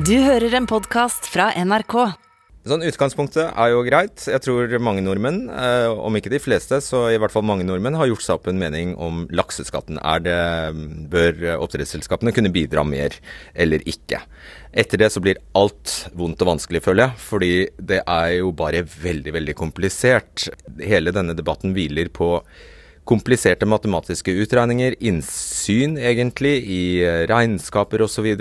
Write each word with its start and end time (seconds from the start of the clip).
Du 0.00 0.14
hører 0.22 0.54
en 0.56 0.64
podkast 0.70 1.26
fra 1.28 1.50
NRK. 1.60 1.94
Sånn 2.70 2.84
Utgangspunktet 2.88 3.50
er 3.50 3.72
jo 3.72 3.82
greit. 3.84 4.22
Jeg 4.30 4.40
tror 4.40 4.72
mange 4.80 5.02
nordmenn, 5.04 5.42
eh, 5.52 5.88
om 5.92 6.14
ikke 6.16 6.30
de 6.32 6.38
fleste, 6.40 6.78
så 6.80 7.02
i 7.12 7.18
hvert 7.20 7.32
fall 7.34 7.44
mange 7.44 7.66
nordmenn, 7.68 7.98
har 7.98 8.08
gjort 8.08 8.24
seg 8.24 8.38
opp 8.38 8.46
en 8.48 8.60
mening 8.60 8.94
om 8.96 9.26
lakseskatten. 9.28 9.98
Er 10.00 10.22
det, 10.24 11.10
Bør 11.10 11.58
oppdrettsselskapene 11.58 12.32
kunne 12.32 12.52
bidra 12.54 12.84
mer, 12.86 13.10
eller 13.54 13.84
ikke? 13.84 14.22
Etter 14.72 15.02
det 15.02 15.10
så 15.12 15.20
blir 15.20 15.42
alt 15.54 16.08
vondt 16.14 16.40
og 16.40 16.54
vanskelig, 16.54 16.80
føler 16.86 17.08
jeg. 17.08 17.18
Fordi 17.18 17.68
det 17.76 18.00
er 18.06 18.38
jo 18.38 18.52
bare 18.52 18.86
veldig, 18.86 19.34
veldig 19.36 19.56
komplisert. 19.58 20.48
Hele 20.80 21.12
denne 21.12 21.36
debatten 21.36 21.74
hviler 21.74 22.08
på 22.08 22.38
kompliserte 23.04 23.68
matematiske 23.68 24.32
utregninger, 24.46 24.96
innsyn 25.02 25.98
egentlig 25.98 26.56
i 26.64 26.82
regnskaper 27.28 28.06
osv. 28.06 28.36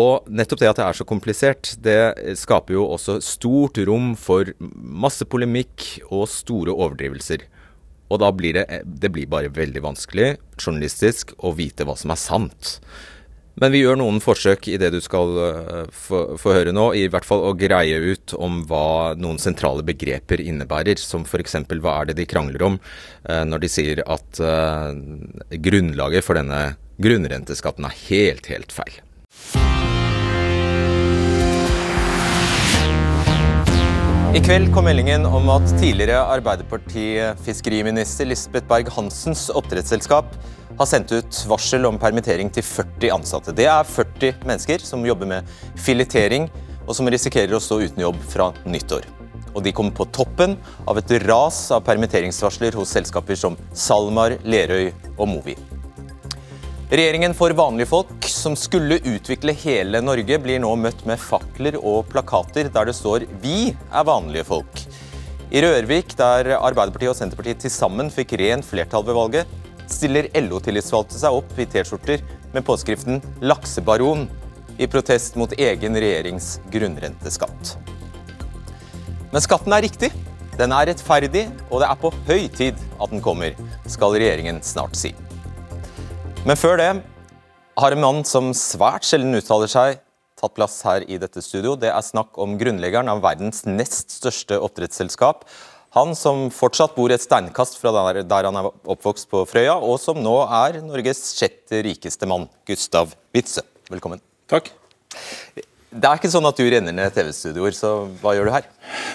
Og 0.00 0.28
nettopp 0.32 0.62
det 0.62 0.70
at 0.70 0.78
det 0.80 0.84
er 0.86 0.96
så 0.96 1.04
komplisert, 1.08 1.74
det 1.84 2.36
skaper 2.40 2.78
jo 2.78 2.86
også 2.94 3.18
stort 3.24 3.80
rom 3.84 4.14
for 4.16 4.48
masse 4.58 5.26
polemikk 5.28 6.04
og 6.08 6.24
store 6.32 6.72
overdrivelser. 6.72 7.44
Og 8.12 8.20
da 8.20 8.28
blir 8.32 8.56
det, 8.56 8.82
det 8.84 9.12
blir 9.12 9.28
bare 9.28 9.52
veldig 9.52 9.84
vanskelig 9.84 10.34
journalistisk 10.60 11.34
å 11.44 11.52
vite 11.56 11.84
hva 11.88 11.96
som 11.96 12.12
er 12.12 12.20
sant. 12.20 12.78
Men 13.60 13.72
vi 13.74 13.82
gjør 13.82 13.98
noen 14.00 14.20
forsøk 14.24 14.64
i 14.72 14.78
det 14.80 14.88
du 14.94 14.98
skal 15.04 15.34
få, 15.92 16.22
få, 16.40 16.54
høre 16.56 16.72
nå, 16.72 16.86
i 16.96 17.04
hvert 17.12 17.26
fall 17.28 17.44
å 17.44 17.52
greie 17.56 17.98
ut 18.00 18.32
om 18.40 18.62
hva 18.68 19.12
noen 19.20 19.40
sentrale 19.40 19.84
begreper 19.84 20.40
innebærer. 20.40 20.96
Som 21.00 21.26
f.eks. 21.28 21.58
hva 21.68 21.98
er 21.98 22.10
det 22.10 22.18
de 22.22 22.28
krangler 22.28 22.64
om 22.64 22.80
eh, 23.28 23.44
når 23.48 23.64
de 23.64 23.72
sier 23.72 24.04
at 24.08 24.40
eh, 24.40 25.58
grunnlaget 25.68 26.24
for 26.24 26.40
denne 26.40 26.78
grunnrenteskatten 27.02 27.88
er 27.88 28.04
helt, 28.08 28.48
helt 28.48 28.72
feil. 28.72 29.02
I 34.32 34.40
kveld 34.40 34.70
kom 34.72 34.86
meldingen 34.88 35.26
om 35.28 35.50
at 35.52 35.66
tidligere 35.76 36.16
Arbeiderparti-fiskeriminister 36.32 38.24
Lisbeth 38.30 38.64
Berg-Hansens 38.70 39.50
oppdrettsselskap 39.52 40.30
har 40.78 40.88
sendt 40.88 41.12
ut 41.12 41.40
varsel 41.50 41.84
om 41.84 41.98
permittering 42.00 42.48
til 42.48 42.64
40 42.64 43.12
ansatte. 43.12 43.52
Det 43.52 43.66
er 43.68 43.84
40 43.84 44.40
mennesker 44.48 44.80
som 44.88 45.04
jobber 45.04 45.28
med 45.34 45.52
filetering, 45.76 46.48
og 46.86 46.96
som 46.96 47.12
risikerer 47.12 47.52
å 47.52 47.60
stå 47.60 47.82
uten 47.82 48.00
jobb 48.06 48.24
fra 48.32 48.48
nyttår. 48.64 49.04
Og 49.52 49.60
de 49.68 49.76
kommer 49.76 49.92
på 50.00 50.08
toppen 50.16 50.56
av 50.88 50.96
et 51.02 51.12
ras 51.26 51.60
av 51.76 51.84
permitteringsvarsler 51.84 52.80
hos 52.80 52.96
selskaper 52.96 53.36
som 53.36 53.60
SalMar, 53.76 54.40
Lerøy 54.48 54.94
og 55.18 55.28
Movi. 55.28 55.60
Regjeringen 56.92 57.32
for 57.32 57.50
vanlige 57.56 57.88
folk, 57.88 58.24
som 58.28 58.52
skulle 58.56 58.98
utvikle 59.08 59.54
hele 59.56 60.02
Norge, 60.04 60.36
blir 60.44 60.58
nå 60.60 60.74
møtt 60.76 61.06
med 61.08 61.16
fakler 61.16 61.78
og 61.80 62.10
plakater 62.12 62.68
der 62.68 62.84
det 62.84 62.92
står 62.98 63.24
'Vi 63.40 63.72
er 63.72 64.04
vanlige 64.04 64.44
folk'. 64.44 64.82
I 65.50 65.62
Rørvik, 65.64 66.12
der 66.18 66.60
Arbeiderpartiet 66.60 67.08
og 67.08 67.16
Senterpartiet 67.16 67.60
til 67.64 67.70
sammen 67.70 68.10
fikk 68.10 68.36
rent 68.36 68.68
flertall 68.68 69.06
ved 69.08 69.14
valget, 69.14 69.46
stiller 69.86 70.28
LO-tillitsvalgte 70.36 71.16
seg 71.16 71.32
opp 71.32 71.58
i 71.58 71.64
T-skjorter 71.64 72.20
med 72.52 72.64
påskriften 72.64 73.22
'Laksebaron' 73.40 74.28
i 74.78 74.86
protest 74.86 75.36
mot 75.36 75.50
egen 75.52 75.94
regjerings 75.94 76.60
grunnrenteskatt. 76.70 77.76
Men 79.32 79.40
skatten 79.40 79.72
er 79.72 79.80
riktig. 79.80 80.12
Den 80.58 80.72
er 80.72 80.92
rettferdig, 80.92 81.48
og 81.70 81.80
det 81.80 81.88
er 81.88 81.96
på 81.96 82.12
høy 82.28 82.48
tid 82.48 82.74
at 83.00 83.10
den 83.10 83.22
kommer, 83.22 83.56
skal 83.86 84.12
regjeringen 84.12 84.60
snart 84.60 84.94
si. 84.94 85.14
Men 86.42 86.58
før 86.58 86.80
det 86.80 86.88
har 87.78 87.94
en 87.94 88.00
mann 88.02 88.24
som 88.26 88.48
svært 88.56 89.06
sjelden 89.06 89.38
uttaler 89.38 89.70
seg, 89.70 90.00
tatt 90.34 90.54
plass 90.56 90.80
her 90.82 91.04
i 91.06 91.14
dette 91.22 91.38
studio. 91.38 91.76
Det 91.78 91.86
er 91.86 92.02
snakk 92.02 92.34
om 92.42 92.56
grunnleggeren 92.58 93.10
av 93.12 93.20
verdens 93.22 93.60
nest 93.68 94.10
største 94.10 94.56
oppdrettsselskap. 94.58 95.44
Han 95.94 96.16
som 96.18 96.48
fortsatt 96.50 96.96
bor 96.96 97.14
et 97.14 97.22
steinkast 97.22 97.76
fra 97.78 97.92
der, 97.94 98.24
der 98.26 98.48
han 98.48 98.58
er 98.58 98.66
oppvokst 98.72 99.28
på 99.30 99.44
Frøya, 99.46 99.76
og 99.78 100.00
som 100.02 100.18
nå 100.18 100.32
er 100.48 100.80
Norges 100.82 101.20
sjette 101.36 101.84
rikeste 101.86 102.26
mann, 102.26 102.48
Gustav 102.66 103.12
Witzøe. 103.36 103.62
Velkommen. 103.92 104.18
Takk. 104.50 104.72
Det 105.54 106.08
er 106.08 106.18
ikke 106.18 106.30
sånn 106.32 106.48
at 106.48 106.58
du 106.58 106.64
renner 106.66 106.96
ned 106.96 107.14
TV-studioer, 107.14 107.76
så 107.76 107.92
hva 108.18 108.32
gjør 108.34 108.50
du 108.50 108.54
her? 108.56 108.66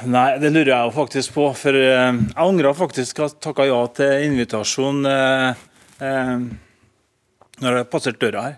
Nei, 0.08 0.30
det 0.40 0.54
lurer 0.54 0.72
jeg 0.72 0.80
jo 0.88 0.96
faktisk 0.96 1.36
på. 1.36 1.50
For 1.60 1.76
eh, 1.76 2.08
jeg 2.08 2.40
angrer 2.46 2.78
faktisk 2.78 3.20
at 3.20 3.36
jeg 3.36 3.44
takka 3.50 3.68
ja 3.68 3.82
til 4.00 4.30
invitasjon. 4.30 5.04
Eh, 5.12 5.68
eh, 6.08 6.48
når 7.62 7.74
jeg 7.74 7.84
har 7.84 7.92
passert 7.92 8.22
døra 8.22 8.46
her. 8.46 8.56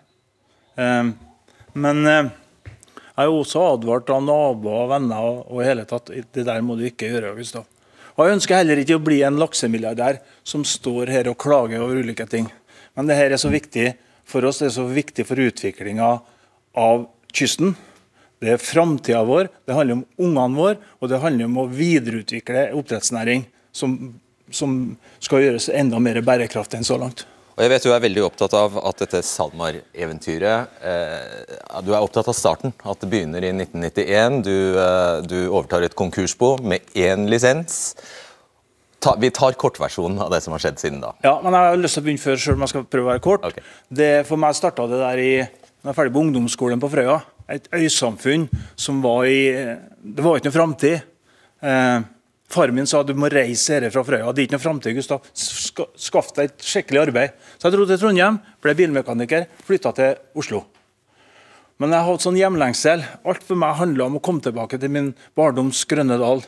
Ehm, 0.80 1.14
men 1.80 2.06
eh, 2.08 2.30
jeg 2.70 3.28
har 3.28 3.34
også 3.36 3.66
advart 3.74 4.10
av 4.14 4.24
naboer 4.24 4.86
og 4.86 4.94
venner 4.94 5.30
og 5.44 5.60
i 5.60 5.68
hele 5.68 5.86
tatt 5.88 6.12
det 6.12 6.46
der 6.48 6.64
må 6.66 6.78
du 6.80 6.86
ikke 6.88 7.12
gjøre. 7.12 7.36
Gustav. 7.38 7.68
Og 8.16 8.26
Jeg 8.26 8.36
ønsker 8.36 8.60
heller 8.60 8.82
ikke 8.82 8.98
å 9.00 9.04
bli 9.04 9.22
en 9.24 9.40
laksemilliardær 9.40 10.20
som 10.48 10.66
står 10.68 11.12
her 11.14 11.30
og 11.32 11.40
klager 11.40 11.84
over 11.84 12.02
ulike 12.04 12.28
ting. 12.28 12.50
Men 12.96 13.08
det 13.08 13.16
her 13.16 13.32
er 13.32 13.40
så 13.40 13.52
viktig 13.52 13.94
for 14.28 14.44
oss, 14.46 14.60
det 14.60 14.70
er 14.70 14.76
så 14.76 14.88
viktig 14.88 15.24
for 15.28 15.40
utviklinga 15.40 16.10
av 16.80 17.06
kysten. 17.32 17.78
Det 18.40 18.54
er 18.56 18.62
framtida 18.64 19.24
vår, 19.28 19.50
det 19.68 19.76
handler 19.76 20.00
om 20.00 20.06
ungene 20.20 20.60
våre, 20.60 20.78
og 21.00 21.12
det 21.12 21.22
handler 21.24 21.48
om 21.48 21.58
å 21.64 21.68
videreutvikle 21.72 22.70
oppdrettsnæring 22.76 23.46
som, 23.76 23.96
som 24.52 24.78
skal 25.24 25.44
gjøres 25.44 25.68
enda 25.76 26.00
mer 26.04 26.22
bærekraftig 26.24 26.80
enn 26.80 26.88
så 26.88 27.00
langt. 27.00 27.26
Og 27.60 27.66
jeg 27.66 27.74
vet 27.74 27.84
Du 27.84 27.92
er 27.92 28.04
veldig 28.06 28.22
opptatt 28.24 28.54
av 28.56 28.78
at 28.88 29.02
dette 29.04 29.20
SalMar-eventyret 29.28 30.78
eh, 30.80 31.82
Du 31.84 31.92
er 31.92 32.00
opptatt 32.00 32.30
av 32.32 32.38
starten. 32.38 32.72
At 32.88 33.04
det 33.04 33.10
begynner 33.12 33.44
i 33.44 33.52
1991. 33.52 34.38
Du, 34.48 34.56
eh, 34.80 35.16
du 35.28 35.38
overtar 35.50 35.84
et 35.84 35.96
konkursbo 36.00 36.54
med 36.64 36.88
én 36.96 37.28
lisens. 37.28 37.98
Ta, 39.04 39.18
vi 39.20 39.28
tar 39.36 39.58
kortversjonen 39.60 40.22
av 40.24 40.32
det 40.32 40.40
som 40.46 40.56
har 40.56 40.64
skjedd 40.64 40.80
siden 40.80 41.02
da. 41.04 41.12
Ja, 41.24 41.36
men 41.44 41.52
Jeg 41.52 41.74
har 41.74 41.82
lyst 41.84 42.00
til 42.00 42.04
å 42.04 42.08
begynne 42.08 42.24
før, 42.24 42.40
selv 42.46 42.56
om 42.56 42.64
jeg 42.64 42.72
skal 42.72 42.88
prøve 42.96 43.08
å 43.08 43.12
være 43.12 43.24
kort. 43.28 43.50
Okay. 43.52 43.68
Det, 43.92 44.10
for 44.28 44.40
meg 44.40 44.56
starta 44.56 44.88
det 44.88 45.02
der 45.04 45.24
i 45.24 45.34
når 45.44 45.88
jeg 45.88 45.92
er 45.92 46.00
ferdig 46.00 46.16
på 46.16 46.24
ungdomsskolen 46.24 46.80
på 46.80 46.92
Frøya. 46.92 47.20
Et 47.50 47.68
øysamfunn 47.76 48.48
som 48.80 49.04
var 49.04 49.28
i 49.28 49.42
Det 50.00 50.24
var 50.24 50.40
ikke 50.40 50.48
noe 50.48 50.56
framtid. 50.56 51.04
Eh, 51.60 52.00
Far 52.50 52.72
min 52.74 52.88
sa 52.90 53.04
du 53.06 53.14
må 53.14 53.30
reise 53.30 53.78
her 53.78 53.92
fra 53.94 54.02
Frøya. 54.06 54.32
Det 54.34 54.42
er 54.42 54.48
ikke 54.48 54.58
noe 54.58 54.64
framtid, 54.64 54.98
Gustav. 54.98 55.26
Skaff 55.38 56.32
deg 56.34 56.50
et 56.50 56.66
skikkelig 56.66 57.04
arbeid. 57.04 57.36
Så 57.60 57.70
jeg 57.70 57.76
dro 57.76 57.86
til 57.86 58.00
Trondheim, 58.02 58.40
ble 58.64 58.74
bilmekaniker, 58.80 59.46
flytta 59.68 59.92
til 60.00 60.16
Oslo. 60.40 60.64
Men 61.80 61.94
jeg 61.94 62.02
har 62.02 62.10
hatt 62.10 62.26
sånn 62.26 62.40
hjemlengsel. 62.40 63.04
Alt 63.30 63.46
for 63.46 63.60
meg 63.60 63.78
handla 63.78 64.08
om 64.10 64.18
å 64.18 64.24
komme 64.26 64.42
tilbake 64.44 64.80
til 64.82 64.92
min 64.92 65.12
barndoms 65.38 65.84
grønne 65.88 66.18
dal. 66.20 66.42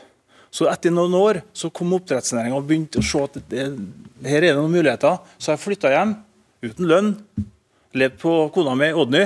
Så 0.52 0.66
etter 0.68 0.92
noen 0.92 1.14
år 1.16 1.38
så 1.56 1.70
kom 1.72 1.94
oppdrettsnæringa 1.96 2.58
og 2.58 2.66
begynte 2.68 3.00
å 3.00 3.06
se 3.06 3.22
at 3.22 3.38
det, 3.48 3.68
her 4.26 4.42
er 4.42 4.50
det 4.50 4.58
noen 4.58 4.74
muligheter. 4.74 5.22
Så 5.38 5.54
jeg 5.54 5.62
flytta 5.62 5.94
hjem 5.94 6.16
uten 6.66 6.90
lønn. 6.90 7.12
Levde 7.94 8.18
på 8.20 8.34
kona 8.52 8.74
mi, 8.76 8.90
Odny. 8.90 9.22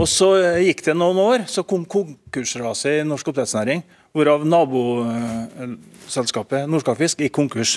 Og 0.00 0.06
så 0.08 0.28
gikk 0.60 0.84
det 0.86 0.94
noen 0.96 1.18
år, 1.24 1.48
så 1.50 1.64
kom 1.66 1.82
konkursraset 1.88 3.00
i 3.00 3.08
norsk 3.08 3.32
oppdrettsnæring 3.32 3.82
hvorav 4.16 4.40
naboselskapet 4.48 6.68
Norskagfisk 6.70 7.16
gikk 7.22 7.34
konkurs. 7.36 7.72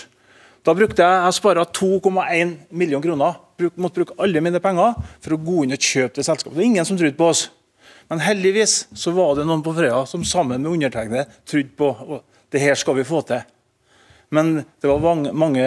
Da 0.64 0.72
brukte 0.76 1.04
jeg, 1.04 1.24
jeg 1.26 1.34
spara 1.38 1.64
2,1 1.68 2.54
millioner 2.72 3.04
kroner. 3.04 3.32
Måtte 3.76 4.00
bruke 4.00 4.18
alle 4.24 4.42
mine 4.44 4.60
penger 4.64 4.90
for 5.20 5.32
å 5.36 5.44
gå 5.44 5.58
inn 5.64 5.76
og 5.76 5.84
kjøpe 5.84 6.16
det 6.18 6.26
selskapet. 6.26 6.56
Det 6.56 6.62
var 6.62 6.72
ingen 6.72 6.88
som 6.88 6.98
trodde 7.00 7.20
på 7.20 7.32
oss. 7.34 7.42
Men 8.12 8.24
heldigvis 8.24 8.74
så 9.00 9.10
var 9.16 9.30
det 9.38 9.46
noen 9.48 9.64
på 9.66 9.74
Frøya 9.76 10.00
som 10.10 10.24
sammen 10.28 10.64
med 10.64 10.72
undertegnede 10.72 11.26
trodde 11.50 11.74
på 11.80 11.88
at 11.92 12.24
det 12.54 12.64
her 12.64 12.76
skal 12.80 12.96
vi 13.00 13.08
få 13.08 13.20
til. 13.28 13.42
Men 14.34 14.46
det 14.82 14.88
var 14.90 15.00
mange 15.34 15.66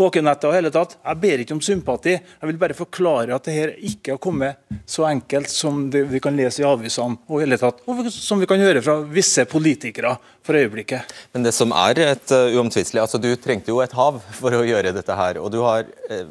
våkenetter 0.00 0.50
og 0.50 0.56
hele 0.56 0.70
tatt. 0.72 0.96
Jeg 1.04 1.20
ber 1.22 1.42
ikke 1.42 1.54
om 1.56 1.62
sympati. 1.64 2.14
Jeg 2.16 2.48
vil 2.50 2.58
bare 2.60 2.76
forklare 2.76 3.34
at 3.36 3.46
det 3.46 3.54
her 3.54 3.72
ikke 3.90 4.14
har 4.14 4.20
kommet 4.22 4.60
så 4.88 5.06
enkelt 5.10 5.50
som 5.52 5.84
det 5.92 6.06
vi 6.10 6.20
kan 6.22 6.36
lese 6.36 6.62
i 6.62 6.66
avisene, 6.66 7.20
og 7.28 7.42
hele 7.42 7.58
tatt, 7.60 7.82
og 7.86 8.02
som 8.14 8.40
vi 8.40 8.48
kan 8.50 8.62
høre 8.62 8.82
fra 8.84 8.98
visse 9.12 9.44
politikere 9.50 10.14
for 10.46 10.58
øyeblikket. 10.58 11.14
Men 11.34 11.46
det 11.46 11.54
som 11.56 11.74
er 11.76 12.00
et 12.06 12.34
uh, 12.34 12.48
uomtvistelig 12.56 13.02
altså 13.02 13.20
Du 13.20 13.28
trengte 13.36 13.72
jo 13.72 13.80
et 13.84 13.94
hav 13.96 14.20
for 14.36 14.56
å 14.56 14.64
gjøre 14.66 14.94
dette 14.96 15.16
her. 15.16 15.38
og 15.38 15.50
du 15.52 15.60
har, 15.64 15.84
uh, 16.10 16.24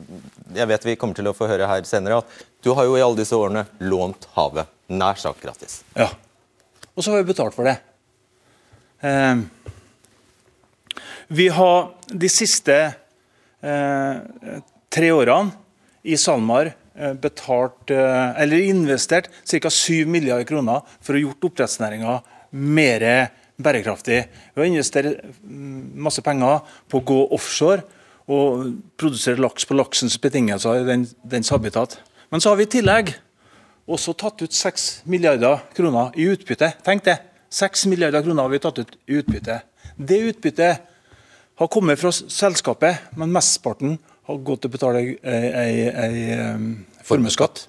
Jeg 0.56 0.68
vet 0.74 0.88
vi 0.88 0.98
kommer 1.00 1.16
til 1.16 1.30
å 1.30 1.36
få 1.38 1.48
høre 1.50 1.70
her 1.70 1.86
senere 1.88 2.24
at 2.24 2.40
du 2.66 2.74
har 2.76 2.90
jo 2.90 2.98
i 2.98 3.04
alle 3.04 3.22
disse 3.22 3.38
årene 3.38 3.66
lånt 3.80 4.28
havet. 4.36 4.68
Nær 4.90 5.16
sagt 5.22 5.42
gratis. 5.44 5.84
Ja. 5.96 6.10
Og 6.96 7.06
så 7.06 7.14
har 7.14 7.22
vi 7.22 7.30
betalt 7.30 7.56
for 7.56 7.64
det. 7.64 7.78
Eh, 9.00 9.36
vi 11.32 11.46
har 11.56 11.94
de 12.12 12.30
siste 12.34 12.76
Eh, 12.76 13.00
tre 13.62 15.10
årene 15.12 15.52
i 16.04 16.18
SalMar 16.18 16.72
eh, 16.96 17.14
betalt, 17.14 17.92
eh, 17.92 18.42
eller 18.42 18.58
investert 18.70 19.30
ca. 19.46 19.70
7 19.70 20.06
milliarder 20.06 20.48
kroner 20.48 20.86
for 21.02 21.16
å 21.18 21.24
gjort 21.24 21.50
oppdrettsnæringa 21.50 22.20
mer 22.52 23.06
bærekraftig. 23.60 24.20
Vi 24.56 24.62
har 24.62 24.70
investert 24.70 25.24
mm, 25.44 25.96
masse 26.00 26.24
penger 26.26 26.62
på 26.90 27.02
å 27.02 27.08
gå 27.12 27.20
offshore 27.36 27.84
og 28.30 28.70
produsere 29.00 29.42
laks 29.42 29.66
på 29.66 29.78
laksens 29.78 30.20
betingelser 30.22 30.84
i 30.84 30.88
den, 30.88 31.08
dens 31.26 31.52
habitat. 31.54 31.98
Men 32.30 32.42
så 32.42 32.52
har 32.52 32.60
vi 32.60 32.68
i 32.68 32.74
tillegg 32.78 33.16
også 33.90 34.14
tatt 34.14 34.44
ut 34.46 34.54
6 34.54 34.90
milliarder 35.10 35.64
kroner 35.76 36.14
i 36.16 36.30
utbytte. 36.30 36.72
Tenk 36.86 37.04
det! 37.08 37.18
6 37.50 37.88
milliarder 37.90 38.22
kroner 38.22 38.46
har 38.46 38.54
vi 38.54 38.62
tatt 38.62 38.78
ut 38.78 38.92
i 39.10 39.18
utbytte. 39.18 39.56
Det 39.98 40.20
utbyttet 40.30 40.89
har 41.60 41.68
kommet 41.72 42.00
fra 42.00 42.12
selskapet, 42.16 43.12
men 43.20 43.34
mesteparten 43.36 43.98
har 44.30 44.42
gått 44.46 44.64
til 44.64 44.72
å 44.72 44.76
betale 44.78 45.02
en 45.28 46.66
formuesskatt. 47.04 47.66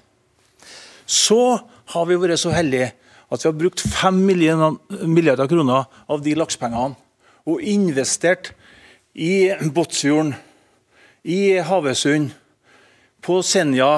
Så 1.05 1.59
har 1.91 2.07
vi 2.07 2.19
vært 2.21 2.39
så 2.39 2.53
heldige 2.55 2.93
at 3.31 3.43
vi 3.43 3.49
har 3.49 3.57
brukt 3.57 3.83
5 3.83 4.17
milliarder 4.23 5.47
kroner 5.51 5.87
av 6.11 6.23
de 6.23 6.35
lakspengene 6.39 6.95
og 7.49 7.63
investert 7.67 8.53
i 9.11 9.51
Båtsfjorden, 9.75 10.35
i 11.27 11.57
Havøysund, 11.59 12.31
på 13.21 13.41
Senja, 13.45 13.89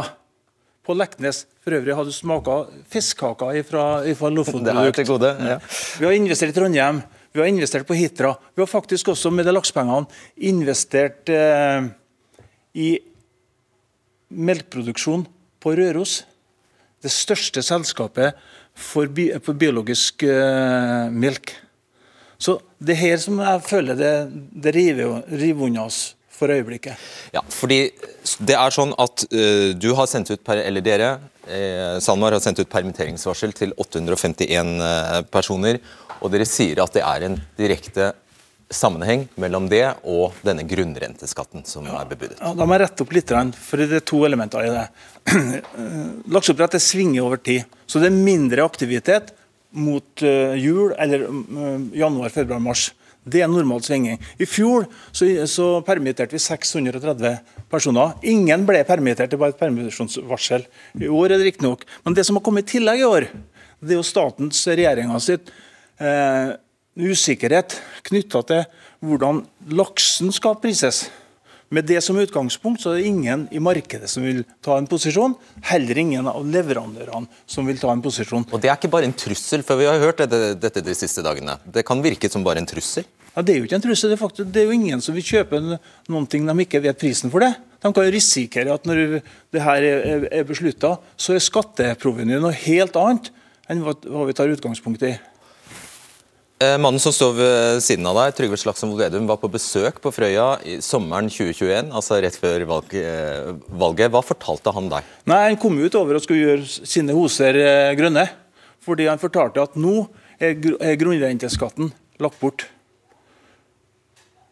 på 0.83 0.95
Leknes. 0.97 1.45
For 1.63 1.75
øvrig 1.77 1.95
har 1.95 2.07
du 2.07 2.11
smaka 2.11 2.63
fiskekaker 2.91 3.61
fra, 3.67 3.83
fra 4.19 4.31
Lofotprodukt. 4.33 5.13
Ja. 5.47 5.59
Vi 5.99 6.07
har 6.07 6.15
investert 6.17 6.51
i 6.51 6.55
Trondheim, 6.57 7.03
vi 7.33 7.41
har 7.41 7.47
investert 7.49 7.87
på 7.87 7.97
Hitra. 7.97 8.35
Vi 8.55 8.61
har 8.61 8.69
faktisk 8.69 9.09
også 9.13 9.31
med 9.33 9.47
de 9.49 9.55
lakspengene 9.55 10.05
investert 10.37 11.29
eh, 11.33 11.87
i 12.77 12.89
melkeproduksjon 14.29 15.25
på 15.63 15.73
Røros. 15.79 16.21
Det 17.01 17.11
største 17.11 17.63
selskapet 17.65 18.37
for, 18.73 19.09
bi 19.09 19.31
for 19.41 19.57
biologisk 19.57 20.25
eh, 20.29 21.09
melk. 21.09 21.55
Så 22.37 22.59
det 22.77 22.99
her 23.01 23.17
som 23.21 23.41
jeg 23.41 23.65
føler 23.65 23.97
det, 23.97 24.13
det 24.65 24.75
river, 24.75 25.23
river 25.31 25.71
unna 25.71 25.87
oss 25.89 26.11
for 26.33 26.53
øyeblikket. 26.53 26.99
Ja, 27.33 27.43
fordi 27.49 27.85
det 28.43 28.55
er 28.57 28.73
sånn 28.73 28.93
at 29.01 29.25
uh, 29.31 29.71
du 29.77 29.91
har 29.97 30.09
sendt 30.09 30.31
ut, 30.33 30.41
eller 30.53 30.83
dere, 30.83 31.11
eh, 31.47 31.99
SalMar 32.03 32.35
har 32.35 32.43
sendt 32.43 32.59
ut 32.63 32.71
permitteringsvarsel 32.71 33.53
til 33.55 33.73
851 33.77 34.73
uh, 34.81 35.19
personer, 35.31 35.79
og 36.23 36.31
dere 36.31 36.47
sier 36.47 36.79
at 36.83 36.95
det 36.95 37.03
er 37.03 37.27
en 37.27 37.39
direkte 37.59 38.13
sammenheng 38.73 39.27
mellom 39.39 39.67
det 39.69 39.83
og 40.09 40.39
denne 40.45 40.65
grunnrenteskatten 40.67 41.65
som 41.67 41.85
ja. 41.87 41.99
er 41.99 42.09
bebudet. 42.09 42.39
Ja, 42.39 42.53
da 42.57 42.65
må 42.65 42.77
jeg 42.77 42.85
rette 42.85 43.05
opp 43.05 43.13
litt, 43.15 43.33
for 43.59 43.81
det 43.81 43.99
er 43.99 44.05
to 44.07 44.23
elementer 44.27 44.65
i 44.65 44.73
det. 44.73 44.87
Lakseoppdrett 46.33 46.79
svinger 46.81 47.27
over 47.27 47.41
tid, 47.43 47.67
så 47.85 48.01
det 48.01 48.09
er 48.09 48.17
mindre 48.17 48.65
aktivitet 48.65 49.33
mot 49.73 50.25
uh, 50.25 50.53
jul 50.57 50.93
eller 51.01 51.25
uh, 51.27 51.87
januar, 51.97 52.33
februar, 52.33 52.61
mars. 52.63 52.91
Det 53.23 53.39
er 53.39 53.47
normal 53.47 53.79
svinging. 53.85 54.17
I 54.35 54.45
fjor 54.49 54.83
så, 55.15 55.27
så, 55.47 55.67
permitterte 55.87 56.35
vi 56.35 56.41
630 56.43 57.37
personer. 57.71 58.17
Ingen 58.27 58.65
ble 58.67 58.81
permittert, 58.87 59.31
det 59.31 59.39
var 59.39 59.53
et 59.53 59.61
permisjonsvarsel. 59.61 60.65
I 60.99 61.07
år 61.07 61.31
er 61.31 61.39
det 61.39 61.53
riktignok. 61.53 61.85
Men 62.03 62.17
det 62.17 62.25
som 62.27 62.35
har 62.37 62.43
kommet 62.43 62.67
i 62.67 62.75
tillegg 62.75 62.99
i 62.99 63.07
år, 63.07 63.29
det 63.83 63.95
er 63.95 64.01
jo 64.01 64.07
statens, 64.07 64.59
regjeringa 64.67 65.21
sitt, 65.23 65.53
eh, 65.99 66.53
usikkerhet 66.93 67.75
knytta 68.07 68.43
til 68.49 68.63
hvordan 69.03 69.43
laksen 69.73 70.31
skal 70.33 70.57
prises. 70.61 71.07
Med 71.73 71.87
det 71.89 72.03
som 72.05 72.17
utgangspunkt 72.21 72.83
så 72.83 72.91
er 72.91 72.99
det 73.01 73.09
ingen 73.09 73.47
i 73.49 73.61
markedet 73.63 74.09
som 74.11 74.25
vil 74.25 74.43
ta 74.61 74.75
en 74.77 74.87
posisjon. 74.89 75.33
Heller 75.65 75.97
ingen 75.97 76.27
av 76.29 76.43
leverandørene 76.45 77.25
som 77.49 77.65
vil 77.65 77.79
ta 77.81 77.89
en 77.89 78.03
posisjon. 78.03 78.45
Og 78.51 78.61
Det 78.61 78.69
er 78.69 78.77
ikke 78.77 78.91
bare 78.93 79.09
en 79.09 79.17
trussel, 79.17 79.63
for 79.65 79.81
vi 79.81 79.89
har 79.89 79.97
hørt 80.01 80.21
dette, 80.21 80.53
dette 80.59 80.85
de 80.85 80.93
siste 80.93 81.25
dagene. 81.25 81.57
Det 81.65 81.85
kan 81.87 82.03
virke 82.03 82.29
som 82.29 82.45
bare 82.45 82.61
en 82.61 82.69
trussel? 82.69 83.07
Ja, 83.33 83.41
Det 83.41 83.55
er 83.55 83.57
jo 83.57 83.65
ikke 83.65 83.79
en 83.79 83.87
trussel. 83.87 84.13
Det 84.13 84.19
er, 84.19 84.21
faktisk, 84.21 84.51
det 84.53 84.61
er 84.61 84.69
jo 84.69 84.77
ingen 84.77 85.01
som 85.01 85.17
vil 85.17 85.25
kjøpe 85.25 85.61
noen 85.63 86.29
ting 86.29 86.45
de 86.45 86.53
ikke 86.61 86.83
vet 86.83 86.99
prisen 86.99 87.33
for 87.33 87.41
det. 87.41 87.55
De 87.81 87.89
kan 87.91 88.11
risikere 88.13 88.73
at 88.77 88.85
når 88.85 89.23
det 89.51 89.61
her 89.65 89.83
er, 89.83 90.43
beslutta, 90.45 90.99
så 91.17 91.33
er 91.33 91.41
skatteprovenyet 91.41 92.43
noe 92.43 92.53
helt 92.53 92.95
annet 93.01 93.33
enn 93.71 93.81
hva 93.81 94.27
vi 94.27 94.35
tar 94.37 94.51
utgangspunkt 94.53 95.01
i. 95.09 95.15
Eh, 96.63 96.77
mannen 96.77 96.99
som 97.01 97.13
står 97.13 97.33
ved 97.37 97.81
siden 97.83 98.05
av 98.07 98.17
deg, 98.19 98.35
Trygve 98.37 98.57
Slagsvold 98.59 98.95
Vedum, 98.99 99.25
var 99.27 99.39
på 99.41 99.49
besøk 99.51 99.97
på 100.03 100.11
Frøya 100.13 100.45
i 100.69 100.77
sommeren 100.85 101.27
2021, 101.31 101.89
altså 101.95 102.19
rett 102.23 102.37
før 102.39 102.63
eh, 102.63 103.49
valget. 103.81 104.11
Hva 104.13 104.21
fortalte 104.23 104.73
han 104.75 104.87
deg? 104.91 105.07
Nei, 105.29 105.39
Han 105.49 105.59
kom 105.59 105.79
ut 105.81 105.97
over 105.99 106.19
og 106.19 106.23
skulle 106.23 106.45
gjøre 106.45 106.87
sine 106.87 107.15
hoser 107.17 107.57
eh, 107.59 107.95
grønne. 107.99 108.27
Fordi 108.83 109.07
han 109.07 109.19
fortalte 109.19 109.63
at 109.63 109.77
nå 109.79 110.05
er 110.43 110.57
grunnrenteskatten 110.99 111.93
lagt 112.21 112.39
bort. 112.41 112.65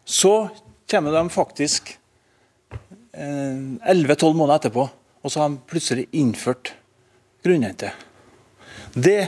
Så 0.08 0.48
kommer 0.88 1.12
de 1.12 1.22
faktisk 1.32 1.92
11-12 3.12 4.32
måneder 4.32 4.56
etterpå, 4.56 4.86
og 4.88 5.32
så 5.32 5.42
har 5.42 5.52
de 5.52 5.60
plutselig 5.68 6.06
innført 6.16 6.72
grunnrente. 7.44 7.92
Det 8.96 9.20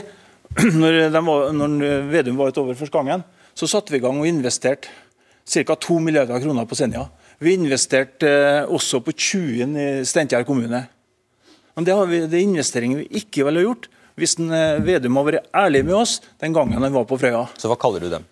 når, 0.81 0.99
var, 1.15 1.49
når 1.55 1.79
Vedum 2.11 2.37
var 2.39 2.53
utover 2.53 2.77
første 2.79 2.95
gangen, 2.95 3.25
så 3.55 3.67
satte 3.69 3.93
vi 3.93 3.99
i 3.99 4.03
gang 4.03 4.19
og 4.19 4.27
investerte 4.27 4.91
ca. 5.45 5.75
2 5.75 5.99
milliarder 6.01 6.41
kroner 6.41 6.67
på 6.67 6.77
Senja. 6.77 7.05
Vi 7.43 7.53
investerte 7.53 8.29
eh, 8.29 8.71
også 8.71 9.01
på 9.03 9.11
20 9.11 9.75
i 9.75 9.87
Steinkjer 10.07 10.45
kommune. 10.47 10.85
Men 11.75 11.87
det, 11.87 11.93
har 11.95 12.07
vi, 12.07 12.23
det 12.23 12.39
er 12.39 12.47
investeringer 12.47 13.03
vi 13.03 13.21
ikke 13.21 13.45
ville 13.47 13.65
gjort 13.65 13.89
hvis 14.15 14.37
en, 14.39 14.51
eh, 14.55 14.79
Vedum 14.85 15.19
hadde 15.19 15.33
vært 15.33 15.49
ærlig 15.59 15.83
med 15.83 15.97
oss 15.99 16.17
den 16.41 16.55
gangen 16.55 16.79
han 16.79 16.95
var 16.95 17.07
på 17.07 17.19
Frøya. 17.19 17.45
Så 17.59 17.67
hva 17.71 17.77
kaller 17.79 18.03
du 18.03 18.09
dem? 18.13 18.25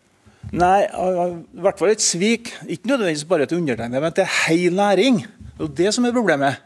Nei, 0.52 0.84
i 0.84 1.64
hvert 1.64 1.80
fall 1.80 1.94
et 1.94 2.04
svik. 2.04 2.52
Ikke 2.68 2.90
nødvendigvis 2.92 3.28
bare 3.28 3.48
til 3.48 3.62
undertegnede, 3.62 4.02
men 4.04 4.16
til 4.16 4.28
hel 4.48 4.76
næring. 4.76 5.22
Det 5.60 5.68
er 5.70 5.76
det 5.78 5.94
som 5.96 6.08
er 6.08 6.16
problemet. 6.16 6.60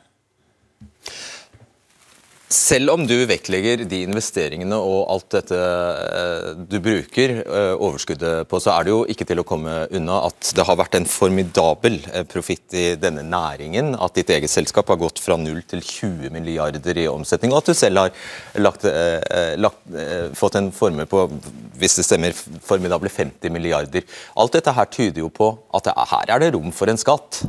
Selv 2.48 2.94
om 2.94 3.02
du 3.04 3.16
vektlegger 3.28 3.82
de 3.92 3.98
investeringene 4.06 4.78
og 4.80 5.10
alt 5.12 5.34
dette 5.36 5.58
eh, 5.60 6.46
du 6.72 6.78
bruker 6.80 7.34
eh, 7.44 7.74
overskuddet 7.76 8.48
på, 8.48 8.60
så 8.64 8.72
er 8.72 8.86
det 8.86 8.94
jo 8.94 9.00
ikke 9.12 9.26
til 9.28 9.42
å 9.42 9.46
komme 9.48 9.74
unna 9.92 10.22
at 10.30 10.54
det 10.56 10.64
har 10.64 10.78
vært 10.80 10.96
en 10.96 11.08
formidabel 11.12 11.98
eh, 12.08 12.24
profitt 12.24 12.72
i 12.72 12.86
denne 12.96 13.26
næringen. 13.28 13.98
At 14.00 14.16
ditt 14.16 14.32
eget 14.32 14.54
selskap 14.54 14.88
har 14.94 15.00
gått 15.02 15.20
fra 15.20 15.36
0 15.36 15.60
til 15.68 15.84
20 15.84 16.32
milliarder 16.32 17.02
i 17.04 17.10
omsetning, 17.12 17.52
og 17.52 17.66
at 17.66 17.74
du 17.74 17.76
selv 17.76 18.06
har 18.06 18.14
lagt, 18.64 18.88
lagt, 19.60 19.84
fått 20.40 20.56
en 20.56 20.70
formue 20.72 21.04
på, 21.10 21.26
hvis 21.82 21.98
det 22.00 22.06
stemmer, 22.08 22.38
formidable 22.64 23.12
50 23.12 23.52
milliarder. 23.52 24.08
Alt 24.40 24.56
dette 24.56 24.76
her 24.78 24.88
tyder 24.94 25.26
jo 25.26 25.28
på 25.36 25.50
at 25.76 25.92
her 26.14 26.32
er 26.38 26.46
det 26.46 26.54
rom 26.56 26.72
for 26.72 26.88
en 26.88 27.02
skatt. 27.02 27.42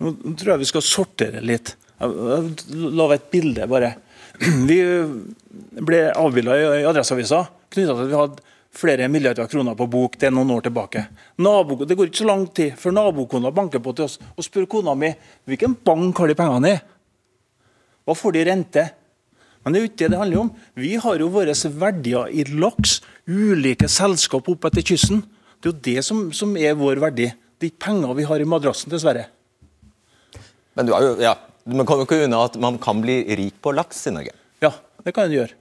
Nå 0.00 0.14
tror 0.32 0.54
jeg 0.54 0.64
vi 0.64 0.70
skal 0.72 0.86
sortere 0.86 1.44
litt. 1.44 1.74
La 1.98 3.08
et 3.14 3.30
bilde, 3.32 3.66
bare. 3.70 3.94
Vi 4.38 4.78
ble 5.82 6.04
avbilda 6.14 6.58
i 6.78 6.84
Adresseavisa 6.86 7.42
knytta 7.72 7.94
til 7.94 8.04
at 8.04 8.10
vi 8.10 8.18
hadde 8.18 8.44
flere 8.78 9.08
milliarder 9.10 9.48
kroner 9.50 9.74
på 9.74 9.88
bok 9.90 10.18
det 10.20 10.28
er 10.28 10.34
noen 10.34 10.52
år 10.54 10.68
tilbake. 10.68 11.06
Nabo, 11.42 11.80
det 11.84 11.96
går 11.98 12.10
ikke 12.10 12.22
så 12.22 12.28
lang 12.28 12.44
tid 12.54 12.76
før 12.78 12.94
nabokona 12.94 13.50
banker 13.54 13.82
på 13.82 13.94
til 13.96 14.06
oss 14.06 14.18
og 14.34 14.46
spør 14.46 14.68
kona 14.70 14.94
mi 14.98 15.10
hvilken 15.48 15.74
bank 15.84 16.20
har 16.22 16.30
de 16.30 16.38
pengene 16.38 16.74
i. 16.76 16.78
Hva 18.06 18.16
får 18.16 18.36
de 18.36 18.42
i 18.42 18.48
rente? 18.48 18.84
Men 19.64 19.74
det 19.74 19.80
er 19.80 19.84
jo 19.84 19.90
ikke 19.90 20.00
det 20.04 20.10
det 20.12 20.20
handler 20.22 20.44
om. 20.44 20.52
Vi 20.78 20.92
har 21.02 21.18
jo 21.20 21.32
våre 21.34 21.56
verdier 21.82 22.30
i 22.30 22.44
laks, 22.46 23.00
ulike 23.26 23.88
selskap 23.90 24.48
opp 24.48 24.68
etter 24.70 24.86
kysten. 24.86 25.24
Det 25.58 25.68
er 25.68 25.74
jo 25.74 25.80
det 25.88 26.04
som, 26.06 26.22
som 26.32 26.54
er 26.56 26.78
vår 26.78 27.02
verdi. 27.02 27.26
Er 27.28 27.68
ikke 27.68 27.88
penger 27.88 28.14
vi 28.14 28.28
har 28.28 28.40
i 28.40 28.46
madrassen, 28.48 28.92
dessverre. 28.92 29.26
Men 30.78 30.86
du 30.86 30.94
har 30.94 31.04
jo, 31.04 31.16
ja, 31.20 31.34
man 31.68 31.86
kommer 31.88 32.06
ikke 32.06 32.24
unna 32.24 32.44
at 32.46 32.58
man 32.60 32.78
kan 32.82 33.02
bli 33.04 33.20
rik 33.38 33.58
på 33.64 33.72
laks 33.76 34.06
i 34.08 34.14
Norge? 34.14 34.34
Ja, 34.64 34.72
det 35.04 35.14
kan 35.16 35.28
en 35.28 35.36
gjøre. 35.36 35.56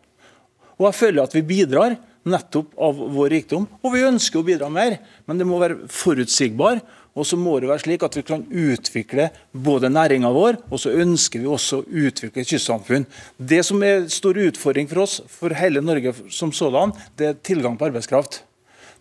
Og 0.77 0.89
jeg 0.89 0.99
føler 0.99 1.25
at 1.25 1.35
vi 1.35 1.43
bidrar 1.45 1.97
nettopp 2.27 2.75
av 2.79 2.97
vår 3.15 3.31
rikdom. 3.33 3.65
Og 3.81 3.93
vi 3.95 4.05
ønsker 4.07 4.41
å 4.41 4.45
bidra 4.47 4.69
mer, 4.71 4.99
men 5.27 5.39
det 5.39 5.47
må 5.47 5.59
være 5.61 5.87
forutsigbar. 5.91 6.81
Og 7.17 7.25
så 7.25 7.37
må 7.39 7.55
det 7.57 7.69
være 7.71 7.81
slik 7.81 8.03
at 8.05 8.13
vi 8.19 8.23
kan 8.25 8.43
utvikle 8.45 9.31
både 9.51 9.89
næringa 9.89 10.29
vår, 10.35 10.59
og 10.69 10.81
så 10.81 10.93
ønsker 11.01 11.41
vi 11.41 11.49
også 11.49 11.79
å 11.79 12.03
utvikle 12.05 12.45
kystsamfunn. 12.45 13.07
Det 13.37 13.63
som 13.65 13.81
er 13.85 14.05
stor 14.13 14.37
utfordring 14.37 14.89
for 14.91 15.01
oss, 15.07 15.15
for 15.31 15.55
hele 15.57 15.81
Norge 15.81 16.13
som 16.33 16.53
sådan, 16.53 16.93
det 17.17 17.31
er 17.31 17.39
tilgang 17.41 17.79
på 17.79 17.89
arbeidskraft. 17.89 18.43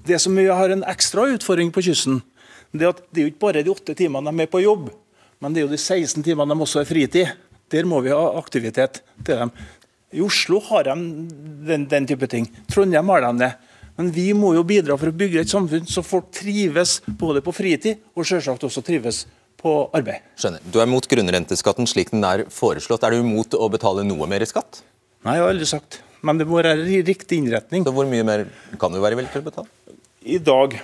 Det 0.07 0.17
som 0.23 0.39
vi 0.39 0.47
har 0.49 0.73
en 0.73 0.87
ekstra 0.89 1.27
utfordring 1.35 1.75
på 1.75 1.85
kysten, 1.85 2.23
det 2.73 2.87
er 2.87 2.95
at 2.95 3.05
det 3.11 3.21
er 3.21 3.27
jo 3.27 3.35
ikke 3.35 3.45
bare 3.45 3.65
de 3.67 3.75
åtte 3.75 3.97
timene 3.99 4.33
de 4.33 4.47
er 4.47 4.53
på 4.53 4.65
jobb. 4.65 4.89
Men 5.43 5.55
det 5.55 5.63
er 5.63 5.67
jo 5.67 5.73
de 5.75 5.81
16 5.81 6.25
timene 6.25 6.55
de 6.55 6.65
også 6.65 6.83
har 6.83 6.89
fritid. 6.89 7.33
Der 7.73 7.89
må 7.89 8.01
vi 8.05 8.15
ha 8.15 8.25
aktivitet 8.39 9.03
til 9.27 9.41
dem. 9.43 9.53
I 10.15 10.23
Oslo 10.25 10.61
har 10.69 10.87
de 10.87 10.95
den, 11.67 11.87
den 11.91 12.07
type 12.09 12.29
ting. 12.31 12.47
Trondheim 12.71 13.11
har 13.13 13.27
de 13.27 13.33
det. 13.43 13.53
Men 13.97 14.11
vi 14.13 14.29
må 14.37 14.53
jo 14.55 14.65
bidra 14.67 14.97
for 15.01 15.11
å 15.11 15.17
bygge 15.17 15.43
et 15.43 15.51
samfunn 15.51 15.89
så 15.89 16.05
folk 16.05 16.29
trives 16.37 16.99
både 17.21 17.41
på 17.45 17.55
fritid 17.57 18.03
og 18.15 18.29
selvsagt 18.29 18.67
også 18.69 18.85
trives 18.85 19.25
på 19.61 19.73
arbeid. 19.97 20.25
Skjønner. 20.37 20.65
Du 20.69 20.79
er 20.83 20.91
mot 20.91 21.07
grunnrenteskatten 21.09 21.89
slik 21.89 22.13
den 22.13 22.25
er 22.29 22.45
foreslått. 22.53 23.07
Er 23.09 23.17
du 23.17 23.25
mot 23.27 23.57
å 23.57 23.71
betale 23.73 24.05
noe 24.07 24.29
mer 24.29 24.45
i 24.45 24.49
skatt? 24.49 24.83
Nei, 25.25 25.39
jeg 25.39 25.47
har 25.47 25.55
aldri 25.55 25.69
sagt. 25.69 26.01
Men 26.27 26.41
det 26.41 26.47
må 26.49 26.61
være 26.61 26.77
riktig 26.85 27.41
innretning. 27.41 27.87
Så 27.87 27.95
Hvor 27.97 28.09
mye 28.09 28.27
mer 28.27 28.47
kan 28.81 28.93
du 28.93 29.01
være 29.01 29.19
villig 29.19 29.33
til 29.33 29.45
å 29.45 29.49
betale? 29.49 29.97
I 30.27 30.39
dag 30.43 30.77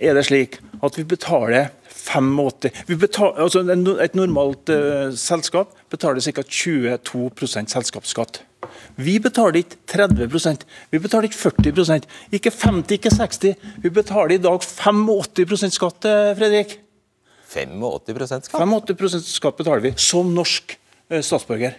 er 0.00 0.16
det 0.16 0.26
slik 0.28 0.58
at 0.80 0.96
vi 0.96 1.04
betaler 1.04 1.70
85 2.00 2.96
betaler, 2.98 3.40
altså 3.44 3.60
Et 4.02 4.14
normalt 4.14 4.70
uh, 4.72 5.10
selskap 5.12 5.74
betaler 5.92 6.20
ca. 6.20 6.42
22% 6.42 7.74
selskapsskatt. 7.74 8.42
Vi 9.00 9.18
betaler 9.22 9.62
ikke 9.62 9.78
30% 9.88 10.64
vi 10.92 11.00
betaler 11.00 11.28
ikke 11.28 11.38
40% 11.40 12.08
ikke 12.36 12.52
50 12.52 12.96
ikke 12.98 13.12
60 13.14 13.54
Vi 13.84 13.90
betaler 13.90 14.36
i 14.36 14.40
dag 14.42 14.60
85 14.60 15.72
skatt, 15.72 16.04
eh, 16.04 16.34
Fredrik. 16.36 16.78
85% 17.50 18.50
skatt? 18.50 18.60
85% 18.60 19.24
skatt 19.32 19.56
betaler 19.56 19.80
vi 19.88 19.94
som 19.96 20.28
norsk 20.34 20.76
eh, 21.08 21.22
statsborger. 21.24 21.76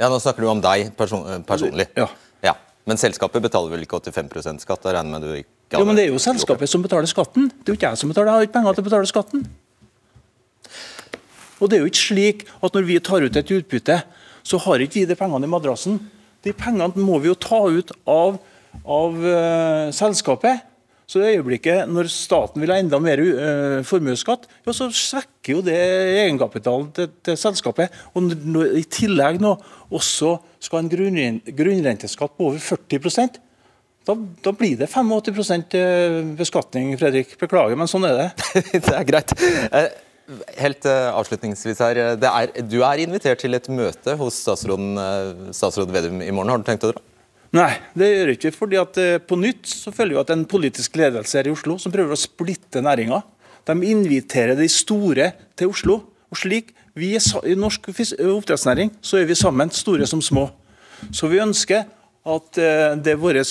Ja, 0.00 0.08
Nå 0.08 0.18
snakker 0.18 0.42
du 0.42 0.48
om 0.48 0.62
deg 0.64 0.94
person 0.96 1.44
personlig. 1.46 1.90
Ja. 1.96 2.08
ja. 2.42 2.56
Men 2.88 2.98
selskapet 2.98 3.44
betaler 3.44 3.70
vel 3.76 3.84
ikke 3.84 4.00
85 4.00 4.64
skatt? 4.64 4.82
Da 4.82 4.96
regner 4.96 5.18
med 5.18 5.28
du 5.28 5.36
ikke 5.36 5.61
Jo, 5.72 5.84
men 5.88 5.96
Det 5.96 6.04
er 6.04 6.12
jo 6.12 6.20
selskapet 6.20 6.68
som 6.68 6.82
betaler 6.84 7.08
skatten. 7.08 7.48
Det 7.48 7.70
er 7.70 7.74
jo 7.74 7.78
ikke 7.78 7.92
jeg 7.92 8.00
som 8.00 8.10
betaler, 8.12 8.28
jeg 8.28 8.34
har 8.34 8.48
ikke 8.48 8.56
penger 8.58 8.76
til 8.76 8.84
å 8.84 8.88
betale 8.88 9.08
skatten. 9.08 9.44
Og 11.62 11.70
det 11.70 11.78
er 11.78 11.84
jo 11.84 11.92
ikke 11.92 12.02
slik 12.02 12.42
at 12.60 12.74
når 12.74 12.88
vi 12.88 12.98
tar 12.98 13.24
ut 13.24 13.38
et 13.38 13.54
utbytte, 13.56 14.00
så 14.42 14.58
har 14.64 14.82
ikke 14.82 15.00
vi 15.00 15.06
de 15.08 15.16
pengene 15.18 15.46
i 15.46 15.52
madrassen. 15.52 16.00
De 16.42 16.52
pengene 16.52 16.90
må 16.98 17.20
vi 17.22 17.30
jo 17.30 17.38
ta 17.38 17.62
ut 17.70 17.92
av, 18.10 18.40
av 18.82 19.18
uh, 19.22 19.92
selskapet. 19.94 20.66
Så 21.06 21.20
i 21.20 21.36
øyeblikket 21.36 21.90
når 21.92 22.08
staten 22.10 22.62
vil 22.62 22.72
ha 22.72 22.80
enda 22.80 22.98
mer 23.02 23.20
uh, 23.22 23.78
formuesskatt, 23.86 24.48
ja, 24.66 24.74
så 24.74 24.88
svekker 24.90 25.58
jo 25.58 25.62
det 25.66 25.78
egenkapitalen 26.24 26.90
til, 26.96 27.08
til 27.22 27.38
selskapet. 27.38 27.94
Og 28.16 28.32
når, 28.32 28.74
i 28.80 28.84
tillegg 28.88 29.40
nå 29.42 29.54
også 29.92 30.34
skal 30.62 30.82
en 30.82 30.92
grunnrenteskatt 30.92 32.36
på 32.36 32.50
over 32.50 32.62
40 32.62 33.40
da, 34.08 34.16
da, 34.44 34.54
blir 34.56 34.78
det 34.80 34.88
85 34.90 35.76
eh, 35.78 36.16
beskatning, 36.38 36.94
Fredrik. 37.00 37.36
Beklager, 37.40 37.78
men 37.78 37.90
sånn 37.90 38.08
er 38.08 38.18
det. 38.18 38.28
det 38.72 38.96
er 38.96 39.06
greit. 39.08 39.36
Helt 40.58 40.86
avslutningsvis 40.88 41.80
her. 41.82 42.02
Er, 42.16 42.52
du 42.66 42.80
er 42.86 43.02
invitert 43.02 43.42
til 43.42 43.58
et 43.58 43.70
møte 43.70 44.16
hos 44.18 44.38
statsråden, 44.44 44.94
statsråd 45.54 45.92
Vedum 45.94 46.22
i 46.24 46.30
morgen. 46.30 46.54
Har 46.54 46.62
du 46.62 46.68
tenkt 46.68 46.86
å 46.88 46.94
dra? 46.94 47.02
Nei, 47.52 47.72
det 47.92 48.08
gjør 48.08 48.32
ikke. 48.32 48.52
fordi 48.56 48.78
at 48.80 48.98
eh, 49.00 49.18
På 49.20 49.36
nytt 49.36 49.68
så 49.68 49.92
føler 49.92 50.16
vi 50.16 50.22
at 50.22 50.32
en 50.32 50.46
politisk 50.48 50.96
ledelse 50.96 51.38
her 51.38 51.50
i 51.50 51.52
Oslo 51.52 51.76
som 51.80 51.92
prøver 51.92 52.14
å 52.14 52.20
splitte 52.20 52.80
næringa. 52.84 53.20
De 53.68 53.76
inviterer 53.90 54.56
de 54.58 54.68
store 54.72 55.32
til 55.56 55.72
Oslo. 55.72 56.00
og 56.32 56.38
slik, 56.40 56.72
vi 56.96 57.14
er, 57.16 57.24
I 57.44 57.54
norsk 57.54 57.90
oppdrettsnæring 57.92 58.94
så 59.04 59.18
er 59.20 59.28
vi 59.28 59.36
sammen, 59.36 59.70
store 59.70 60.06
som 60.08 60.22
små. 60.24 60.48
Så 61.12 61.28
vi 61.28 61.42
ønsker 61.44 61.84
at 62.22 62.60
eh, 62.60 62.94
det 63.02 63.14
er 63.14 63.20
vår 63.20 63.42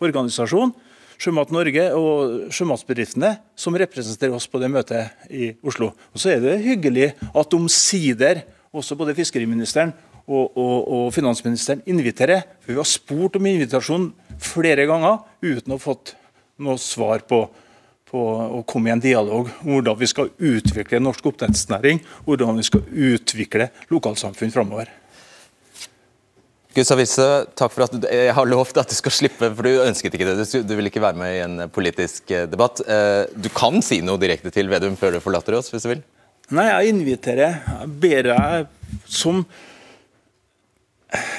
organisasjon, 0.00 0.74
Sjømat 1.14 1.52
Norge 1.54 1.84
og 1.94 2.50
sjømatsbedriftene, 2.52 3.36
som 3.56 3.76
representerer 3.78 4.34
oss 4.34 4.48
på 4.50 4.58
det 4.60 4.68
møtet 4.72 5.30
i 5.30 5.52
Oslo. 5.64 5.92
Og 6.12 6.20
Så 6.20 6.34
er 6.34 6.42
det 6.42 6.58
hyggelig 6.64 7.12
at 7.30 7.54
omsider 7.54 8.42
også 8.74 8.98
både 8.98 9.14
fiskeriministeren 9.14 9.92
og, 10.26 10.56
og, 10.56 10.76
og, 10.82 11.04
finansministeren 11.14 11.84
inviterer. 11.86 12.42
For 12.60 12.72
Vi 12.72 12.80
har 12.80 12.88
spurt 12.88 13.38
om 13.38 13.46
invitasjon 13.46 14.10
flere 14.42 14.88
ganger 14.90 15.22
uten 15.44 15.72
å 15.72 15.78
ha 15.78 15.84
fått 15.84 16.16
noe 16.64 16.80
svar 16.82 17.22
på 17.28 17.44
å 18.14 18.60
komme 18.70 18.90
i 18.90 18.94
en 18.94 19.02
dialog 19.02 19.48
om 19.64 19.72
hvordan 19.72 19.96
vi 19.98 20.06
skal 20.06 20.28
utvikle 20.38 21.00
norsk 21.02 21.24
oppdrettsnæring, 21.32 21.98
hvordan 22.26 22.60
vi 22.60 22.66
skal 22.66 22.84
utvikle 23.14 23.70
lokalsamfunn 23.90 24.54
framover. 24.54 24.92
Gustav 26.74 26.98
Wisse, 26.98 27.24
takk 27.54 27.70
for 27.70 27.84
at 27.86 27.92
jeg 28.10 28.32
har 28.34 28.48
lovt 28.50 28.80
at 28.82 28.90
du 28.90 28.96
skal 28.98 29.14
slippe, 29.14 29.46
for 29.54 29.62
du 29.62 29.84
ønsket 29.84 30.16
ikke 30.16 30.26
det. 30.26 30.46
Du, 30.66 30.72
vil 30.74 30.90
ikke 30.90 31.02
være 31.04 31.20
med 31.20 31.30
i 31.36 31.42
en 31.44 31.68
politisk 31.70 32.32
eh, 32.34 32.48
debatt. 32.50 32.82
Eh, 32.82 33.30
du 33.30 33.46
kan 33.54 33.78
si 33.84 34.00
noe 34.02 34.18
direkte 34.18 34.50
til 34.50 34.72
Vedum 34.72 34.96
før 34.98 35.14
du 35.14 35.20
forlater 35.22 35.54
oss, 35.54 35.70
hvis 35.70 35.86
du 35.86 35.92
vil? 35.92 36.02
Nei, 36.50 36.66
jeg 36.66 36.96
inviterer. 36.96 37.60
Jeg 37.68 37.94
ber 38.02 38.26
deg 38.26 38.98
som 39.06 39.44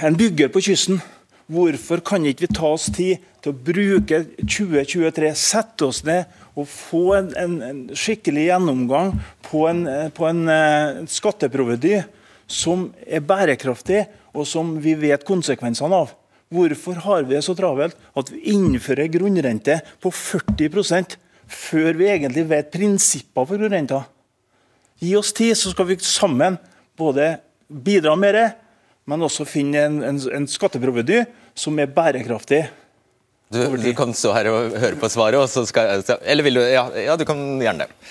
en 0.08 0.16
bygger 0.16 0.56
på 0.56 0.64
kysten. 0.70 1.04
Hvorfor 1.52 2.00
kan 2.06 2.24
ikke 2.26 2.48
vi 2.48 2.54
ta 2.56 2.72
oss 2.72 2.88
tid 2.96 3.20
til 3.44 3.52
å 3.52 3.60
bruke 3.68 4.24
2023, 4.40 5.36
sette 5.38 5.86
oss 5.86 6.00
ned 6.08 6.32
og 6.56 6.66
få 6.72 7.10
en, 7.20 7.34
en, 7.38 7.56
en 7.62 7.82
skikkelig 7.92 8.48
gjennomgang 8.48 9.12
på 9.46 9.68
en, 9.70 9.84
på 10.16 10.26
en 10.32 10.46
uh, 10.48 11.04
skatteprovedy 11.12 12.00
som 12.50 12.88
er 13.06 13.22
bærekraftig, 13.26 14.06
og 14.36 14.48
som 14.50 14.76
vi 14.84 14.94
vet 15.00 15.26
konsekvensene 15.28 16.04
av? 16.04 16.14
Hvorfor 16.54 17.00
har 17.08 17.24
vi 17.26 17.36
det 17.36 17.44
så 17.46 17.56
travelt 17.58 17.98
at 18.16 18.30
vi 18.32 18.54
innfører 18.54 19.10
grunnrente 19.12 19.80
på 20.04 20.12
40% 20.14 21.18
før 21.50 21.98
vi 21.98 22.12
egentlig 22.12 22.46
vet 22.52 22.70
prinsipper 22.74 23.48
for 23.48 23.58
grunnrenta? 23.58 24.04
Gi 25.02 25.16
oss 25.18 25.34
tid, 25.36 25.56
så 25.58 25.74
skal 25.74 25.90
vi 25.90 26.00
sammen 26.04 26.60
både 26.96 27.36
bidra 27.68 28.14
mer 28.20 28.38
men 29.06 29.26
også 29.26 29.46
finne 29.48 29.84
en, 29.86 30.00
en, 30.06 30.18
en 30.40 30.48
skatteprovedy 30.50 31.22
som 31.58 31.78
er 31.82 31.92
bærekraftig. 31.94 32.64
Du, 33.54 33.60
du, 33.78 33.92
kan 33.98 34.14
stå 34.18 34.32
her 34.34 34.50
og 34.50 34.74
høre 34.82 34.98
på 34.98 35.10
svaret, 35.14 35.38
og 35.38 35.46
så 35.52 35.62
skal 35.70 36.02
Eller 36.26 36.44
vil 36.48 36.58
du 36.58 36.64
Ja, 36.66 36.88
ja 36.98 37.14
du 37.16 37.24
kan 37.30 37.38
gjerne 37.62 37.86
det. 37.86 38.10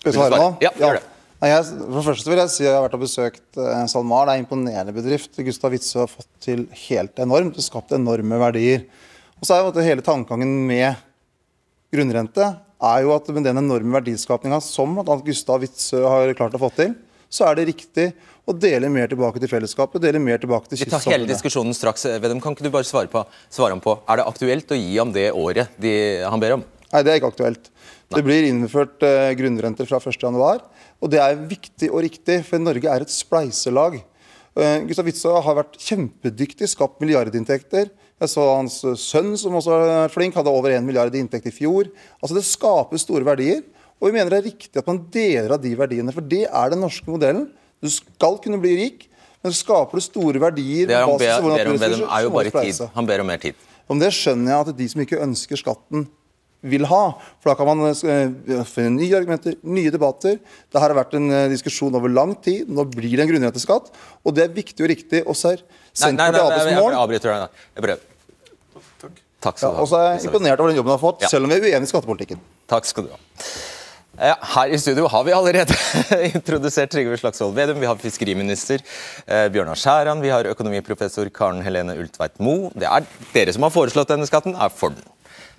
Skal 0.00 0.10
jeg 0.10 0.16
svare 0.16 0.40
nå? 0.42 0.48
Ja, 0.64 0.72
gjør 0.74 0.98
det. 0.98 1.04
Jeg, 1.38 1.66
for 1.70 2.00
det 2.00 2.06
første 2.08 2.30
vil 2.32 2.40
jeg 2.40 2.50
si 2.50 2.64
at 2.64 2.66
jeg 2.66 2.74
har 2.74 2.82
vært 2.82 2.96
og 2.96 3.02
besøkt 3.04 3.58
eh, 3.62 3.82
SalMar. 3.86 4.26
Det 4.26 4.32
er 4.32 4.40
en 4.40 4.46
imponerende 4.46 4.94
bedrift. 4.96 5.36
Gustav 5.46 5.70
Witzøe 5.70 6.00
har 6.02 6.10
fått 6.10 6.30
til 6.42 6.64
helt 6.88 7.20
enormt. 7.22 7.60
Skapt 7.62 7.94
enorme 7.94 8.40
verdier. 8.42 8.88
Og 9.38 9.46
så 9.46 9.54
er 9.54 9.62
jo 9.62 9.84
Hele 9.86 10.02
tankegangen 10.02 10.56
med 10.66 10.98
grunnrente 11.94 12.56
er 12.78 13.04
jo 13.04 13.12
at 13.14 13.28
med 13.34 13.46
den 13.46 13.58
enorme 13.58 14.00
verdiskapinga 14.00 14.58
som 14.62 14.98
bl.a. 14.98 15.18
Gustav 15.26 15.62
Witzøe 15.62 16.02
har 16.06 16.34
klart 16.38 16.56
å 16.58 16.62
få 16.62 16.70
til, 16.74 16.96
så 17.30 17.48
er 17.48 17.58
det 17.58 17.68
riktig 17.72 18.08
å 18.48 18.54
dele 18.56 18.88
mer 18.90 19.10
tilbake 19.10 19.40
til 19.42 19.50
fellesskapet. 19.50 20.00
dele 20.02 20.18
mer 20.22 20.40
tilbake 20.40 20.70
til 20.70 20.80
Vi 20.80 20.90
tar 20.90 21.04
hele 21.10 21.28
diskusjonen 21.28 21.76
straks. 21.76 22.06
Vedum, 22.22 22.40
kan 22.42 22.54
ikke 22.56 22.66
du 22.66 22.72
bare 22.72 22.88
svare, 22.88 23.10
på, 23.12 23.24
svare 23.52 23.74
ham 23.76 23.82
på, 23.84 23.98
Er 24.08 24.18
det 24.18 24.26
aktuelt 24.30 24.70
å 24.72 24.78
gi 24.78 24.96
ham 24.96 25.12
det 25.12 25.30
året 25.32 25.70
de, 25.78 25.92
han 26.24 26.40
ber 26.40 26.58
om? 26.58 26.66
Nei, 26.88 27.02
det 27.04 27.12
er 27.12 27.20
ikke 27.20 27.30
aktuelt. 27.34 27.68
Nei. 28.08 28.16
Det 28.16 28.24
blir 28.24 28.46
innført 28.48 29.04
eh, 29.04 29.34
grunnrenter 29.36 29.86
fra 29.86 30.00
1.1. 30.00 30.62
Og 30.98 31.12
det 31.12 31.20
er 31.22 31.38
viktig 31.48 31.90
og 31.92 32.02
riktig, 32.02 32.40
for 32.48 32.62
Norge 32.62 32.90
er 32.90 33.04
et 33.04 33.14
spleiselag. 33.14 34.00
Uh, 34.58 34.82
Gustav 34.88 35.06
Witzøe 35.06 35.40
har 35.44 35.58
vært 35.60 35.78
kjempedyktig, 35.78 36.66
skapt 36.70 36.98
milliardinntekter. 37.02 37.92
Jeg 38.18 38.32
så 38.32 38.44
hans 38.50 38.80
sønn, 38.98 39.36
som 39.38 39.54
også 39.60 39.76
er 39.78 40.10
flink, 40.10 40.34
hadde 40.34 40.50
over 40.50 40.74
1 40.74 40.82
milliard 40.86 41.14
i 41.14 41.20
inntekt 41.22 41.46
i 41.46 41.54
fjor. 41.54 41.86
Altså 42.18 42.34
Det 42.34 42.46
skaper 42.48 42.98
store 42.98 43.26
verdier. 43.26 43.62
Og 43.98 44.08
vi 44.08 44.14
mener 44.14 44.30
det 44.30 44.40
er 44.40 44.48
riktig 44.50 44.78
at 44.78 44.90
man 44.90 45.00
deler 45.14 45.54
av 45.54 45.62
de 45.62 45.70
verdiene, 45.78 46.14
for 46.14 46.26
det 46.26 46.44
er 46.46 46.74
den 46.74 46.82
norske 46.82 47.06
modellen. 47.10 47.48
Du 47.82 47.90
skal 47.90 48.38
kunne 48.42 48.58
bli 48.62 48.74
rik, 48.78 49.06
men 49.42 49.54
skaper 49.54 49.98
du 49.98 50.02
store 50.02 50.42
verdier 50.42 50.90
Det 50.90 50.98
han 50.98 51.14
ber, 51.14 51.42
ber 51.46 51.70
om, 51.70 52.06
er 52.10 52.24
jo 52.26 52.34
bare 52.34 52.52
tid. 52.54 52.82
Han 52.94 53.06
ber 53.06 53.22
om 53.22 53.30
mer 53.30 53.42
tid. 53.42 53.58
Om 53.88 54.02
det 54.02 54.10
skjønner 54.14 54.52
jeg 54.52 54.66
at 54.66 54.78
de 54.78 54.88
som 54.90 55.02
ikke 55.04 55.20
ønsker 55.24 55.60
skatten, 55.60 56.08
vil 56.66 56.86
ha. 56.90 57.02
For 57.38 57.52
da 57.52 57.56
kan 57.58 57.68
man 57.68 57.84
uh, 57.86 58.64
finne 58.66 58.96
nye 58.96 59.14
argumenter, 59.18 59.56
nye 59.62 59.92
debatter. 59.94 60.38
Det 60.40 60.82
har 60.82 60.94
vært 60.96 61.16
en 61.18 61.30
uh, 61.30 61.44
diskusjon 61.52 61.94
over 61.94 62.12
lang 62.12 62.34
tid. 62.44 62.70
Nå 62.70 62.88
blir 62.92 63.14
det 63.14 63.26
en 63.26 63.32
grunnrenteskatt. 63.32 63.92
Og 64.24 64.36
det 64.36 64.48
er 64.48 64.54
viktig 64.56 64.84
og 64.84 64.92
riktig. 64.92 65.22
Og 65.26 65.38
så 65.38 65.54
er 65.54 65.64
Senterpartiet 65.92 66.44
Arbeids 66.44 66.78
mål 66.78 66.92
Jeg 66.92 67.02
avbryter 67.04 67.34
deg. 67.34 67.64
Jeg 67.78 67.86
prøver. 67.88 68.04
Takk. 68.98 69.24
Takk 69.48 69.60
skal 69.60 69.70
du 69.70 69.78
ha. 69.78 69.82
og 69.82 69.90
så 69.90 70.02
er 70.02 70.12
jeg 70.16 70.28
imponert 70.28 70.60
over 70.60 70.72
den 70.72 70.80
jobben 70.80 70.90
du 70.90 70.96
har 70.96 71.02
fått, 71.02 71.20
ja. 71.22 71.30
selv 71.30 71.46
om 71.46 71.52
vi 71.52 71.58
er 71.58 71.66
uenige 71.68 71.86
i 71.86 71.90
skattepolitikken. 71.92 72.40
Takk 72.70 72.88
skal 72.88 73.06
du 73.06 73.12
ha. 73.14 73.20
Her 74.18 74.72
i 74.74 74.78
studio 74.82 75.06
har 75.06 75.22
vi 75.24 75.30
allerede 75.34 75.76
introdusert 76.34 76.90
Trygve 76.90 77.16
Slagsvold 77.20 77.54
Vedum. 77.54 77.78
Vi 77.78 77.86
har 77.86 78.00
fiskeriminister 78.02 78.82
eh, 78.82 79.46
Bjørnar 79.54 79.78
Skjæran, 79.78 80.22
vi 80.24 80.32
har 80.34 80.48
økonomiprofessor 80.50 81.30
Karen 81.34 81.62
Helene 81.62 81.94
Ultveit 82.02 82.34
Moe. 82.42 82.72
Det 82.74 82.88
er 82.90 83.06
dere 83.30 83.54
som 83.54 83.68
har 83.68 83.70
foreslått 83.70 84.10
denne 84.10 84.26
skatten, 84.26 84.58
er 84.58 84.74
for 84.74 84.96
den. 84.96 85.06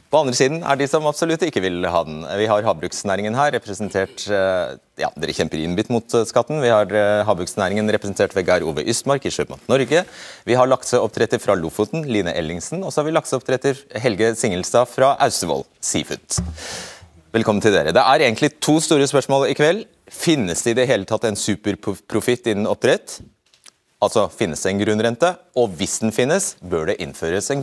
På 0.09 0.23
andre 0.23 0.33
siden 0.33 0.63
er 0.65 0.77
de 0.79 0.87
som 0.89 1.05
absolutt 1.05 1.43
ikke 1.45 1.61
vil 1.61 1.83
ha 1.85 1.99
den. 2.07 2.23
Vi 2.39 2.47
har 2.49 2.65
havbruksnæringen 2.65 3.35
her, 3.37 3.51
representert 3.53 4.23
eh, 4.33 4.71
ja, 4.97 5.11
Dere 5.13 5.35
kjemper 5.37 5.61
innbitt 5.61 5.91
mot 5.93 6.15
eh, 6.17 6.25
skatten. 6.25 6.57
Vi 6.63 6.71
har 6.73 6.89
eh, 6.89 7.21
havbruksnæringen 7.27 7.91
representert 7.93 8.33
ved 8.33 8.47
Geir 8.49 8.65
Ove 8.65 8.81
Ystmark 8.89 9.27
i 9.29 9.31
Sjømat 9.33 9.69
Norge. 9.69 10.01
Vi 10.49 10.57
har 10.57 10.71
lakseoppdretter 10.71 11.41
fra 11.43 11.53
Lofoten, 11.59 12.07
Line 12.09 12.33
Ellingsen. 12.33 12.81
Og 12.81 12.89
så 12.89 13.03
har 13.03 13.09
vi 13.09 13.13
lakseoppdretter 13.13 13.83
Helge 14.01 14.31
Singelstad 14.39 14.89
fra 14.89 15.11
Austevoll 15.27 15.61
Seafood. 15.77 16.41
Velkommen 17.37 17.61
til 17.61 17.77
dere. 17.77 17.93
Det 17.93 18.01
er 18.01 18.25
egentlig 18.25 18.55
to 18.65 18.79
store 18.81 19.05
spørsmål 19.13 19.45
i 19.51 19.53
kveld. 19.61 19.85
Finnes 20.09 20.65
det 20.65 20.73
i 20.73 20.79
det 20.81 20.89
hele 20.89 21.05
tatt 21.05 21.29
en 21.29 21.37
superprofitt 21.37 22.49
innen 22.49 22.65
oppdrett? 22.71 23.19
Altså, 24.01 24.25
Finnes 24.33 24.65
det 24.65 24.73
en 24.73 24.81
grunnrente? 24.81 25.35
Og 25.53 25.77
hvis 25.77 25.99
den 26.01 26.09
finnes, 26.15 26.55
bør 26.65 26.89
det 26.89 26.97
innføres 27.05 27.53
en 27.53 27.61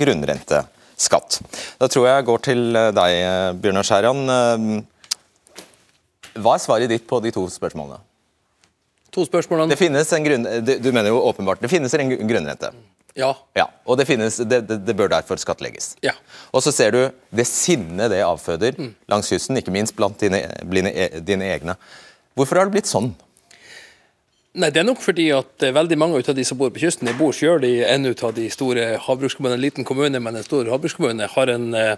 grunnrenteskatt? 0.96 1.40
Da 1.78 1.88
tror 1.88 2.06
jeg 2.06 2.16
jeg 2.16 2.24
går 2.26 2.38
til 2.42 2.76
eh, 2.76 2.92
deg, 2.92 3.60
Bjørnar 3.60 3.84
Skjæran. 3.84 4.28
Eh, 4.28 4.82
hva 6.40 6.54
er 6.54 6.60
svaret 6.60 6.88
ditt 6.90 7.06
på 7.06 7.20
de 7.20 7.30
to 7.32 7.48
spørsmålene? 7.48 7.98
To 9.12 9.24
spørsmålene. 9.24 9.70
Det 9.70 9.78
finnes 9.78 10.12
en 10.12 10.24
grunn... 10.24 10.46
Du 10.62 10.92
mener 10.92 11.08
jo 11.08 11.22
åpenbart 11.24 11.60
det 11.62 11.70
finnes 11.70 11.94
en 11.94 12.10
grunnrente. 12.28 12.72
Ja. 13.16 13.34
ja. 13.56 13.70
Og 13.86 13.96
det, 13.96 14.04
finnes, 14.04 14.36
det, 14.44 14.68
det, 14.68 14.84
det 14.84 14.94
bør 14.96 15.08
derfor 15.08 15.36
skattlegges. 15.40 15.96
Ja. 16.04 16.12
Og 16.52 16.62
så 16.62 16.72
ser 16.72 16.92
du 16.92 17.10
det 17.32 17.46
sinnet 17.48 18.10
det 18.12 18.20
avføder 18.20 18.76
mm. 18.76 18.94
langs 19.08 19.30
kysten, 19.32 19.56
ikke 19.56 19.72
minst 19.72 19.96
blant 19.96 20.20
dine, 20.20 20.42
dine, 20.68 20.92
dine 21.24 21.48
egne. 21.48 21.78
Hvorfor 22.36 22.60
har 22.60 22.68
det 22.68 22.76
blitt 22.76 22.90
sånn? 22.90 23.14
Nei, 24.56 24.70
Det 24.72 24.80
er 24.80 24.86
nok 24.88 25.02
fordi 25.04 25.26
at 25.36 25.64
eh, 25.66 25.74
veldig 25.76 25.98
mange 26.00 26.22
av 26.22 26.36
de 26.36 26.44
som 26.48 26.56
bor 26.56 26.70
på 26.72 26.80
kysten, 26.80 27.08
de 27.08 27.12
bor 27.18 27.34
selv 27.36 27.66
i 27.68 27.82
en 27.84 28.08
av 28.08 28.30
de 28.32 28.46
store 28.48 28.86
havbrukskommunene. 29.04 29.58
En 29.58 29.64
liten 29.66 29.84
kommune, 29.84 30.20
men 30.20 30.38
en 30.38 30.46
stor 30.46 30.70
havbrukskommune 30.72 31.28
har, 31.28 31.52
en, 31.52 31.74
eh, 31.74 31.96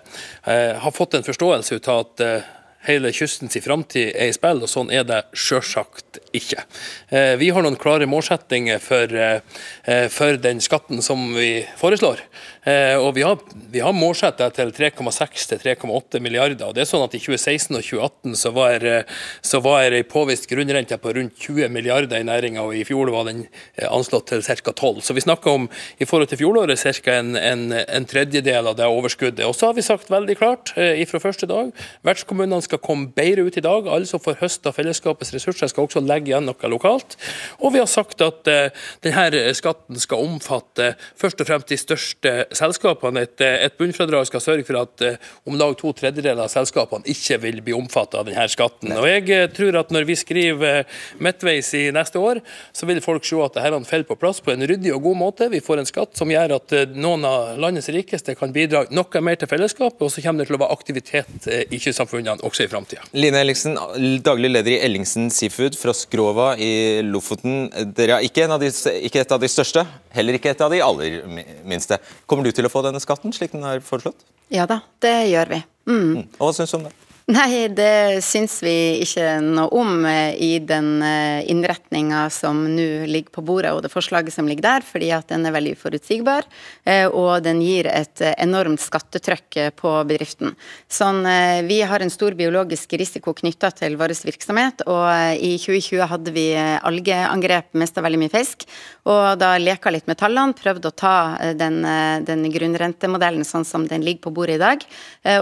har 0.82 0.94
fått 0.94 1.14
en 1.14 1.26
forståelse 1.26 1.78
ut 1.78 1.88
av 1.88 2.00
at 2.02 2.24
eh, 2.26 2.48
hele 2.86 3.10
kystens 3.12 3.58
framtid 3.64 4.12
er 4.14 4.30
i 4.30 4.34
spill, 4.36 4.62
og 4.62 4.70
sånn 4.70 4.92
er 4.94 5.04
det 5.06 5.24
sjølsagt 5.36 6.20
ikke. 6.36 6.62
Eh, 7.10 7.34
vi 7.40 7.50
har 7.54 7.64
noen 7.64 7.78
klare 7.80 8.06
målsettinger 8.06 8.78
for, 8.82 9.12
eh, 9.14 10.08
for 10.08 10.36
den 10.36 10.60
skatten 10.60 11.02
som 11.02 11.34
vi 11.34 11.66
foreslår. 11.76 12.20
Eh, 12.64 12.94
og 12.96 13.14
vi 13.14 13.22
har, 13.22 13.38
vi 13.72 13.80
har 13.80 13.92
målsettet 13.92 14.54
til 14.54 14.70
3,6 14.72 15.46
til 15.48 15.58
3,8 15.58 16.20
milliarder. 16.20 16.66
og 16.66 16.74
det 16.74 16.82
er 16.82 16.90
sånn 16.90 17.04
at 17.04 17.14
I 17.14 17.18
2016 17.18 17.76
og 17.76 17.82
2018 17.82 18.36
så 18.36 18.52
var, 18.52 19.04
så 19.42 19.60
var 19.62 19.90
påvist 20.04 20.48
grunnrente 20.48 20.98
på 20.98 21.14
rundt 21.14 21.38
20 21.38 21.68
milliarder 21.68 22.18
i 22.18 22.22
næringa, 22.22 22.62
og 22.62 22.74
i 22.74 22.84
fjor 22.84 23.10
var 23.10 23.24
den 23.24 23.46
anslått 23.88 24.26
til 24.26 24.42
ca. 24.42 24.72
12. 24.72 25.02
Så 25.02 25.14
vi 25.14 25.20
snakker 25.20 25.50
om 25.50 25.68
i 25.98 26.04
forhold 26.04 26.28
til 26.28 26.38
fjoråret 26.38 26.78
ca. 26.78 27.18
En, 27.18 27.36
en, 27.36 27.72
en, 27.72 28.04
tredjedel 28.04 28.66
av 28.66 28.76
det 28.76 28.86
overskuddet. 28.86 29.44
Og 29.46 29.54
så 29.54 29.66
har 29.66 29.74
vi 29.74 29.82
sagt 29.82 30.10
veldig 30.10 30.36
klart 30.36 30.74
fra 30.74 31.18
første 31.18 31.46
dag 31.46 31.72
vertskommunene 32.04 32.62
skal 32.68 32.82
komme 32.84 33.10
bedre 33.16 33.46
ut 33.46 33.56
i 33.56 33.64
dag. 33.64 33.88
Alle 33.88 34.08
som 34.08 34.20
får 34.22 34.38
høste 34.42 34.70
av 34.70 34.76
fellesskapets 34.76 35.32
ressurser, 35.34 35.70
skal 35.70 35.86
også 35.86 36.02
legge 36.04 36.32
igjen 36.32 36.46
noe 36.48 36.70
lokalt. 36.70 37.16
Og 37.62 37.74
vi 37.74 37.82
har 37.82 37.88
sagt 37.90 38.22
at 38.24 38.48
uh, 38.50 38.68
denne 39.04 39.42
skatten 39.56 39.98
skal 40.00 40.24
omfatte 40.26 40.92
først 41.18 41.42
og 41.42 41.48
fremst 41.48 41.72
de 41.72 41.78
største 41.80 42.34
selskapene. 42.56 43.24
Et, 43.26 43.44
eh, 43.44 43.58
et 43.66 43.76
bunnfradrag 43.78 44.28
skal 44.28 44.42
sørge 44.44 44.66
for 44.68 44.80
at 44.82 45.04
uh, 45.04 45.30
om 45.48 45.58
lag 45.58 45.74
to 45.80 45.92
tredjedeler 45.96 46.44
av 46.44 46.52
selskapene 46.52 47.08
ikke 47.08 47.40
vil 47.44 47.62
bli 47.64 47.76
omfattet 47.76 48.18
av 48.20 48.28
denne 48.28 48.46
skatten. 48.50 48.94
Og 48.98 49.08
jeg 49.08 49.50
tror 49.56 49.80
at 49.82 49.92
når 49.94 50.08
vi 50.08 50.18
skriver 50.18 51.00
midtveis 51.24 51.72
i 51.78 51.88
neste 51.94 52.20
år, 52.20 52.42
så 52.76 52.88
vil 52.88 53.02
folk 53.04 53.26
se 53.26 53.38
at 53.44 53.58
dette 53.58 53.82
faller 53.88 54.08
på 54.08 54.18
plass 54.20 54.42
på 54.44 54.52
en 54.52 54.66
ryddig 54.68 54.92
og 54.94 55.04
god 55.06 55.18
måte. 55.20 55.50
Vi 55.52 55.62
får 55.64 55.82
en 55.82 55.88
skatt 55.88 56.18
som 56.18 56.30
gjør 56.32 56.56
at 56.58 56.74
noen 56.94 57.24
av 57.28 57.58
landets 57.60 57.90
rikeste 57.94 58.34
kan 58.38 58.52
bidra 58.54 58.84
noe 58.94 59.24
mer 59.24 59.38
til 59.38 59.50
fellesskapet, 59.50 60.02
og 60.04 60.12
så 60.12 60.24
kommer 60.24 60.42
det 60.42 60.50
til 60.50 60.58
å 60.58 60.62
være 60.64 60.78
aktivitet 60.78 61.48
i 61.48 61.80
kystsamfunnene 61.80 62.42
også 62.46 62.57
i 62.64 62.68
framtida. 62.70 63.04
Line 63.16 63.40
Ellingsen, 63.42 63.76
daglig 64.24 64.50
leder 64.52 64.74
i 64.74 64.80
Ellingsen 64.86 65.30
Seafood 65.34 65.76
fra 65.78 65.94
Skrova 65.96 66.50
i 66.60 67.00
Lofoten. 67.06 67.68
Dere 67.96 68.18
er 68.18 68.26
ikke, 68.26 68.46
de, 68.60 68.70
ikke, 69.08 69.22
et 69.24 69.34
av 69.34 69.42
de 69.42 69.50
største, 69.52 69.84
heller 70.14 70.38
ikke 70.38 70.52
et 70.54 70.64
av 70.64 70.72
de 70.72 70.82
aller 70.84 71.20
minste. 71.68 72.00
Kommer 72.26 72.48
du 72.48 72.52
til 72.54 72.68
å 72.68 72.72
få 72.72 72.84
denne 72.86 73.02
skatten, 73.02 73.34
slik 73.36 73.54
den 73.54 73.66
er 73.68 73.84
foreslått? 73.84 74.26
Ja 74.52 74.68
da, 74.68 74.80
det 75.04 75.16
gjør 75.32 75.54
vi. 75.56 75.62
Mm. 75.88 76.00
Mm. 76.00 76.24
Og 76.38 76.48
Hva 76.48 76.54
syns 76.56 76.74
du 76.74 76.80
om 76.80 76.88
det? 76.88 76.94
Nei, 77.36 77.68
det 77.68 78.22
syns 78.24 78.54
vi 78.64 79.02
ikke 79.04 79.34
noe 79.44 79.68
om 79.76 80.06
eh, 80.08 80.32
i 80.40 80.54
den 80.64 81.02
eh, 81.04 81.42
innretninga 81.52 82.22
som 82.32 82.62
nå 82.72 83.04
ligger 83.04 83.34
på 83.34 83.42
bordet, 83.44 83.74
og 83.76 83.82
det 83.84 83.90
forslaget 83.92 84.32
som 84.32 84.46
ligger 84.48 84.64
der, 84.64 84.86
fordi 84.88 85.10
at 85.12 85.28
den 85.28 85.44
er 85.44 85.52
veldig 85.52 85.74
forutsigbar, 85.76 86.48
eh, 86.88 87.04
og 87.04 87.42
den 87.44 87.60
gir 87.60 87.84
et 87.92 88.22
enormt 88.30 88.80
skattetrykk 88.80 89.58
på 89.76 89.92
bedriften. 90.08 90.54
Sånn, 90.88 91.20
Vi 91.68 91.82
har 91.82 92.00
en 92.00 92.10
stor 92.10 92.32
biologisk 92.38 92.94
risiko 92.96 93.34
knytta 93.36 93.74
til 93.76 93.98
vår 94.00 94.14
virksomhet, 94.24 94.86
og 94.88 95.36
i 95.36 95.52
2020 95.60 96.08
hadde 96.08 96.32
vi 96.32 96.46
algeangrep, 96.56 97.74
mista 97.76 98.00
veldig 98.00 98.22
mye 98.22 98.32
fisk, 98.32 98.64
og 99.04 99.36
da 99.42 99.52
leka 99.60 99.92
litt 99.92 100.08
med 100.08 100.16
tallene, 100.16 100.56
prøvde 100.56 100.88
å 100.88 100.96
ta 100.96 101.16
den, 101.58 101.82
den 102.24 102.48
grunnrentemodellen 102.54 103.44
sånn 103.44 103.68
som 103.68 103.84
den 103.90 104.06
ligger 104.06 104.28
på 104.28 104.34
bordet 104.38 104.56
i 104.56 104.64
dag, 104.64 104.88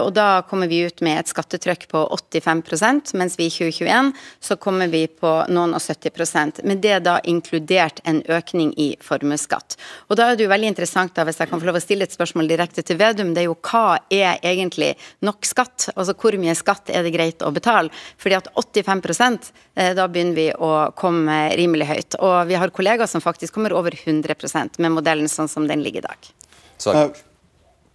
og 0.01 0.11
da 0.17 0.41
kommer 0.49 0.67
vi 0.67 0.83
ut 0.89 1.05
med 1.05 1.21
et 1.21 1.31
skattetrykk 1.31 1.76
økt 1.77 1.91
på 1.91 2.01
85% 2.09 3.13
mens 3.17 3.37
vi 3.37 3.47
i 3.47 3.53
2021 3.53 4.11
så 4.39 4.57
kommer 4.57 4.89
vi 4.91 5.05
på 5.07 5.31
noen 5.53 5.75
og 5.77 5.81
70% 5.81 6.63
Men 6.63 6.81
det 6.81 6.91
er 6.97 7.03
da 7.05 7.17
inkludert 7.23 8.01
en 8.05 8.21
økning 8.27 8.73
i 8.77 8.95
formuesskatt. 9.01 9.77
Og 10.09 10.17
da 10.17 10.31
er 10.31 10.37
det 10.37 10.47
jo 10.47 10.51
veldig 10.51 10.71
interessant, 10.71 11.13
da, 11.15 11.25
hvis 11.27 11.39
jeg 11.39 11.49
kan 11.51 11.61
få 11.61 11.69
lov 11.69 11.77
å 11.79 11.83
stille 11.83 12.07
et 12.07 12.15
spørsmål 12.15 12.49
direkte 12.49 12.83
til 12.85 12.97
Vedum, 12.99 13.33
det 13.35 13.43
er 13.43 13.49
jo 13.49 13.57
hva 13.69 13.99
er 14.09 14.41
egentlig 14.41 14.95
nok 15.25 15.45
skatt? 15.45 15.89
Altså 15.95 16.15
hvor 16.17 16.37
mye 16.41 16.55
skatt 16.57 16.89
er 16.89 17.05
det 17.05 17.13
greit 17.15 17.45
å 17.45 17.53
betale? 17.53 17.93
Fordi 18.17 18.39
at 18.39 18.49
85 18.57 19.51
eh, 19.75 19.93
da 19.97 20.07
begynner 20.09 20.37
vi 20.37 20.49
å 20.53 20.73
komme 20.97 21.37
rimelig 21.59 21.89
høyt. 21.91 22.19
Og 22.19 22.37
vi 22.49 22.59
har 22.59 22.73
kollegaer 22.73 23.09
som 23.09 23.23
faktisk 23.23 23.57
kommer 23.57 23.75
over 23.77 23.95
100% 23.95 24.81
med 24.83 24.95
modellen 24.95 25.29
sånn 25.31 25.51
som 25.51 25.67
den 25.69 25.83
ligger 25.85 26.05
i 26.05 26.09
dag. 26.09 26.29
Så. 26.77 26.93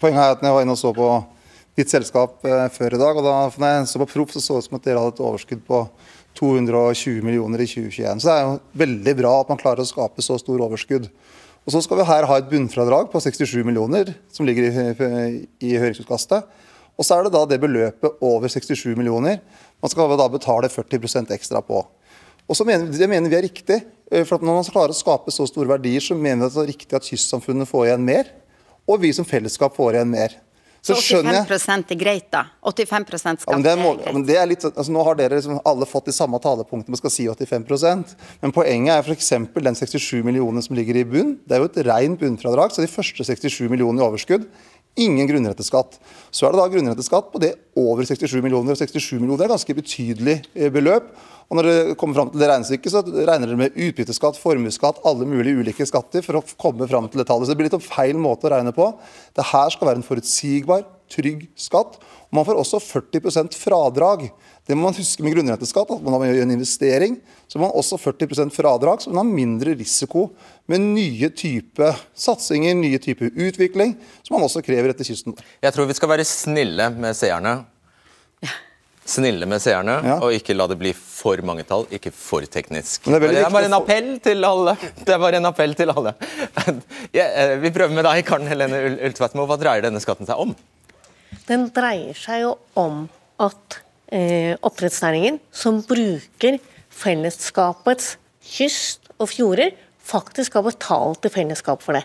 Poenget 0.03 0.19
er 0.19 0.35
at 0.35 0.43
når 0.43 0.51
jeg 0.51 0.57
var 0.57 0.65
inne 0.67 0.75
og 0.75 0.81
så 0.81 0.91
på 0.97 1.09
ditt 1.79 1.93
selskap 1.93 2.43
eh, 2.45 2.67
før 2.73 2.97
i 2.97 3.01
dag. 3.01 3.17
og 3.17 3.25
da 3.25 3.37
når 3.51 3.77
jeg 3.77 3.91
så 3.93 4.03
på 4.03 4.11
Proff, 4.15 4.35
så 4.35 4.41
så 4.41 4.57
det 4.57 4.65
ut 4.65 4.69
som 4.69 4.79
at 4.79 4.89
dere 4.89 5.05
hadde 5.05 5.15
et 5.17 5.25
overskudd 5.29 5.63
på 5.69 5.85
220 6.39 7.23
millioner 7.25 7.63
i 7.63 7.69
2021. 7.69 8.21
Så 8.21 8.29
det 8.29 8.35
er 8.35 8.45
jo 8.49 8.59
veldig 8.85 9.15
bra 9.21 9.33
at 9.41 9.53
man 9.53 9.61
klarer 9.61 9.85
å 9.85 9.89
skape 9.89 10.25
så 10.25 10.39
stor 10.41 10.65
overskudd. 10.65 11.09
Og 11.63 11.73
Så 11.73 11.83
skal 11.85 12.01
vi 12.01 12.09
her 12.09 12.27
ha 12.27 12.37
et 12.39 12.51
bunnfradrag 12.51 13.11
på 13.13 13.21
67 13.23 13.63
millioner, 13.65 14.15
som 14.33 14.47
ligger 14.47 14.67
i, 14.67 15.47
i 15.63 15.77
høringsutkastet. 15.79 16.49
Og 16.99 17.07
så 17.07 17.17
er 17.17 17.25
det 17.25 17.35
da 17.35 17.45
det 17.49 17.61
beløpet 17.63 18.19
over 18.21 18.51
67 18.51 18.97
millioner 18.99 19.41
man 19.83 19.91
skal 19.91 20.13
da 20.15 20.29
betale 20.31 20.69
40% 20.71 21.33
ekstra 21.35 21.63
på. 21.67 21.81
Og 22.47 22.57
så 22.59 22.67
mener, 22.67 22.87
Det 22.87 23.09
mener 23.09 23.31
vi 23.31 23.37
er 23.37 23.49
riktig. 23.49 23.83
Eh, 24.11 24.25
for 24.25 24.39
Når 24.39 24.55
man 24.55 24.65
skal 24.65 24.75
klare 24.75 24.95
å 24.95 24.99
skape 24.99 25.31
så 25.31 25.47
store 25.47 25.69
verdier, 25.69 26.01
så 26.01 26.15
mener 26.15 26.47
vi 26.47 26.47
at 26.47 26.55
det 26.55 26.63
er 26.63 26.73
riktig 26.73 26.97
at 26.97 27.09
kystsamfunnet 27.09 27.69
får 27.69 27.87
igjen 27.87 28.05
mer, 28.05 28.31
og 28.87 29.01
vi 29.01 29.13
som 29.13 29.25
fellesskap 29.25 29.75
får 29.77 29.95
igjen 29.95 30.11
mer. 30.11 30.37
Så, 30.83 30.97
så 30.99 31.21
85 31.23 31.93
er 31.95 31.99
greit, 31.99 32.25
da? 32.35 32.41
85 32.67 33.05
skatt 33.39 33.45
ja, 33.47 33.59
det 33.63 33.71
er, 33.71 33.79
mål, 33.79 34.01
ja, 34.03 34.13
det 34.27 34.39
er 34.41 34.49
litt, 34.51 34.65
altså 34.67 34.91
Nå 34.91 35.05
har 35.07 35.15
dere 35.21 35.39
liksom 35.39 35.61
alle 35.63 35.87
fått 35.87 36.09
de 36.11 36.15
samme 36.17 36.41
talepunktene 36.43 36.91
man 36.91 36.99
skal 36.99 37.13
si 37.15 37.27
85% 37.31 38.17
Men 38.43 38.55
poenget 38.57 38.97
er 38.97 39.07
f.eks. 39.07 39.31
den 39.63 39.79
67 39.79 40.25
millionene 40.27 40.65
som 40.67 40.75
ligger 40.75 40.99
i 40.99 41.05
bunn. 41.07 41.37
Det 41.47 41.55
er 41.55 41.63
jo 41.63 41.69
et 41.71 41.79
rent 41.87 42.19
bunnfradrag. 42.19 42.75
Så 42.75 42.83
de 42.83 42.91
første 42.91 43.23
67 43.23 43.71
millionene 43.71 44.03
i 44.03 44.07
overskudd 44.09 44.49
Ingen 45.01 45.29
grunnrenteskatt. 45.29 45.97
Så 46.29 46.45
er 46.45 46.53
det 46.53 46.61
da 46.61 46.69
grunnrenteskatt 46.69 47.31
på 47.33 47.41
det 47.41 47.55
over 47.81 48.05
67 48.05 48.43
millioner. 48.45 48.77
67 48.77 49.15
millioner 49.17 49.47
er 49.47 49.55
ganske 49.55 49.77
betydelig 49.79 50.43
eh, 50.53 50.69
beløp. 50.73 51.15
Og 51.49 51.59
når 51.59 51.69
det 51.69 51.95
kommer 52.01 52.17
fram 52.17 52.33
til 52.33 52.41
det 52.41 52.49
regnestykket, 52.49 52.93
så 52.93 53.01
regner 53.05 53.49
dere 53.49 53.61
med 53.61 53.75
utbytteskatt, 53.77 54.39
formuesskatt, 54.41 55.03
alle 55.09 55.27
mulige 55.29 55.61
ulike 55.61 55.85
skatter 55.89 56.25
for 56.25 56.39
å 56.39 56.45
komme 56.61 56.89
fram 56.89 57.09
til 57.13 57.21
det 57.21 57.27
tallet. 57.29 57.49
Så 57.49 57.53
det 57.53 57.61
blir 57.61 57.69
litt 57.69 57.85
feil 57.89 58.21
måte 58.21 58.49
å 58.49 58.53
regne 58.53 58.73
på. 58.77 58.87
Det 59.37 59.49
her 59.51 59.73
skal 59.73 59.91
være 59.91 60.01
en 60.01 60.07
forutsigbar, 60.07 60.87
trygg 61.13 61.45
skatt. 61.61 61.99
Og 62.29 62.39
man 62.39 62.49
får 62.49 62.61
også 62.61 62.81
40% 62.85 63.57
fradrag. 63.61 64.29
Det 64.67 64.77
må 64.79 64.87
man 64.87 64.95
huske 64.95 65.25
med 65.27 65.35
grunnrenteskatt. 65.35 65.91
at 65.91 66.03
Man 66.07 66.23
gjør 66.23 66.45
en 66.45 66.55
investering, 66.55 67.17
så 67.51 67.59
må 67.59 67.67
man 67.67 67.79
også 67.81 67.99
40% 67.99 68.55
fradrag, 68.55 69.03
så 69.03 69.11
man 69.11 69.25
har 69.25 69.35
mindre 69.35 69.75
risiko 69.75 70.29
med 70.71 70.85
nye 70.85 71.31
type 71.35 71.89
satsinger, 72.15 72.77
nye 72.79 73.01
type 73.03 73.33
utvikling, 73.35 73.97
som 74.23 74.37
man 74.37 74.47
også 74.47 74.63
krever 74.63 74.93
etter 74.95 75.09
kysten. 75.09 75.35
Jeg 75.63 75.75
tror 75.75 75.91
vi 75.91 75.99
skal 75.99 76.13
være 76.15 76.29
snille 76.29 76.93
med 76.95 77.19
seerne. 77.19 77.57
Snille 79.03 79.49
med 79.51 79.59
seerne, 79.59 79.97
ja. 80.07 80.17
og 80.23 80.31
ikke 80.31 80.55
la 80.55 80.69
det 80.71 80.77
bli 80.79 80.93
for 80.95 81.41
mange 81.43 81.65
tall, 81.67 81.89
ikke 81.91 82.13
for 82.15 82.47
teknisk. 82.47 83.09
Det 83.09 83.19
er, 83.19 83.33
det 83.35 83.41
er 83.43 83.51
bare 83.51 83.67
en 83.67 83.75
appell 83.75 84.13
til 84.23 84.47
alle. 84.47 84.77
Det 85.01 85.11
er 85.11 85.19
bare 85.19 85.41
en 85.43 85.51
appell 85.51 85.75
til 85.79 85.91
alle. 85.91 86.15
Ja, 87.19 87.27
eh, 87.27 87.57
vi 87.61 87.73
prøver 87.75 87.93
med 87.99 88.07
deg, 88.07 88.23
Karen 88.25 88.47
Helene 88.47 88.79
Ultveitmo. 89.09 89.45
Hva 89.51 89.59
dreier 89.59 89.83
denne 89.85 90.01
skatten 90.01 90.29
seg 90.29 90.39
om? 90.39 90.55
Den 91.49 91.67
dreier 91.75 92.15
seg 92.17 92.45
jo 92.45 92.55
om 92.79 93.09
at 93.43 93.83
eh, 94.13 94.55
oppdrettsnæringen, 94.61 95.41
som 95.51 95.81
bruker 95.87 96.59
fellesskapets 96.93 98.17
kyst 98.45 99.11
og 99.19 99.31
fjorder, 99.33 99.73
faktisk 100.03 100.59
har 100.59 100.67
betalt 100.67 101.23
til 101.23 101.33
fellesskap 101.33 101.83
for 101.85 101.97
det. 101.97 102.05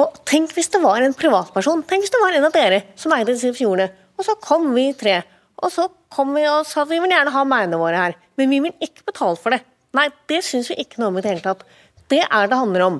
Og 0.00 0.16
Tenk 0.26 0.54
hvis 0.56 0.72
det 0.72 0.82
var 0.82 1.04
en 1.04 1.14
privatperson, 1.14 1.84
tenk 1.86 2.02
hvis 2.02 2.14
det 2.14 2.22
var 2.22 2.34
en 2.34 2.48
av 2.48 2.54
dere 2.54 2.82
som 2.98 3.14
eide 3.14 3.30
disse 3.30 3.52
fjordene, 3.54 3.92
og 4.18 4.26
så 4.26 4.34
kom 4.42 4.72
vi 4.74 4.88
tre. 4.98 5.20
Og 5.62 5.70
så 5.70 5.86
kom 6.12 6.34
vi 6.34 6.42
og 6.50 6.66
sa 6.66 6.82
at 6.82 6.90
vi 6.90 6.98
vil 7.02 7.12
gjerne 7.14 7.32
ha 7.34 7.44
meinene 7.46 7.78
våre 7.78 8.00
her, 8.00 8.16
men 8.38 8.50
vi 8.50 8.60
vil 8.64 8.74
ikke 8.82 9.06
betale 9.06 9.38
for 9.38 9.54
det. 9.54 9.62
Nei, 9.94 10.08
det 10.30 10.40
syns 10.42 10.70
vi 10.72 10.80
ikke 10.82 10.98
noe 10.98 11.12
om 11.12 11.18
i 11.18 11.22
det 11.22 11.30
hele 11.30 11.44
tatt. 11.44 11.62
Det 12.10 12.24
er 12.24 12.50
det 12.50 12.58
handler 12.58 12.86
om. 12.88 12.96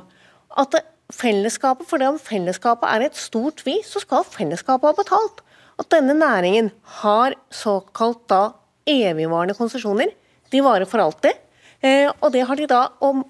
At 0.63 0.77
fellesskapet, 1.15 1.89
for 1.91 1.99
det 1.99 2.09
om 2.09 2.21
fellesskapet 2.23 2.87
er 2.91 3.09
et 3.09 3.19
stort 3.19 3.65
vi, 3.67 3.81
så 3.87 4.03
skal 4.03 4.27
fellesskapet 4.27 4.93
ha 4.93 4.99
betalt 4.99 5.43
at 5.81 5.91
denne 5.91 6.15
næringen 6.17 6.71
har 7.01 7.35
såkalt 7.53 8.27
da 8.31 8.43
evigvarende 8.87 9.57
konsesjoner. 9.59 10.13
De 10.53 10.63
varer 10.63 10.87
for 10.89 11.03
alltid. 11.03 11.41
Eh, 11.85 12.11
og 12.21 12.31
det 12.33 12.45
har 12.47 12.57
de 12.57 12.69
da 12.71 12.87
om 13.05 13.25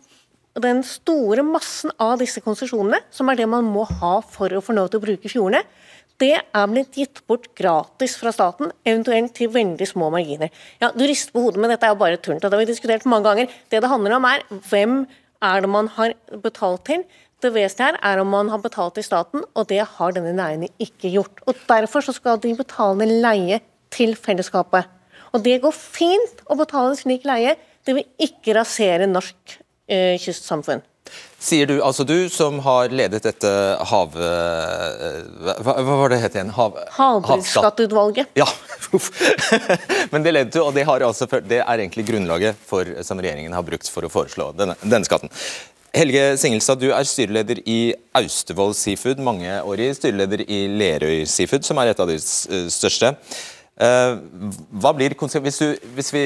den 0.63 0.85
store 0.87 1.43
massen 1.47 1.91
av 1.99 2.21
disse 2.21 2.43
konsesjonene, 2.45 3.01
som 3.11 3.31
er 3.31 3.41
det 3.41 3.49
man 3.51 3.67
må 3.67 3.87
ha 3.89 4.21
for 4.23 4.53
å 4.55 4.63
få 4.63 4.77
lov 4.77 4.93
til 4.93 5.01
å 5.01 5.07
bruke 5.07 5.31
fjordene, 5.31 5.65
det 6.23 6.37
er 6.39 6.69
blitt 6.71 6.95
gitt 6.95 7.25
bort 7.27 7.49
gratis 7.59 8.15
fra 8.21 8.31
staten, 8.31 8.71
eventuelt 8.87 9.33
til 9.35 9.51
veldig 9.51 9.89
små 9.91 10.13
marginer. 10.15 10.53
Ja, 10.79 10.93
Du 10.95 11.03
rister 11.03 11.35
på 11.35 11.43
hodet, 11.43 11.59
men 11.59 11.71
dette 11.71 11.89
er 11.89 11.91
jo 11.91 11.99
bare 11.99 12.21
tull. 12.23 12.39
Det 12.39 12.53
har 12.53 12.61
vi 12.61 12.71
diskutert 12.71 13.05
mange 13.05 13.27
ganger. 13.27 13.51
Det 13.69 13.81
det 13.83 13.91
handler 13.91 14.15
om, 14.15 14.25
er 14.25 14.45
hvem 14.71 15.07
er 15.43 15.61
det 15.61 15.71
man 15.71 15.89
har 15.97 16.15
betalt 16.43 16.85
til. 16.87 17.03
Det 17.43 17.51
vesentlige 17.53 17.91
her 17.91 17.99
er 18.13 18.23
om 18.23 18.31
man 18.33 18.51
har 18.53 18.63
betalt 18.63 18.97
til 18.99 19.05
staten, 19.05 19.45
og 19.55 19.69
det 19.69 19.83
har 19.97 20.15
denne 20.17 20.33
næringen 20.37 20.71
ikke 20.79 21.11
gjort. 21.13 21.43
Og 21.47 21.59
Derfor 21.69 22.05
så 22.05 22.15
skal 22.17 22.41
de 22.43 22.55
betale 22.57 23.09
leie 23.09 23.61
til 23.91 24.17
fellesskapet. 24.17 24.89
Og 25.33 25.43
Det 25.45 25.61
går 25.61 25.75
fint 25.75 26.43
å 26.47 26.57
betale 26.57 26.95
en 26.95 26.99
slik 26.99 27.27
leie. 27.27 27.57
Det 27.85 27.95
vil 27.95 28.29
ikke 28.29 28.55
rasere 28.57 29.11
norsk 29.11 29.59
eh, 29.89 30.15
kystsamfunn. 30.23 30.83
Sier 31.45 31.69
du, 31.69 31.75
altså 31.85 32.07
du 32.09 32.31
som 32.33 32.57
har 32.65 32.89
ledet 32.89 33.21
dette 33.27 33.51
hav... 33.91 34.15
Eh, 34.17 35.19
hva, 35.61 35.75
hva 35.77 35.97
var 36.01 36.15
det 36.15 36.23
het 36.23 36.39
igjen? 36.39 36.53
Hav, 36.57 36.79
Havbruksskatteutvalget. 36.97 38.31
Ja, 38.39 38.47
men 40.15 40.25
det 40.25 40.33
ledet 40.33 40.55
du, 40.55 40.63
og 40.63 40.73
det, 40.73 40.87
altså, 40.89 41.29
det, 41.45 41.61
er 41.61 41.83
egentlig 41.83 42.07
grunnlaget 42.09 42.65
for, 42.65 42.89
som 43.05 43.21
regjeringen 43.21 43.53
har 43.53 43.67
brukt 43.67 43.91
for 43.93 44.09
å 44.09 44.13
foreslå 44.13 44.55
denne, 44.57 44.79
denne 44.81 45.05
skatten. 45.05 45.33
Helge 45.95 46.23
Singelstad, 46.43 46.81
du 46.83 46.89
er 46.91 47.07
styreleder 47.07 47.61
i 47.71 47.95
Austevoll 48.19 48.73
Seafood, 48.75 49.21
mangeårig 49.23 49.93
styreleder 49.95 50.43
i 50.43 50.65
Lerøy 50.75 51.23
Seafood, 51.31 51.63
som 51.63 51.79
er 51.79 51.93
et 51.93 52.03
av 52.03 52.11
de 52.11 52.17
største. 52.19 53.13
Eh, 53.79 54.17
hva 54.75 54.93
blir 54.99 55.15
hvis, 55.15 55.61
du, 55.63 55.87
hvis 55.95 56.11
vi 56.17 56.25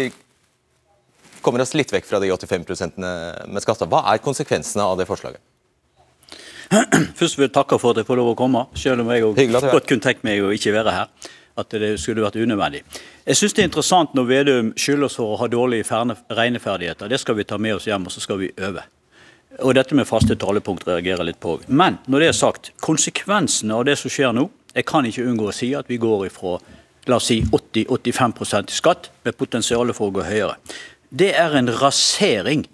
kommer 1.45 1.61
oss 1.61 1.77
litt 1.77 1.93
vekk 1.93 2.09
fra 2.09 2.21
de 2.23 2.33
85 2.33 2.97
med 2.97 3.61
skatter. 3.61 3.93
Hva 3.93 4.07
er 4.09 4.25
konsekvensene 4.25 4.89
av 4.89 4.97
det 5.01 5.09
forslaget? 5.11 5.45
Først 7.21 7.37
vil 7.37 7.51
jeg 7.51 7.57
takke 7.61 7.77
for 7.77 7.93
at 7.93 8.01
jeg 8.01 8.09
får 8.09 8.23
lov 8.23 8.33
å 8.33 8.41
komme, 8.41 8.67
selv 8.73 9.05
om 9.05 9.13
jeg 9.13 9.29
godt 9.69 9.89
kunne 9.89 10.05
tenkt 10.05 10.25
meg 10.25 10.45
å 10.45 10.53
ikke 10.57 10.73
være 10.81 10.97
her. 10.97 11.33
At 11.59 11.75
det 11.75 11.97
skulle 12.01 12.23
vært 12.25 12.41
unødvendig. 12.41 12.87
Jeg 13.27 13.37
syns 13.37 13.53
det 13.53 13.65
er 13.65 13.69
interessant 13.69 14.17
når 14.17 14.29
Vedum 14.33 14.69
skylder 14.79 15.11
oss 15.11 15.19
for 15.21 15.35
å 15.35 15.41
ha 15.43 15.49
dårlige 15.51 16.05
regneferdigheter. 16.31 17.11
Det 17.11 17.21
skal 17.21 17.37
vi 17.37 17.45
ta 17.45 17.59
med 17.61 17.77
oss 17.77 17.89
hjem, 17.91 18.07
og 18.09 18.15
så 18.15 18.25
skal 18.25 18.41
vi 18.41 18.55
øve. 18.57 18.85
Og 19.65 19.75
dette 19.75 19.97
med 19.99 20.07
faste 20.07 20.37
talepunkt 20.39 20.87
reagerer 20.87 21.27
litt 21.27 21.41
på. 21.43 21.57
Men 21.67 21.99
når 22.07 22.23
det 22.23 22.29
er 22.29 22.37
sagt, 22.37 22.71
konsekvensene 22.85 23.75
av 23.75 23.87
det 23.89 23.99
som 23.99 24.13
skjer 24.13 24.35
nå 24.37 24.49
Jeg 24.77 24.85
kan 24.87 25.07
ikke 25.09 25.25
unngå 25.25 25.49
å 25.49 25.55
si 25.57 25.73
at 25.75 25.89
vi 25.91 25.97
går 25.99 26.27
ifra 26.29 26.59
la 27.09 27.17
oss 27.17 27.31
si 27.31 27.41
80-85 27.41 28.69
i 28.69 28.75
skatt, 28.77 29.09
med 29.25 29.35
potensial 29.35 29.91
for 29.97 30.11
å 30.11 30.15
gå 30.19 30.27
høyere 30.29 30.59
det 31.11 31.33
er 31.37 31.57
en 31.57 31.71
rasering 31.73 32.67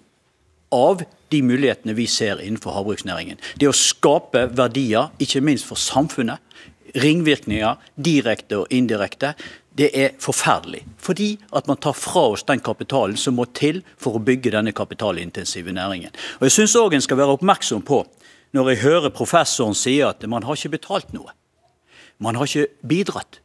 av 0.75 1.03
de 1.31 1.41
mulighetene 1.45 1.95
vi 1.97 2.05
ser 2.11 2.41
innenfor 2.43 2.75
havbruksnæringen. 2.75 3.39
Det 3.59 3.69
å 3.69 3.75
skape 3.75 4.45
verdier, 4.55 5.11
ikke 5.21 5.43
minst 5.43 5.67
for 5.67 5.79
samfunnet, 5.79 6.41
ringvirkninger 6.95 7.79
direkte 7.99 8.61
og 8.61 8.73
indirekte, 8.75 9.33
det 9.77 9.89
er 9.93 10.13
forferdelig. 10.19 10.85
Fordi 10.97 11.35
at 11.55 11.67
man 11.67 11.77
tar 11.77 11.95
fra 11.97 12.29
oss 12.31 12.45
den 12.47 12.61
kapitalen 12.63 13.17
som 13.19 13.35
må 13.35 13.45
til 13.53 13.81
for 13.99 14.15
å 14.15 14.23
bygge 14.23 14.53
denne 14.55 14.71
kapitalintensive 14.75 15.73
næringen. 15.75 16.13
Og 16.39 16.47
Jeg 16.47 16.55
syns 16.55 16.75
òg 16.79 16.95
en 16.95 17.03
skal 17.03 17.19
være 17.19 17.35
oppmerksom 17.35 17.83
på, 17.83 18.05
når 18.55 18.69
jeg 18.69 18.83
hører 18.85 19.15
professoren 19.15 19.75
si 19.75 19.99
at 20.01 20.23
man 20.27 20.43
har 20.43 20.55
ikke 20.55 20.77
betalt 20.77 21.11
noe. 21.13 21.33
Man 22.19 22.35
har 22.35 22.47
ikke 22.47 22.71
bidratt. 22.87 23.41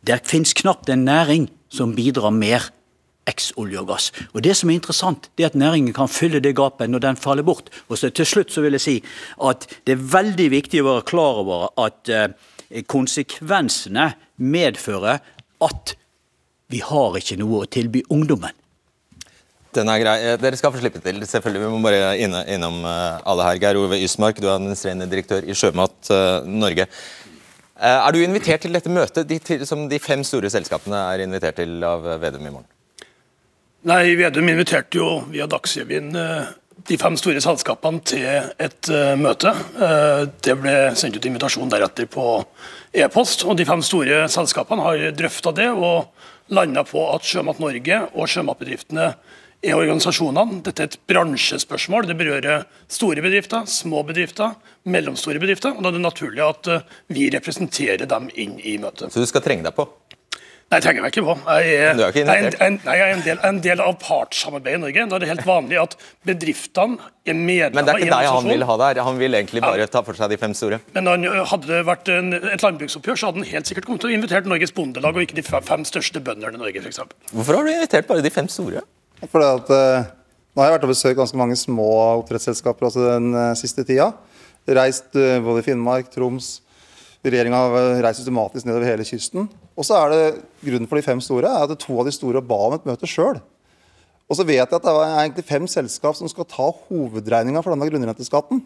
Det 0.00 0.22
finnes 0.24 0.54
knapt 0.56 0.88
en 0.88 1.04
næring 1.04 1.48
som 1.68 1.94
bidrar 1.94 2.32
mer 2.32 2.70
eks-olje 3.28 3.80
og 3.82 3.90
gass. 3.90 4.12
Og 4.32 4.42
Det 4.42 4.56
som 4.56 4.70
er 4.70 4.78
interessant, 4.78 5.30
det 5.36 5.44
er 5.44 5.50
at 5.52 5.54
næringen 5.54 5.92
kan 5.92 6.08
fylle 6.08 6.40
det 6.40 6.56
gapet 6.56 6.88
når 6.88 6.98
den 6.98 7.16
faller 7.16 7.42
bort. 7.42 7.68
Og 7.88 7.98
så 7.98 8.10
Til 8.10 8.26
slutt 8.26 8.52
så 8.52 8.62
vil 8.62 8.72
jeg 8.72 8.80
si 8.80 9.02
at 9.44 9.66
det 9.84 9.92
er 9.92 10.12
veldig 10.12 10.50
viktig 10.50 10.80
å 10.80 10.94
være 10.94 11.02
klar 11.04 11.42
over 11.44 11.68
at 11.76 12.08
eh, 12.08 12.28
konsekvensene 12.86 14.14
medfører 14.38 15.18
at 15.64 15.94
vi 16.72 16.82
har 16.84 17.16
ikke 17.18 17.38
noe 17.40 17.62
å 17.64 17.68
tilby 17.70 18.02
ungdommen. 18.12 18.54
Den 19.76 19.90
er 19.92 20.00
grei. 20.00 20.16
Eh, 20.24 20.38
dere 20.40 20.58
skal 20.58 20.72
få 20.74 20.80
slippe 20.80 21.00
til. 21.04 21.20
selvfølgelig. 21.26 21.62
Vi 21.64 21.72
må 21.72 21.80
bare 21.84 22.16
innom 22.18 22.80
eh, 22.84 23.20
alle 23.28 23.46
her. 23.46 23.60
Geir 23.62 23.80
Ove 23.80 24.00
Ysmark, 24.04 24.40
du 24.40 24.48
er 24.48 24.56
administrerende 24.56 25.08
direktør 25.10 25.44
i 25.44 25.56
Sjømat 25.56 26.12
Norge. 26.48 26.88
Er 27.78 28.10
du 28.10 28.18
invitert 28.18 28.64
til 28.66 28.74
dette 28.74 28.90
møtet, 28.90 29.28
de, 29.28 29.38
som 29.68 29.84
de 29.88 30.00
fem 30.02 30.24
store 30.26 30.50
selskapene 30.50 30.98
er 31.12 31.22
invitert 31.22 31.60
til 31.60 31.78
av 31.86 32.08
Vedum 32.18 32.48
i 32.48 32.50
morgen? 32.50 32.66
Nei, 33.86 34.16
Vedum 34.18 34.48
inviterte 34.50 34.98
jo 34.98 35.08
via 35.30 35.46
Dagsrevyen 35.50 36.10
eh, 36.18 36.48
de 36.88 36.96
fem 37.00 37.16
store 37.20 37.40
selskapene 37.44 38.00
til 38.08 38.24
et 38.60 38.90
uh, 38.92 39.14
møte. 39.20 39.52
Uh, 39.76 40.24
det 40.44 40.56
ble 40.60 40.74
sendt 40.98 41.18
ut 41.18 41.28
invitasjon 41.28 41.72
deretter 41.72 42.08
på 42.10 42.26
e-post. 42.96 43.44
og 43.44 43.58
De 43.58 43.66
fem 43.68 43.84
store 43.84 44.24
selskapene 44.32 44.86
har 44.86 45.04
drøfta 45.16 45.52
det 45.56 45.68
og 45.72 46.08
landa 46.54 46.84
på 46.88 47.02
at 47.12 47.26
Sjømat 47.28 47.60
Norge 47.60 48.00
og 48.14 48.30
sjømatbedriftene 48.32 49.10
er 49.58 49.76
organisasjonene. 49.76 50.62
Dette 50.64 50.84
er 50.84 50.90
et 50.92 50.98
bransjespørsmål. 51.10 52.08
Det 52.08 52.16
berører 52.18 52.64
store 52.88 53.24
bedrifter, 53.24 53.66
små 53.68 54.04
bedrifter, 54.08 54.56
mellomstore 54.88 55.42
bedrifter. 55.42 55.74
og 55.74 55.84
Da 55.84 55.92
er 55.92 55.98
det 55.98 56.04
naturlig 56.06 56.44
at 56.46 56.72
uh, 56.72 57.00
vi 57.12 57.28
representerer 57.34 58.08
dem 58.08 58.30
inn 58.34 58.56
i 58.62 58.78
møtet. 58.80 59.12
Så 59.12 59.24
du 59.24 59.28
skal 59.28 59.44
trenge 59.44 59.66
deg 59.68 59.76
på? 59.76 59.88
Nei, 60.68 60.82
trenger 60.84 61.06
jeg 61.06 61.14
ikke 61.14 61.22
på. 61.24 61.34
Jeg 61.48 61.76
er, 61.80 61.94
er, 61.96 62.10
ikke 62.10 62.22
jeg 62.28 62.44
er, 62.44 62.54
en, 62.60 62.74
nei, 62.84 62.94
jeg 62.98 63.04
er 63.06 63.14
en, 63.14 63.22
del, 63.24 63.38
en 63.48 63.58
del 63.64 63.80
av 63.80 63.94
partssamarbeidet 64.02 64.76
i 64.76 64.80
Norge. 64.82 65.04
Da 65.08 65.16
er 65.16 65.22
det 65.22 65.28
helt 65.30 65.46
vanlig 65.48 65.78
at 65.80 65.94
bedriftene 66.28 66.98
er 67.24 67.38
medlemmer 67.38 67.78
Men 67.78 67.86
det 67.86 67.94
er 67.94 68.02
ikke 68.04 68.18
deg 68.18 68.28
han 68.28 68.48
vil 68.52 68.64
ha 68.68 68.74
der. 68.82 68.98
Han 69.06 69.20
vil 69.22 69.38
egentlig 69.38 69.62
bare 69.64 69.86
ta 69.88 70.02
for 70.04 70.18
seg 70.18 70.28
de 70.34 70.36
fem 70.40 70.52
store. 70.58 70.80
Men 70.92 71.08
han, 71.08 71.24
Hadde 71.48 71.70
det 71.70 71.78
vært 71.88 72.10
en, 72.12 72.34
et 72.36 72.66
landbruksoppgjør, 72.66 73.16
så 73.16 73.30
hadde 73.30 73.40
han 73.40 73.48
helt 73.48 73.70
sikkert 73.70 73.88
kommet 73.88 74.04
til 74.04 74.10
å 74.10 74.18
invitert 74.18 74.50
Norges 74.50 74.74
Bondelag 74.76 75.16
og 75.16 75.24
ikke 75.24 75.38
de 75.38 75.44
fem 75.48 75.86
største 75.88 76.20
bøndene 76.26 76.58
i 76.58 76.60
Norge, 76.60 76.82
f.eks. 76.84 77.00
Hvorfor 77.32 77.56
har 77.56 77.64
du 77.64 77.72
invitert 77.72 78.10
bare 78.10 78.26
de 78.26 78.32
fem 78.34 78.50
store? 78.52 78.82
Fordi 79.24 79.48
at, 79.48 79.72
uh, 79.72 80.10
nå 80.52 80.62
har 80.62 80.68
jeg 80.68 80.74
vært 80.76 80.84
og 80.84 80.92
besøkt 80.92 81.20
ganske 81.22 81.40
mange 81.40 81.56
små 81.56 81.88
oppdrettsselskaper 82.18 82.90
også 82.90 83.06
den 83.06 83.30
uh, 83.32 83.54
siste 83.56 83.86
tida. 83.88 84.10
Reist 84.68 85.16
uh, 85.16 85.38
både 85.48 85.64
i 85.64 85.70
Finnmark, 85.70 86.12
Troms, 86.12 86.58
Regjeringa 87.24 87.64
har 87.64 87.88
reist 88.04 88.20
systematisk 88.20 88.68
nedover 88.68 88.92
hele 88.92 89.08
kysten. 89.08 89.48
Og 89.78 89.86
så 89.86 89.94
er 89.94 90.12
det 90.12 90.22
Grunnen 90.58 90.88
for 90.90 90.98
de 90.98 91.06
fem 91.06 91.20
store 91.22 91.50
er 91.54 91.70
at 91.70 91.78
to 91.78 92.00
av 92.00 92.08
de 92.08 92.14
store 92.14 92.42
ba 92.42 92.56
om 92.66 92.74
et 92.74 92.86
møte 92.88 93.06
sjøl. 93.06 93.38
Og 94.28 94.36
så 94.36 94.44
vet 94.44 94.58
jeg 94.58 94.66
at 94.66 94.84
det 94.84 94.92
er 94.92 95.20
egentlig 95.22 95.44
fem 95.46 95.68
selskap 95.70 96.16
som 96.18 96.28
skal 96.28 96.48
ta 96.50 96.66
hovedregninga 96.88 97.62
for 97.62 97.72
denne 97.72 97.86
grunnrenteskatten. 97.88 98.60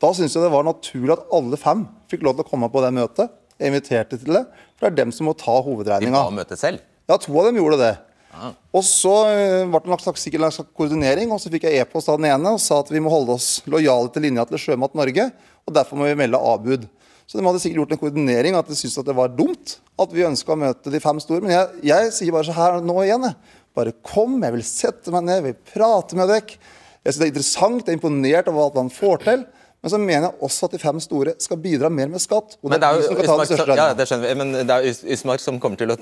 Da 0.00 0.10
syns 0.16 0.34
jeg 0.34 0.42
det 0.42 0.52
var 0.52 0.66
naturlig 0.66 1.14
at 1.14 1.30
alle 1.36 1.56
fem 1.60 1.86
fikk 2.10 2.26
lov 2.26 2.36
til 2.36 2.44
å 2.44 2.50
komme 2.50 2.68
på 2.72 2.82
det 2.84 2.90
møtet. 2.98 3.32
Jeg 3.60 3.72
inviterte 3.72 4.18
til 4.18 4.36
det, 4.40 4.44
for 4.74 4.86
det 4.86 4.90
er 4.90 4.98
dem 5.04 5.14
som 5.14 5.28
må 5.28 5.36
ta 5.38 5.54
hovedregninga. 5.62 6.16
De 6.16 6.18
ba 6.18 6.32
om 6.32 6.38
møtet 6.40 6.60
selv? 6.60 6.82
Ja, 7.06 7.18
to 7.20 7.34
av 7.36 7.48
dem 7.48 7.60
gjorde 7.60 7.80
det. 7.80 7.94
Ah. 8.30 8.52
Og 8.76 8.84
så 8.86 9.12
eh, 9.28 9.66
ble 9.68 9.80
det 9.84 9.90
nok 9.90 10.04
sikkert 10.18 10.46
en 10.46 10.54
slags 10.54 10.72
koordinering, 10.78 11.32
og 11.34 11.40
så 11.42 11.50
fikk 11.52 11.66
jeg 11.68 11.82
e-post 11.82 12.08
av 12.12 12.20
den 12.20 12.30
ene 12.30 12.54
og 12.56 12.62
sa 12.62 12.78
at 12.80 12.92
vi 12.92 13.02
må 13.02 13.12
holde 13.12 13.34
oss 13.36 13.58
lojale 13.70 14.12
til 14.14 14.24
linja 14.28 14.46
til 14.48 14.60
Sjømat 14.62 14.94
Norge, 14.98 15.26
og 15.66 15.74
derfor 15.76 16.00
må 16.00 16.08
vi 16.08 16.18
melde 16.18 16.40
avbud. 16.40 16.86
Så 17.30 17.38
de 17.38 17.46
hadde 17.46 17.60
sikkert 17.62 17.84
gjort 17.84 17.92
en 17.94 18.00
koordinering 18.00 18.56
at 18.58 18.66
de 18.66 18.74
syntes 18.74 18.98
at 18.98 19.06
det 19.06 19.14
var 19.14 19.30
dumt 19.30 19.76
at 20.02 20.10
vi 20.10 20.26
ønska 20.26 20.50
å 20.50 20.58
møte 20.58 20.90
de 20.90 20.98
fem 21.02 21.20
store. 21.22 21.44
Men 21.44 21.54
jeg, 21.54 21.84
jeg 21.86 22.10
sier 22.16 22.34
bare 22.34 22.48
så 22.48 22.56
her 22.56 22.80
nå 22.82 22.96
igjen. 23.04 23.28
Jeg. 23.28 23.60
Bare 23.78 23.94
kom, 24.02 24.34
jeg 24.42 24.56
vil 24.56 24.64
sette 24.66 25.14
meg 25.14 25.28
ned, 25.28 25.38
jeg 25.38 25.46
vil 25.46 25.60
prate 25.70 26.18
med 26.18 26.26
dere. 26.32 26.58
Jeg 27.00 27.14
synes 27.14 27.20
Det 27.20 27.28
er 27.28 27.30
interessant, 27.30 27.84
jeg 27.86 27.94
er 27.94 28.00
imponert 28.00 28.50
over 28.50 28.64
alt 28.64 28.80
man 28.80 28.90
får 28.90 29.22
til. 29.28 29.44
Men 29.80 29.92
så 29.94 30.00
mener 30.00 30.26
jeg 30.26 30.44
også 30.44 30.66
at 30.66 30.74
de 30.74 30.80
fem 30.82 30.98
store 31.00 31.32
skal 31.40 31.60
bidra 31.62 31.88
mer 31.88 32.10
med 32.12 32.20
skatt. 32.20 32.58
og 32.58 32.74
det 32.74 32.80
er, 32.82 32.98
de 32.98 33.06
som 33.06 33.22
Ysmark, 33.22 33.52
ta 33.62 33.76
ja, 33.78 33.86
det 33.96 34.08
skjønner 34.10 34.26
vi, 34.26 34.34
Men 34.42 34.66
det 34.68 34.74
er 34.74 35.06
Ysmark 35.14 35.40
som 35.40 35.62
kommer 35.62 35.80
til 35.80 35.94
å 35.94 35.96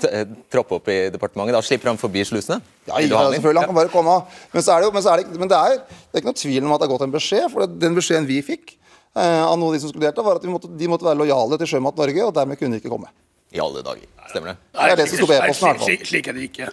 troppe 0.51 0.81
opp 0.81 0.89
i 0.91 0.97
departementet. 1.13 1.55
Da 1.55 1.61
slipper 1.63 1.93
han 1.93 2.01
forbi 2.01 2.25
slusene? 2.27 2.57
Ja, 2.89 2.99
ja 3.05 3.21
selvfølgelig. 3.29 3.61
Han 3.61 3.71
kan 3.71 3.77
bare 3.77 3.93
komme. 3.93 4.17
Men, 4.51 4.65
så 4.65 4.73
er 4.73 4.81
det, 4.81 4.89
jo, 4.89 4.97
men, 4.97 5.05
så 5.05 5.13
er 5.13 5.21
det, 5.21 5.39
men 5.39 5.53
det, 5.53 5.61
er, 5.61 5.79
det 5.85 6.17
er 6.17 6.25
ikke 6.25 6.33
noe 6.33 6.41
tvil 6.41 6.65
om 6.65 6.75
at 6.75 6.81
det 6.81 6.89
har 6.89 6.93
gått 6.97 7.07
en 7.07 7.15
beskjed. 7.15 7.47
For 7.53 7.79
den 7.85 7.95
beskjeden 8.01 8.27
vi 8.27 8.41
fikk, 8.49 8.75
av 9.17 9.57
noen 9.57 9.69
av 9.69 9.73
de 9.75 9.81
som 9.81 9.91
skulle 9.91 10.05
delta, 10.05 10.23
var 10.25 10.37
at 10.37 10.45
de 10.45 10.51
måtte, 10.53 10.69
de 10.79 10.87
måtte 10.91 11.07
være 11.07 11.19
lojale 11.23 11.57
til 11.59 11.73
Sjømat 11.73 11.97
Norge, 11.99 12.23
og 12.27 12.35
dermed 12.35 12.59
kunne 12.59 12.77
de 12.77 12.83
ikke 12.83 12.91
komme. 12.93 13.09
I 13.49 13.61
alle 13.63 13.81
dager. 13.81 14.05
Stemmer 14.29 14.53
det? 14.53 14.57
Nei, 14.77 14.87
det 14.87 14.93
er 14.93 14.99
det 14.99 15.07
som 15.09 15.21
sto 15.21 15.29
på 15.29 15.37
e-posten. 15.39 15.79
Slik, 15.81 16.03
slik 16.05 16.29
er 16.29 16.37
det 16.37 16.49
ikke. 16.51 16.69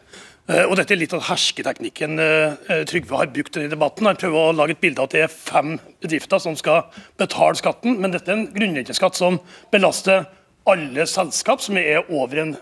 Uh, 0.47 0.63
og 0.69 0.77
Dette 0.79 0.95
er 0.95 1.01
litt 1.01 1.15
av 1.17 1.25
hersketeknikken 1.27 2.21
uh, 2.21 2.83
Trygve 2.87 3.19
har 3.19 3.31
brukt 3.33 3.57
i 3.59 3.67
debatten. 3.73 4.07
Han 4.07 4.19
prøver 4.21 4.51
å 4.51 4.55
lage 4.55 4.77
et 4.77 4.83
bilde 4.85 5.03
av 5.03 5.09
at 5.09 5.17
det 5.17 5.25
er 5.25 5.33
fem 5.33 5.75
bedrifter 6.05 6.43
som 6.43 6.59
skal 6.59 6.85
betale 7.19 7.59
skatten, 7.59 7.97
men 8.03 8.15
dette 8.15 8.31
er 8.31 8.39
en 8.39 8.49
grunnrenteskatt 8.53 9.19
som 9.19 9.41
belaster 9.75 10.29
alle 10.71 11.07
selskap 11.09 11.63
som 11.63 11.79
er 11.81 12.07
over 12.11 12.43
en 12.43 12.55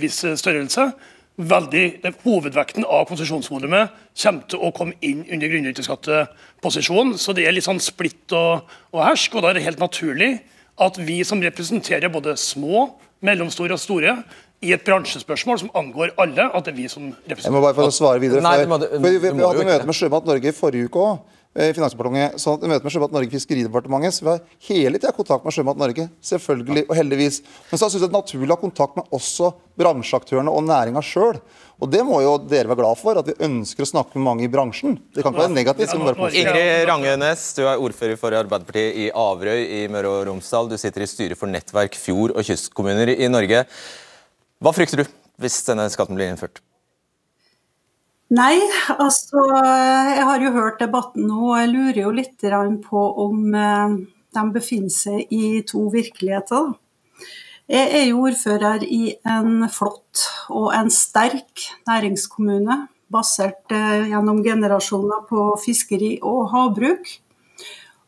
viss 0.00 0.20
størrelse 0.22 0.90
veldig, 1.38 1.84
Hovedvekten 2.24 2.84
av 2.84 3.06
konsesjonsvolumet 3.08 3.94
kommer 4.18 4.46
til 4.50 4.62
å 4.62 4.72
komme 4.74 4.98
inn 5.04 5.24
under 5.24 5.52
grunnrenteskatteposisjonen. 5.52 7.14
Så 7.20 7.34
det 7.36 7.46
er 7.46 7.54
litt 7.54 7.66
sånn 7.66 7.82
splitt 7.82 8.34
og, 8.36 8.66
og 8.94 9.04
hersk. 9.04 9.38
og 9.38 9.44
Da 9.44 9.52
er 9.52 9.60
det 9.60 9.66
helt 9.68 9.82
naturlig 9.82 10.32
at 10.78 10.98
vi 11.02 11.22
som 11.26 11.42
representerer 11.42 12.10
både 12.12 12.36
små, 12.38 12.88
mellomstore 13.24 13.74
og 13.74 13.82
store, 13.82 14.18
i 14.62 14.72
et 14.74 14.82
bransjespørsmål 14.82 15.58
som 15.60 15.68
angår 15.78 16.16
alle, 16.18 16.48
at 16.50 16.66
det 16.66 16.72
er 16.72 16.78
vi 16.80 16.88
som 16.90 17.12
representerer. 17.12 17.46
Jeg 17.46 17.54
må 17.54 17.62
bare 17.62 17.76
få 17.78 17.92
svare 17.94 18.18
videre. 18.22 18.42
Nei, 18.42 18.56
for, 18.64 18.82
for 18.82 19.04
vi, 19.04 19.12
vi, 19.22 19.30
vi 19.30 19.44
hadde 19.46 19.66
møte 19.68 19.86
med 19.86 19.98
Sjømat 19.98 20.26
Norge 20.26 20.50
i 20.50 20.54
forrige 20.54 20.90
uke 20.90 21.04
òg. 21.04 21.36
Eh, 21.56 21.72
Finansdepartementet 21.74 22.44
at 22.44 22.64
i 22.64 22.68
møte 22.70 22.84
med 22.84 22.92
Sjømat 22.92 23.14
Norge 23.14 23.32
Fiskeridepartementet. 23.32 24.14
Så 24.18 24.24
vi 24.26 24.30
har 24.34 24.42
hele 24.68 24.98
tida 25.00 25.14
kontakt 25.16 25.46
med 25.46 25.54
Sjømat 25.56 25.80
Norge, 25.80 26.04
selvfølgelig 26.20 26.84
og 26.84 26.92
heldigvis. 26.98 27.40
Men 27.70 27.80
så 27.80 27.88
syns 27.88 28.02
jeg 28.02 28.04
det 28.04 28.10
er 28.12 28.18
naturlig 28.18 28.52
å 28.52 28.58
ha 28.58 28.60
kontakt 28.60 28.98
med 28.98 29.16
også 29.16 29.50
bransjeaktørene 29.80 30.52
og 30.52 30.66
næringa 30.68 31.02
sjøl. 31.02 31.40
Og 31.78 31.90
det 31.90 32.02
må 32.06 32.20
jo 32.24 32.36
dere 32.50 32.68
være 32.68 32.80
glad 32.82 33.00
for, 33.00 33.18
at 33.18 33.30
vi 33.30 33.36
ønsker 33.46 33.86
å 33.86 33.90
snakke 33.90 34.18
med 34.18 34.26
mange 34.26 34.46
i 34.46 34.50
bransjen. 34.52 34.98
Det 35.14 35.24
kan 35.24 35.32
ikke 35.32 35.46
være 35.46 35.56
negativt. 35.56 35.96
Bare 36.04 36.30
Ingrid 36.42 36.86
Rangenes, 36.90 37.46
du 37.56 37.64
er 37.64 37.80
ordfører 37.80 38.20
for 38.20 38.34
Arbeiderpartiet 38.34 39.02
i 39.06 39.08
Averøy 39.14 39.64
i 39.80 39.82
Møre 39.90 40.12
og 40.12 40.26
Romsdal. 40.28 40.70
Du 40.70 40.76
sitter 40.78 41.06
i 41.06 41.10
styret 41.10 41.38
for 41.38 41.50
Nettverk 41.50 41.96
fjord- 41.98 42.36
og 42.36 42.46
kystkommuner 42.46 43.14
i 43.14 43.30
Norge. 43.30 43.64
Hva 44.58 44.74
frykter 44.74 45.04
du 45.04 45.10
hvis 45.38 45.62
denne 45.66 45.86
skatten 45.90 46.18
blir 46.18 46.30
innført? 46.32 46.58
Nei, 48.28 48.58
altså 48.92 49.40
jeg 49.56 50.24
har 50.28 50.42
jo 50.44 50.50
hørt 50.52 50.82
debatten 50.82 51.24
nå, 51.30 51.38
og 51.48 51.60
jeg 51.62 51.70
lurer 51.72 52.00
jo 52.02 52.10
litt 52.12 52.44
på 52.84 53.04
om 53.24 53.54
eh, 53.56 53.94
de 54.36 54.42
befinner 54.52 54.92
seg 54.92 55.32
i 55.32 55.62
to 55.64 55.86
virkeligheter. 55.88 56.74
Jeg 57.68 57.88
er 57.88 58.04
jo 58.10 58.26
ordfører 58.28 58.84
i 58.84 59.14
en 59.24 59.64
flott 59.72 60.26
og 60.52 60.74
en 60.76 60.92
sterk 60.92 61.64
næringskommune, 61.88 62.76
basert 63.08 63.72
eh, 63.72 64.10
gjennom 64.12 64.42
generasjoner 64.44 65.24
på 65.28 65.48
fiskeri 65.64 66.18
og 66.20 66.50
havbruk. 66.52 67.08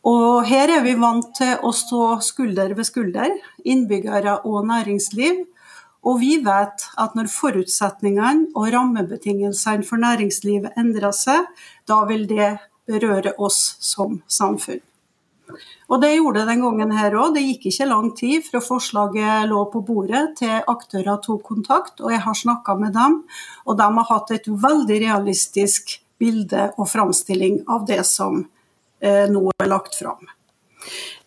Og 0.05 0.45
her 0.49 0.69
er 0.77 0.85
vi 0.85 0.99
vant 1.01 1.33
til 1.37 1.65
å 1.65 1.73
stå 1.73 2.19
skulder 2.25 2.77
ved 2.77 2.89
skulder, 2.89 3.33
innbyggere 3.65 4.43
og 4.45 4.69
næringsliv. 4.69 5.47
Og 6.07 6.21
vi 6.23 6.37
vet 6.45 6.87
at 7.01 7.17
når 7.17 7.29
forutsetningene 7.33 8.55
og 8.57 8.71
rammebetingelsene 8.73 9.87
for 9.87 10.01
næringslivet 10.01 10.79
endrer 10.81 11.13
seg, 11.17 11.49
da 11.89 12.03
vil 12.09 12.25
det 12.31 12.55
berøre 12.89 13.35
oss 13.39 13.77
som 13.85 14.23
samfunn. 14.27 14.81
Og 15.91 15.99
det 15.99 16.13
gjorde 16.15 16.47
den 16.47 16.63
gangen 16.63 16.93
her 16.95 17.17
òg. 17.19 17.35
Det 17.35 17.43
gikk 17.43 17.67
ikke 17.73 17.89
lang 17.91 18.13
tid 18.17 18.45
fra 18.47 18.61
forslaget 18.63 19.49
lå 19.51 19.65
på 19.73 19.83
bordet 19.83 20.37
til 20.39 20.61
aktører 20.71 21.19
tok 21.25 21.43
kontakt, 21.49 21.99
og 21.99 22.15
jeg 22.15 22.23
har 22.23 22.39
snakka 22.39 22.77
med 22.79 22.95
dem. 22.95 23.19
Og 23.67 23.77
de 23.81 23.89
har 23.99 24.09
hatt 24.13 24.31
et 24.37 24.47
veldig 24.47 25.01
realistisk 25.03 25.99
bilde 26.23 26.71
og 26.79 26.87
framstilling 26.93 27.65
av 27.67 27.85
det 27.89 28.05
som 28.07 28.45
Eh, 29.01 29.27
nå 29.33 29.51
er 29.59 29.69
lagt 29.69 29.95
fram. 29.97 30.29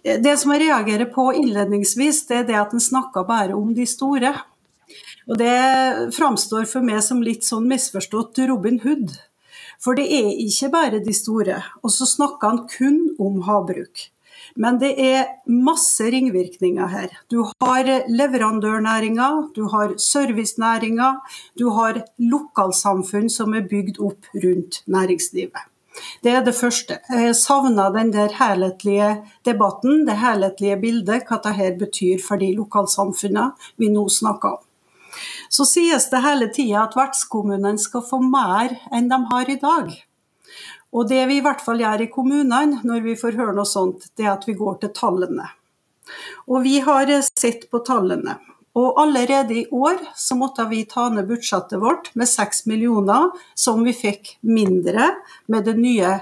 Eh, 0.03 0.21
det 0.21 0.38
som 0.38 0.53
jeg 0.53 0.67
reagerer 0.67 1.09
på 1.09 1.31
innledningsvis, 1.33 2.25
det 2.29 2.41
er 2.43 2.49
det 2.49 2.59
at 2.59 2.73
en 2.75 2.83
snakker 2.83 3.25
bare 3.25 3.57
om 3.57 3.73
de 3.73 3.88
store. 3.89 4.33
Og 5.29 5.38
Det 5.39 6.13
framstår 6.15 6.65
for 6.67 6.83
meg 6.86 7.03
som 7.03 7.23
litt 7.23 7.45
sånn 7.47 7.67
misforstått 7.69 8.43
Robin 8.49 8.81
Hood. 8.83 9.13
For 9.83 9.95
det 9.99 10.07
er 10.12 10.31
ikke 10.45 10.71
bare 10.73 11.03
de 11.03 11.13
store. 11.15 11.62
Og 11.83 11.91
så 11.91 12.07
snakker 12.07 12.51
han 12.51 12.65
kun 12.71 12.99
om 13.19 13.43
havbruk. 13.47 14.09
Men 14.59 14.77
det 14.81 14.91
er 15.01 15.29
masse 15.49 16.05
ringvirkninger 16.13 16.89
her. 16.91 17.12
Du 17.31 17.41
har 17.63 17.89
leverandørnæringa, 18.12 19.29
du 19.55 19.63
har 19.71 19.95
servicenæringa, 19.97 21.09
du 21.57 21.69
har 21.73 22.03
lokalsamfunn 22.19 23.31
som 23.31 23.55
er 23.57 23.67
bygd 23.69 24.01
opp 24.03 24.27
rundt 24.43 24.83
næringslivet. 24.86 25.69
Det 26.25 26.31
er 26.33 26.43
det 26.45 26.55
første. 26.57 26.99
Jeg 27.09 27.36
savna 27.38 27.89
den 27.93 28.12
der 28.13 28.33
helhetlige 28.39 29.09
debatten, 29.45 30.05
det 30.07 30.17
helhetlige 30.21 30.79
bildet, 30.81 31.27
hva 31.29 31.39
dette 31.43 31.73
betyr 31.79 32.21
for 32.21 32.41
de 32.41 32.49
lokalsamfunnene 32.57 33.51
vi 33.77 33.91
nå 33.93 34.07
snakker 34.09 34.57
om. 34.57 34.63
Så 35.49 35.65
sies 35.69 36.10
det 36.12 36.23
hele 36.23 36.49
tida 36.54 36.86
at 36.88 36.97
vertskommunene 36.97 37.82
skal 37.82 38.06
få 38.08 38.21
mer 38.23 38.76
enn 38.91 39.10
de 39.12 39.19
har 39.32 39.49
i 39.49 39.60
dag. 39.62 39.91
Og 40.93 41.10
det 41.10 41.23
vi 41.30 41.39
i 41.39 41.43
hvert 41.43 41.62
fall 41.63 41.82
gjør 41.82 42.06
i 42.06 42.12
kommunene 42.13 42.82
når 42.86 43.06
vi 43.06 43.17
får 43.17 43.38
høre 43.39 43.56
noe 43.58 43.69
sånt, 43.69 44.10
det 44.17 44.28
er 44.28 44.36
at 44.36 44.47
vi 44.47 44.58
går 44.58 44.82
til 44.82 44.93
tallene. 44.93 45.49
Og 46.49 46.65
vi 46.65 46.80
har 46.84 47.10
sett 47.26 47.69
på 47.71 47.82
tallene. 47.86 48.38
Og 48.73 48.97
allerede 48.97 49.54
i 49.54 49.65
år 49.69 49.99
så 50.17 50.36
måtte 50.38 50.65
vi 50.69 50.82
ta 50.89 51.06
ned 51.13 51.28
budsjettet 51.30 51.82
vårt 51.82 52.10
med 52.17 52.30
6 52.30 52.65
millioner, 52.69 53.30
som 53.54 53.84
vi 53.86 53.93
fikk 53.93 54.38
mindre 54.41 55.12
med 55.45 55.69
det 55.69 55.76
nye 55.78 56.15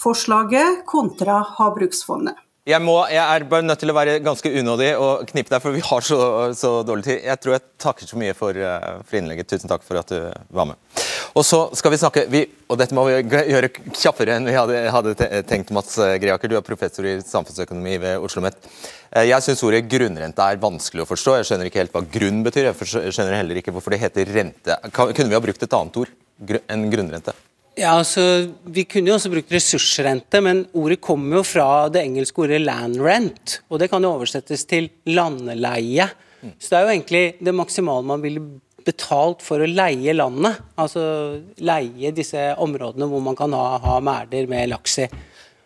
forslaget 0.00 0.86
kontra 0.88 1.42
Havbruksfondet. 1.58 2.38
Jeg, 2.70 2.82
må, 2.84 2.96
jeg, 3.10 3.20
er 3.20 3.46
bare 3.50 3.66
nødt 3.66 3.80
til 3.82 3.90
å 3.92 3.96
være 3.96 4.18
ganske 4.24 4.52
unådig 4.60 4.90
og 4.98 5.24
knipe 5.30 5.52
deg, 5.52 5.62
for 5.62 5.74
vi 5.74 5.82
har 5.84 6.06
så, 6.06 6.18
så, 6.56 6.72
dårlig 6.86 7.06
tid. 7.06 7.24
Jeg 7.26 7.42
tror 7.42 7.56
jeg 7.56 7.64
takker 7.82 8.10
så 8.10 8.20
mye 8.20 8.36
for, 8.38 8.56
eh, 8.56 8.88
for, 9.02 9.18
innlegget. 9.18 9.50
Tusen 9.50 9.70
takk 9.70 9.86
for 9.86 10.00
at 10.00 10.10
du 10.10 10.18
var 10.54 10.70
med. 10.72 10.78
Og 11.38 11.44
så 11.46 11.60
skal 11.78 11.94
vi 11.94 12.00
snakke, 12.00 12.24
vi, 12.30 12.42
og 12.70 12.78
dette 12.80 12.96
må 12.96 13.04
vi 13.06 13.18
gjøre 13.20 13.70
kjappere 13.94 14.34
enn 14.38 14.48
vi 14.48 14.56
hadde, 14.56 14.80
hadde 14.90 15.14
tenkt, 15.46 15.70
Mats 15.74 15.94
Greaker. 16.22 16.50
Du 16.50 16.56
er 16.58 16.66
professor 16.66 17.06
i 17.06 17.18
samfunnsøkonomi 17.22 17.98
ved 18.02 18.16
Oslo 18.18 18.40
OsloMet. 18.40 18.70
Eh, 19.10 19.28
jeg 19.28 19.44
syns 19.44 19.62
ordet 19.66 19.84
grunnrente 19.90 20.46
er 20.46 20.62
vanskelig 20.62 21.04
å 21.04 21.10
forstå. 21.10 21.36
Jeg 21.40 21.50
skjønner 21.50 21.70
ikke 21.70 21.82
helt 21.82 21.94
hva 21.94 22.06
grunn 22.18 22.42
betyr. 22.46 22.70
Jeg 22.70 23.12
skjønner 23.14 23.38
heller 23.40 23.60
ikke 23.60 23.74
hvorfor 23.74 23.94
det 23.94 24.02
heter 24.04 24.34
rente. 24.34 24.80
Kunne 24.94 25.30
vi 25.30 25.38
ha 25.38 25.44
brukt 25.44 25.62
et 25.66 25.78
annet 25.80 26.02
ord 26.04 26.18
enn 26.70 26.90
grunnrente? 26.92 27.34
Ja, 27.78 27.94
altså, 27.98 28.50
Vi 28.64 28.84
kunne 28.84 29.12
jo 29.12 29.16
også 29.16 29.30
brukt 29.32 29.52
ressursrente, 29.54 30.40
men 30.42 30.64
ordet 30.74 31.00
kommer 31.00 31.40
jo 31.40 31.44
fra 31.46 31.68
det 31.92 32.02
engelske 32.02 32.42
ordet 32.44 32.60
land 32.64 32.98
rent. 33.02 33.60
Og 33.70 33.78
det 33.80 33.90
kan 33.92 34.02
jo 34.02 34.14
oversettes 34.16 34.66
til 34.68 34.90
landleie. 35.06 36.08
Så 36.58 36.72
det 36.72 36.76
er 36.78 36.84
jo 36.86 36.92
egentlig 36.94 37.24
det 37.44 37.54
maksimale 37.54 38.06
man 38.08 38.22
ville 38.24 38.42
betalt 38.84 39.42
for 39.44 39.60
å 39.60 39.68
leie 39.68 40.14
landet. 40.16 40.60
Altså 40.80 41.02
leie 41.60 42.12
disse 42.16 42.50
områdene 42.60 43.08
hvor 43.10 43.22
man 43.24 43.36
kan 43.38 43.52
ha, 43.56 43.76
ha 43.82 43.98
merder 44.04 44.48
med 44.50 44.70
laks 44.72 44.98
i. 45.04 45.08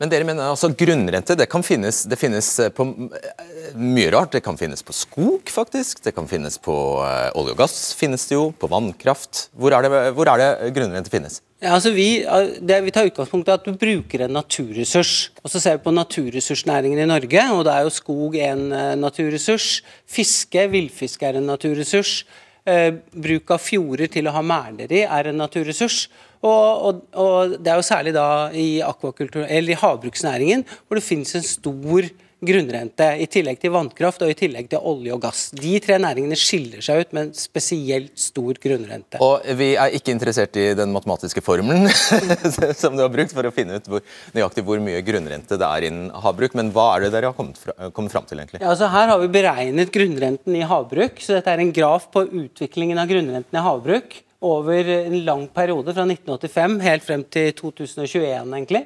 Men 0.00 0.10
dere 0.10 0.26
mener 0.26 0.50
altså 0.50 0.72
grunnrente 0.74 1.36
det 1.38 1.46
kan 1.50 1.62
finnes, 1.62 2.02
det 2.10 2.18
finnes 2.18 2.48
eh, 2.62 2.70
på 2.74 2.86
eh, 3.14 3.74
mye 3.78 4.10
rart. 4.14 4.32
Det 4.34 4.42
kan 4.44 4.58
finnes 4.58 4.82
på 4.82 4.94
skog, 4.96 5.50
faktisk. 5.50 6.02
Det 6.04 6.14
kan 6.16 6.26
finnes 6.30 6.58
på 6.62 6.74
uh, 6.98 7.30
olje 7.38 7.54
og 7.54 7.60
gass. 7.62 7.78
finnes 7.98 8.26
det 8.28 8.34
jo, 8.36 8.48
På 8.58 8.70
vannkraft. 8.72 9.48
Hvor 9.54 9.74
er 9.76 9.86
det, 9.86 10.02
hvor 10.16 10.30
er 10.32 10.42
det 10.42 10.72
grunnrente 10.76 11.12
finnes? 11.12 11.40
Ja, 11.62 11.76
altså 11.76 11.94
vi, 11.94 12.24
det, 12.60 12.80
vi 12.84 12.92
tar 12.92 13.08
utgangspunkt 13.08 13.48
i 13.48 13.54
at 13.54 13.66
du 13.66 13.72
bruker 13.78 14.26
en 14.26 14.34
naturressurs. 14.34 15.30
og 15.42 15.52
Så 15.52 15.62
ser 15.62 15.78
vi 15.78 15.86
på 15.86 15.94
naturressursnæringen 15.94 16.98
i 16.98 17.08
Norge. 17.08 17.46
og 17.54 17.64
Da 17.68 17.78
er 17.78 17.86
jo 17.86 17.94
skog 17.94 18.36
en 18.36 18.66
naturressurs. 19.00 19.78
Fiske, 20.06 20.66
villfiske 20.74 21.30
er 21.30 21.38
en 21.38 21.48
naturressurs. 21.54 22.24
Eh, 22.64 22.94
bruk 23.12 23.50
av 23.52 23.60
fjorder 23.60 24.08
til 24.08 24.24
å 24.24 24.32
ha 24.32 24.40
merder 24.40 24.92
i 24.96 25.02
er 25.04 25.28
en 25.28 25.36
naturressurs. 25.36 26.06
Og, 26.44 26.84
og, 26.88 27.00
og, 27.16 27.56
Det 27.58 27.72
er 27.72 27.80
jo 27.80 27.86
særlig 27.86 28.14
da 28.16 28.26
i, 28.52 28.68
eller 28.82 29.72
i 29.72 29.80
havbruksnæringen 29.80 30.66
hvor 30.84 31.00
det 31.00 31.06
finnes 31.06 31.34
en 31.38 31.46
stor 31.46 32.10
grunnrente, 32.44 33.06
i 33.20 33.26
tillegg 33.30 33.60
til 33.62 33.72
vannkraft 33.74 34.22
og 34.24 34.30
i 34.30 34.36
tillegg 34.36 34.68
til 34.72 34.82
olje 34.84 35.14
og 35.14 35.22
gass. 35.22 35.46
De 35.56 35.72
tre 35.82 35.96
næringene 36.02 36.36
skiller 36.38 36.82
seg 36.84 37.04
ut 37.04 37.14
med 37.16 37.28
en 37.28 37.32
spesielt 37.38 38.12
stor 38.20 38.58
grunnrente. 38.60 39.20
Og 39.24 39.46
Vi 39.58 39.70
er 39.80 39.94
ikke 39.96 40.12
interessert 40.14 40.56
i 40.60 40.66
den 40.76 40.92
matematiske 40.94 41.42
formelen 41.44 41.88
som 42.82 42.96
du 42.96 43.04
har 43.04 43.12
brukt 43.12 43.34
for 43.34 43.48
å 43.48 43.54
finne 43.54 43.78
ut 43.78 43.88
hvor, 43.90 44.04
nøyaktig 44.36 44.66
hvor 44.66 44.82
mye 44.82 45.02
grunnrente 45.06 45.58
det 45.60 45.70
er 45.70 45.88
innen 45.88 46.10
havbruk, 46.24 46.56
men 46.58 46.72
hva 46.74 46.90
er 46.96 47.06
det 47.06 47.14
dere 47.16 47.32
har 47.32 47.38
kommet, 47.38 47.60
fra, 47.60 47.76
kommet 47.94 48.14
fram 48.14 48.28
til? 48.28 48.42
egentlig? 48.42 48.60
Ja, 48.62 48.74
altså 48.74 48.90
Her 48.92 49.14
har 49.14 49.22
vi 49.22 49.32
beregnet 49.32 49.94
grunnrenten 49.94 50.58
i 50.58 50.66
havbruk. 50.68 51.20
så 51.24 51.38
Dette 51.38 51.54
er 51.54 51.64
en 51.64 51.74
graf 51.74 52.10
på 52.12 52.26
utviklingen 52.28 53.00
av 53.00 53.10
grunnrenten 53.10 53.60
i 53.60 53.64
havbruk 53.64 54.20
over 54.44 54.88
en 54.94 55.16
lang 55.24 55.46
periode, 55.54 55.94
fra 55.96 56.04
1985 56.04 56.76
helt 56.84 57.06
frem 57.06 57.24
til 57.32 57.52
2021. 57.56 58.52
egentlig. 58.52 58.84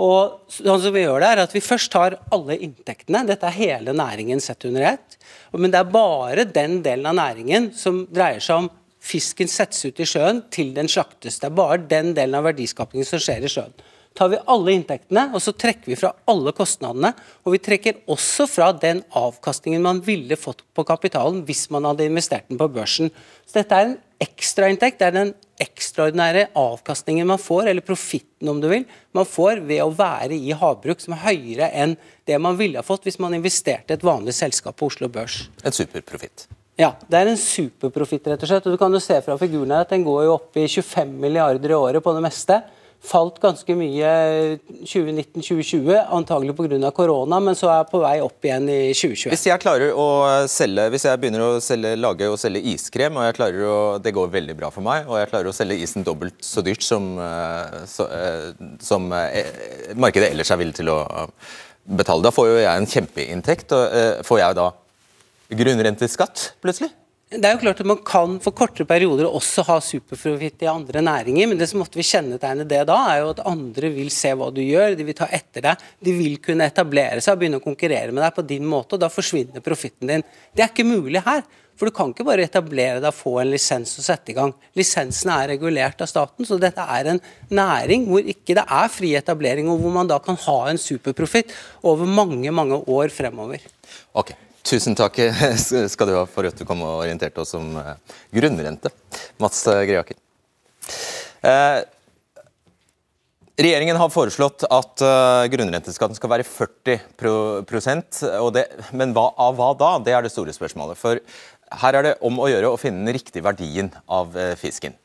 Og 0.00 0.48
sånn 0.48 0.80
som 0.80 0.94
Vi 0.94 1.02
gjør 1.04 1.20
det 1.20 1.28
er 1.28 1.42
at 1.42 1.52
vi 1.52 1.60
først 1.60 1.92
tar 1.92 2.16
alle 2.32 2.56
inntektene. 2.64 3.26
Dette 3.28 3.48
er 3.48 3.58
hele 3.58 3.92
næringen 3.92 4.40
sett 4.40 4.64
under 4.64 4.94
ett. 4.94 5.18
Men 5.52 5.72
det 5.72 5.80
er 5.82 5.92
bare 5.92 6.46
den 6.48 6.80
delen 6.84 7.06
av 7.10 7.18
næringen 7.18 7.72
som 7.76 8.06
dreier 8.08 8.40
seg 8.40 8.64
om 8.64 8.70
fisken 9.02 9.50
settes 9.50 9.84
ut 9.84 10.00
i 10.00 10.06
sjøen 10.06 10.44
til 10.54 10.72
den 10.76 10.88
slaktes. 10.88 11.40
Det 11.42 11.50
er 11.50 11.56
bare 11.58 11.82
den 11.90 12.14
delen 12.16 12.38
av 12.38 12.46
verdiskapingen 12.46 13.08
som 13.08 13.20
skjer 13.20 13.44
i 13.44 13.50
sjøen. 13.52 13.74
Tar 14.14 14.28
vi 14.32 14.40
alle 14.52 14.74
inntektene 14.76 15.28
og 15.32 15.40
så 15.42 15.54
trekker 15.56 15.88
vi 15.92 15.98
fra 15.98 16.12
alle 16.28 16.52
kostnadene, 16.56 17.12
og 17.44 17.54
vi 17.54 17.60
trekker 17.64 18.02
også 18.12 18.46
fra 18.50 18.68
den 18.76 19.00
avkastningen 19.16 19.84
man 19.84 20.02
ville 20.04 20.36
fått 20.36 20.64
på 20.76 20.84
kapitalen 20.88 21.40
hvis 21.48 21.68
man 21.72 21.88
hadde 21.88 22.08
investert 22.08 22.50
den 22.50 22.60
på 22.60 22.68
børsen. 22.72 23.12
Så 23.46 23.62
Dette 23.62 23.78
er 23.78 23.88
en 23.88 23.98
ekstrainntekt. 24.22 25.00
Det 25.00 25.08
er 25.08 25.16
den 25.16 25.34
ekstraordinære 25.62 26.48
avkastningen 26.58 27.28
man 27.28 27.40
får, 27.40 27.70
eller 27.70 27.86
profitten 27.86 28.50
om 28.52 28.60
du 28.62 28.68
vil, 28.70 28.84
man 29.16 29.28
får 29.28 29.62
ved 29.68 29.82
å 29.84 29.92
være 29.94 30.36
i 30.36 30.52
havbruk, 30.56 31.02
som 31.02 31.16
er 31.16 31.24
høyere 31.28 31.70
enn 31.72 31.96
det 32.28 32.38
man 32.42 32.58
ville 32.58 32.80
ha 32.80 32.86
fått 32.86 33.06
hvis 33.08 33.20
man 33.22 33.34
investerte 33.36 33.94
i 33.94 33.98
et 33.98 34.06
vanlig 34.06 34.34
selskap 34.36 34.78
på 34.78 34.90
Oslo 34.90 35.08
Børs. 35.12 35.46
En 35.64 35.74
superprofitt. 35.74 36.48
Ja, 36.80 36.94
det 37.08 37.18
er 37.18 37.28
en 37.30 37.40
superprofitt, 37.40 38.26
rett 38.26 38.42
og 38.42 38.48
slett. 38.48 38.66
Og 38.66 38.74
du 38.74 38.80
kan 38.80 38.92
jo 38.94 39.00
se 39.02 39.18
fra 39.24 39.36
figuren 39.40 39.74
her 39.74 39.84
at 39.84 39.92
den 39.92 40.06
går 40.06 40.24
jo 40.26 40.36
opp 40.38 40.56
i 40.56 40.64
25 40.66 41.12
milliarder 41.20 41.74
i 41.74 41.76
året 41.78 42.04
på 42.04 42.14
det 42.16 42.24
meste 42.24 42.62
falt 43.02 43.40
ganske 43.42 43.74
mye 43.76 44.10
2019-2020, 44.86 45.90
antagelig 46.14 46.54
pga. 46.56 46.90
korona, 46.94 47.40
men 47.42 47.56
så 47.58 47.68
er 47.68 47.80
jeg 47.80 47.88
på 47.90 48.00
vei 48.02 48.14
opp 48.22 48.46
igjen 48.46 48.68
i 48.70 48.78
2021. 48.94 49.32
Hvis 49.34 49.46
jeg 49.48 49.62
klarer 49.64 49.98
å 49.98 50.06
selge, 50.50 50.86
hvis 50.94 51.06
jeg 51.08 51.22
begynner 51.22 51.44
å 51.44 51.50
selge, 51.64 51.96
lage 51.98 52.30
og 52.30 52.38
selge 52.40 52.62
iskrem, 52.72 53.18
og 53.18 53.26
jeg 53.26 53.38
klarer 53.40 53.66
å, 53.66 53.80
det 54.02 54.14
går 54.14 54.30
veldig 54.36 54.56
bra 54.58 54.70
for 54.74 54.86
meg, 54.86 55.10
og 55.10 55.18
jeg 55.18 55.32
klarer 55.32 55.50
å 55.50 55.56
selge 55.56 55.80
isen 55.82 56.06
dobbelt 56.06 56.38
så 56.46 56.62
dyrt 56.64 56.86
som, 56.86 57.10
eh, 57.18 57.82
så, 57.90 58.06
eh, 58.06 58.48
som 58.82 59.10
eh, 59.18 59.52
markedet 59.98 60.30
ellers 60.30 60.54
er 60.54 60.62
villig 60.62 60.78
til 60.78 60.94
å 60.94 61.02
betale, 61.82 62.22
da 62.22 62.30
får 62.34 62.52
jo 62.52 62.58
jeg 62.62 62.72
en 62.72 62.90
kjempeinntekt. 62.94 63.74
og 63.74 64.26
Får 64.28 64.44
jeg 64.44 64.60
da 64.62 64.70
grunnrenteskatt 65.58 66.52
plutselig? 66.62 66.94
Det 67.32 67.48
er 67.48 67.54
jo 67.54 67.62
klart 67.62 67.78
at 67.80 67.88
Man 67.88 68.00
kan 68.04 68.34
for 68.44 68.52
kortere 68.56 68.84
perioder 68.88 69.24
også 69.24 69.64
ha 69.64 69.78
superprofitt 69.80 70.66
i 70.66 70.68
andre 70.68 71.00
næringer, 71.00 71.48
men 71.48 71.60
det 71.60 71.70
som 71.70 71.80
måtte 71.80 71.96
vi 71.96 72.04
kjennetegne 72.04 72.66
det 72.68 72.82
da, 72.90 72.98
er 73.08 73.22
jo 73.22 73.30
at 73.32 73.40
andre 73.48 73.88
vil 73.94 74.10
se 74.12 74.34
hva 74.36 74.50
du 74.52 74.60
gjør, 74.60 74.98
de 74.98 75.06
vil 75.08 75.16
ta 75.16 75.30
etter 75.32 75.64
deg. 75.64 75.86
De 76.04 76.12
vil 76.12 76.36
kunne 76.44 76.68
etablere 76.68 77.22
seg 77.24 77.32
og 77.32 77.40
begynne 77.40 77.62
å 77.62 77.64
konkurrere 77.64 78.12
med 78.12 78.20
deg 78.20 78.36
på 78.36 78.44
din 78.50 78.68
måte, 78.68 78.98
og 78.98 79.04
da 79.04 79.08
forsvinner 79.12 79.64
profitten 79.64 80.12
din. 80.12 80.26
Det 80.52 80.66
er 80.66 80.72
ikke 80.74 80.88
mulig 80.88 81.24
her. 81.24 81.40
For 81.80 81.88
du 81.88 81.96
kan 81.96 82.12
ikke 82.12 82.28
bare 82.28 82.44
etablere 82.44 83.00
deg, 83.00 83.16
få 83.16 83.38
en 83.40 83.50
lisens 83.54 83.96
og 83.96 84.04
sette 84.04 84.34
i 84.34 84.36
gang. 84.36 84.52
Lisensene 84.76 85.40
er 85.40 85.54
regulert 85.54 86.04
av 86.04 86.12
staten, 86.12 86.44
så 86.46 86.60
dette 86.60 86.84
er 86.84 87.14
en 87.14 87.24
næring 87.48 88.04
hvor 88.12 88.28
ikke 88.28 88.58
det 88.60 88.68
er 88.68 88.92
fri 88.92 89.16
etablering, 89.16 89.72
og 89.72 89.80
hvor 89.80 89.96
man 89.96 90.10
da 90.10 90.20
kan 90.22 90.36
ha 90.44 90.58
en 90.68 90.80
superprofitt 90.80 91.56
over 91.80 92.04
mange, 92.04 92.52
mange 92.52 92.76
år 92.84 93.08
fremover. 93.14 93.64
Ok, 94.20 94.36
Tusen 94.62 94.94
takk 94.94 95.18
skal 95.92 96.08
du 96.08 96.14
ha 96.14 96.22
for 96.30 96.46
at 96.46 96.58
du 96.58 96.66
kom 96.68 96.84
og 96.86 97.02
orienterte 97.02 97.42
oss 97.42 97.54
om 97.58 97.74
eh, 97.80 97.96
grunnrente. 98.38 98.92
Mats 99.42 99.64
eh, 99.70 99.82
Greaker. 99.90 100.18
Eh, 101.42 101.80
regjeringen 103.58 103.98
har 103.98 104.12
foreslått 104.14 104.64
at 104.70 105.02
grunnrenteskatten 105.52 106.16
skal 106.18 106.30
være 106.32 106.46
40 106.46 107.66
prosent, 107.68 108.22
det, 108.54 108.64
Men 108.96 109.12
hva, 109.16 109.28
av 109.36 109.58
hva 109.58 109.72
da? 109.78 109.92
Det 110.02 110.14
er 110.14 110.24
det 110.24 110.32
store 110.32 110.54
spørsmålet. 110.54 110.98
For 110.98 111.20
her 111.82 111.98
er 111.98 112.06
det 112.06 112.16
om 112.24 112.40
å 112.42 112.48
gjøre 112.50 112.72
å 112.72 112.80
finne 112.80 113.04
den 113.04 113.18
riktige 113.18 113.44
verdien 113.44 113.92
av 114.10 114.34
fisken. 114.58 114.96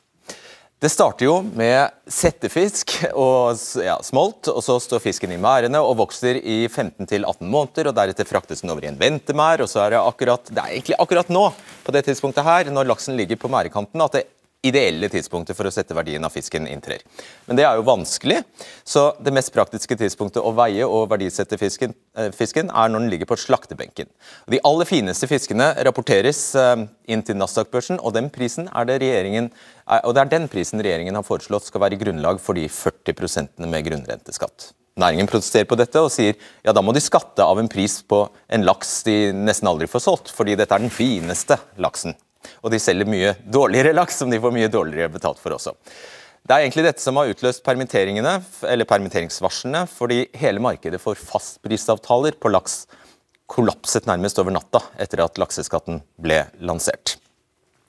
Det 0.78 0.92
starter 0.92 1.26
jo 1.26 1.40
med 1.58 1.90
settefisk 2.06 2.92
og 3.10 3.58
ja, 3.82 3.96
smolt, 4.06 4.46
og 4.46 4.62
så 4.62 4.76
står 4.78 5.02
fisken 5.02 5.32
i 5.34 5.38
merdene 5.42 5.80
og 5.82 5.96
vokser 5.98 6.38
i 6.38 6.68
15-18 6.68 7.40
måneder. 7.42 7.88
og 7.90 7.96
Deretter 7.96 8.28
fraktes 8.28 8.62
den 8.62 8.70
over 8.70 8.86
i 8.86 8.90
en 8.92 9.00
ventemær. 9.00 9.58
og 9.64 9.66
så 9.66 9.82
er 9.82 9.96
Det 9.96 9.98
akkurat, 10.04 10.44
det 10.46 10.62
er 10.62 10.76
egentlig 10.76 10.94
akkurat 11.02 11.32
nå 11.34 11.48
på 11.82 11.94
det 11.96 12.04
tidspunktet 12.06 12.46
her, 12.46 12.70
når 12.70 12.92
laksen 12.92 13.18
ligger 13.18 13.34
på 13.42 13.50
merdekanten, 13.50 14.04
at 14.06 14.14
det 14.14 14.24
ideelle 14.66 15.06
tidspunktet 15.10 15.54
for 15.56 15.68
å 15.68 15.72
sette 15.72 15.94
verdien 15.94 16.24
av 16.26 16.32
fisken 16.34 16.66
inntrer. 16.66 17.04
Men 17.46 17.58
det 17.58 17.64
er 17.66 17.78
jo 17.78 17.86
vanskelig, 17.86 18.40
så 18.86 19.12
det 19.22 19.32
mest 19.34 19.52
praktiske 19.54 19.94
tidspunktet 20.00 20.42
å 20.42 20.52
veie 20.56 20.86
og 20.86 21.06
verdisette 21.12 21.58
fisken, 21.60 21.94
eh, 22.16 22.32
fisken 22.34 22.70
er 22.70 22.90
når 22.90 23.04
den 23.04 23.12
ligger 23.12 23.30
på 23.30 23.38
slaktebenken. 23.38 24.10
De 24.50 24.60
aller 24.64 24.88
fineste 24.88 25.30
fiskene 25.30 25.70
rapporteres 25.86 26.42
eh, 26.58 26.86
inn 27.06 27.22
til 27.22 27.38
Nasdaq-børsen, 27.38 28.02
og, 28.02 28.12
den 28.18 28.30
prisen 28.34 28.68
er 28.74 28.88
det 28.88 29.00
regjeringen, 29.04 29.52
eh, 29.86 30.02
og 30.02 30.14
det 30.14 30.24
er 30.24 30.34
den 30.34 30.50
prisen 30.50 30.82
regjeringen 30.82 31.14
har 31.14 31.26
foreslått 31.26 31.70
skal 31.70 31.86
være 31.86 32.00
grunnlag 32.02 32.42
for 32.42 32.58
de 32.58 32.66
40% 32.66 33.62
med 33.62 33.86
grunnrenteskatt. 33.86 34.72
Næringen 34.98 35.28
protesterer 35.30 35.68
på 35.70 35.78
dette 35.78 36.00
og 36.02 36.10
sier 36.10 36.34
ja, 36.66 36.72
da 36.74 36.82
må 36.82 36.90
de 36.90 36.98
skatte 36.98 37.44
av 37.46 37.60
en 37.60 37.70
pris 37.70 38.00
på 38.02 38.24
en 38.50 38.64
laks 38.66 39.04
de 39.06 39.30
nesten 39.30 39.70
aldri 39.70 39.86
får 39.86 40.02
solgt, 40.02 40.32
fordi 40.34 40.58
dette 40.58 40.74
er 40.74 40.82
den 40.82 40.90
fineste 40.90 41.60
laksen. 41.78 42.18
Og 42.62 42.72
de 42.72 42.80
selger 42.82 43.08
mye 43.08 43.34
dårligere 43.44 43.96
laks, 43.96 44.20
som 44.20 44.30
de 44.30 44.40
får 44.42 44.54
mye 44.54 44.70
dårligere 44.72 45.12
betalt 45.12 45.40
for 45.42 45.56
også. 45.56 45.74
Det 46.48 46.54
er 46.54 46.64
egentlig 46.64 46.86
dette 46.86 47.02
som 47.02 47.18
har 47.20 47.28
utløst 47.28 47.64
permitteringene, 47.66 48.38
eller 48.64 48.88
permitteringsvarslene, 48.88 49.84
fordi 49.90 50.22
hele 50.38 50.62
markedet 50.64 51.00
for 51.02 51.18
fastprisavtaler 51.18 52.38
på 52.40 52.52
laks 52.54 52.86
kollapset 53.48 54.08
nærmest 54.08 54.38
over 54.40 54.54
natta 54.54 54.82
etter 55.00 55.24
at 55.24 55.40
lakseskatten 55.40 56.02
ble 56.20 56.42
lansert. 56.64 57.16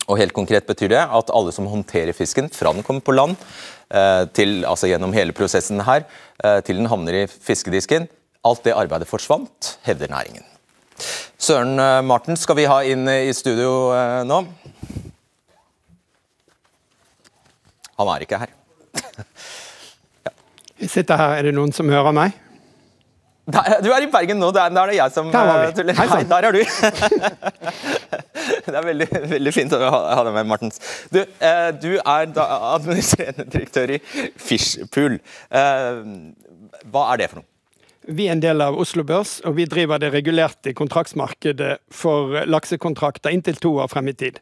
Og 0.09 0.17
helt 0.17 0.33
konkret 0.33 0.67
betyr 0.67 0.89
det 0.95 1.01
at 1.03 1.31
alle 1.35 1.53
som 1.53 1.67
håndterer 1.69 2.15
fisken 2.17 2.49
fra 2.51 2.73
den 2.73 2.85
kommer 2.85 3.05
på 3.05 3.13
land, 3.13 3.35
eh, 3.93 4.25
til, 4.33 4.63
altså 4.65 4.89
gjennom 4.89 5.13
hele 5.13 5.35
prosessen 5.37 5.83
her, 5.85 6.07
eh, 6.43 6.61
til 6.65 6.81
den 6.81 6.89
havner 6.89 7.23
i 7.23 7.27
fiskedisken, 7.27 8.09
alt 8.43 8.63
det 8.63 8.73
arbeidet 8.73 9.07
forsvant, 9.07 9.77
hevder 9.85 10.09
næringen. 10.09 10.43
Søren 11.39 11.79
eh, 11.79 12.01
Marten 12.05 12.39
skal 12.39 12.57
vi 12.59 12.67
ha 12.69 12.81
inn 12.87 13.07
i 13.11 13.31
studio 13.35 13.91
eh, 13.95 14.21
nå. 14.27 14.43
Han 17.99 18.11
er 18.13 18.23
ikke 18.23 18.39
her. 18.39 18.53
ja. 20.25 20.31
Jeg 20.79 20.93
sitter 20.93 21.19
her. 21.19 21.39
Er 21.39 21.49
det 21.49 21.57
noen 21.57 21.75
som 21.75 21.89
hører 21.91 22.15
meg? 22.15 22.37
Der, 23.49 23.79
du 23.81 23.89
er 23.91 24.05
i 24.05 24.09
Bergen 24.11 24.39
nå. 24.39 24.51
Der, 24.55 24.69
er, 24.69 24.77
er 24.77 24.91
det 24.91 24.97
jeg 24.99 25.13
som 25.15 25.31
der 25.33 25.51
eh, 25.55 25.73
tuller. 25.75 25.97
Hei, 25.97 26.23
der 26.29 26.47
er 26.47 26.51
du. 26.53 26.61
det 28.69 28.75
er 28.75 28.85
veldig, 28.85 29.07
veldig, 29.33 29.53
fint 29.55 29.73
å 29.73 29.79
ha 29.89 30.23
deg 30.27 30.35
med, 30.35 30.49
Martens. 30.51 30.81
Du, 31.11 31.19
eh, 31.23 31.69
du 31.81 31.91
er 31.97 32.29
administrerende 32.37 33.47
direktør 33.49 33.95
i 33.97 34.01
Fishpool. 34.37 35.17
Eh, 35.49 36.03
hva 36.93 37.07
er 37.13 37.23
det 37.23 37.31
for 37.31 37.41
noe? 37.41 37.49
Vi 38.09 38.25
er 38.25 38.33
en 38.33 38.41
del 38.41 38.61
av 38.65 38.77
Oslo 38.81 39.03
Børs, 39.05 39.35
og 39.45 39.53
vi 39.59 39.67
driver 39.69 39.99
det 40.01 40.09
regulerte 40.15 40.73
kontraktsmarkedet 40.73 41.75
for 41.93 42.39
laksekontrakter 42.49 43.29
inntil 43.29 43.59
to 43.61 43.75
år 43.83 43.91
frem 43.91 44.09
i 44.09 44.15
tid. 44.17 44.39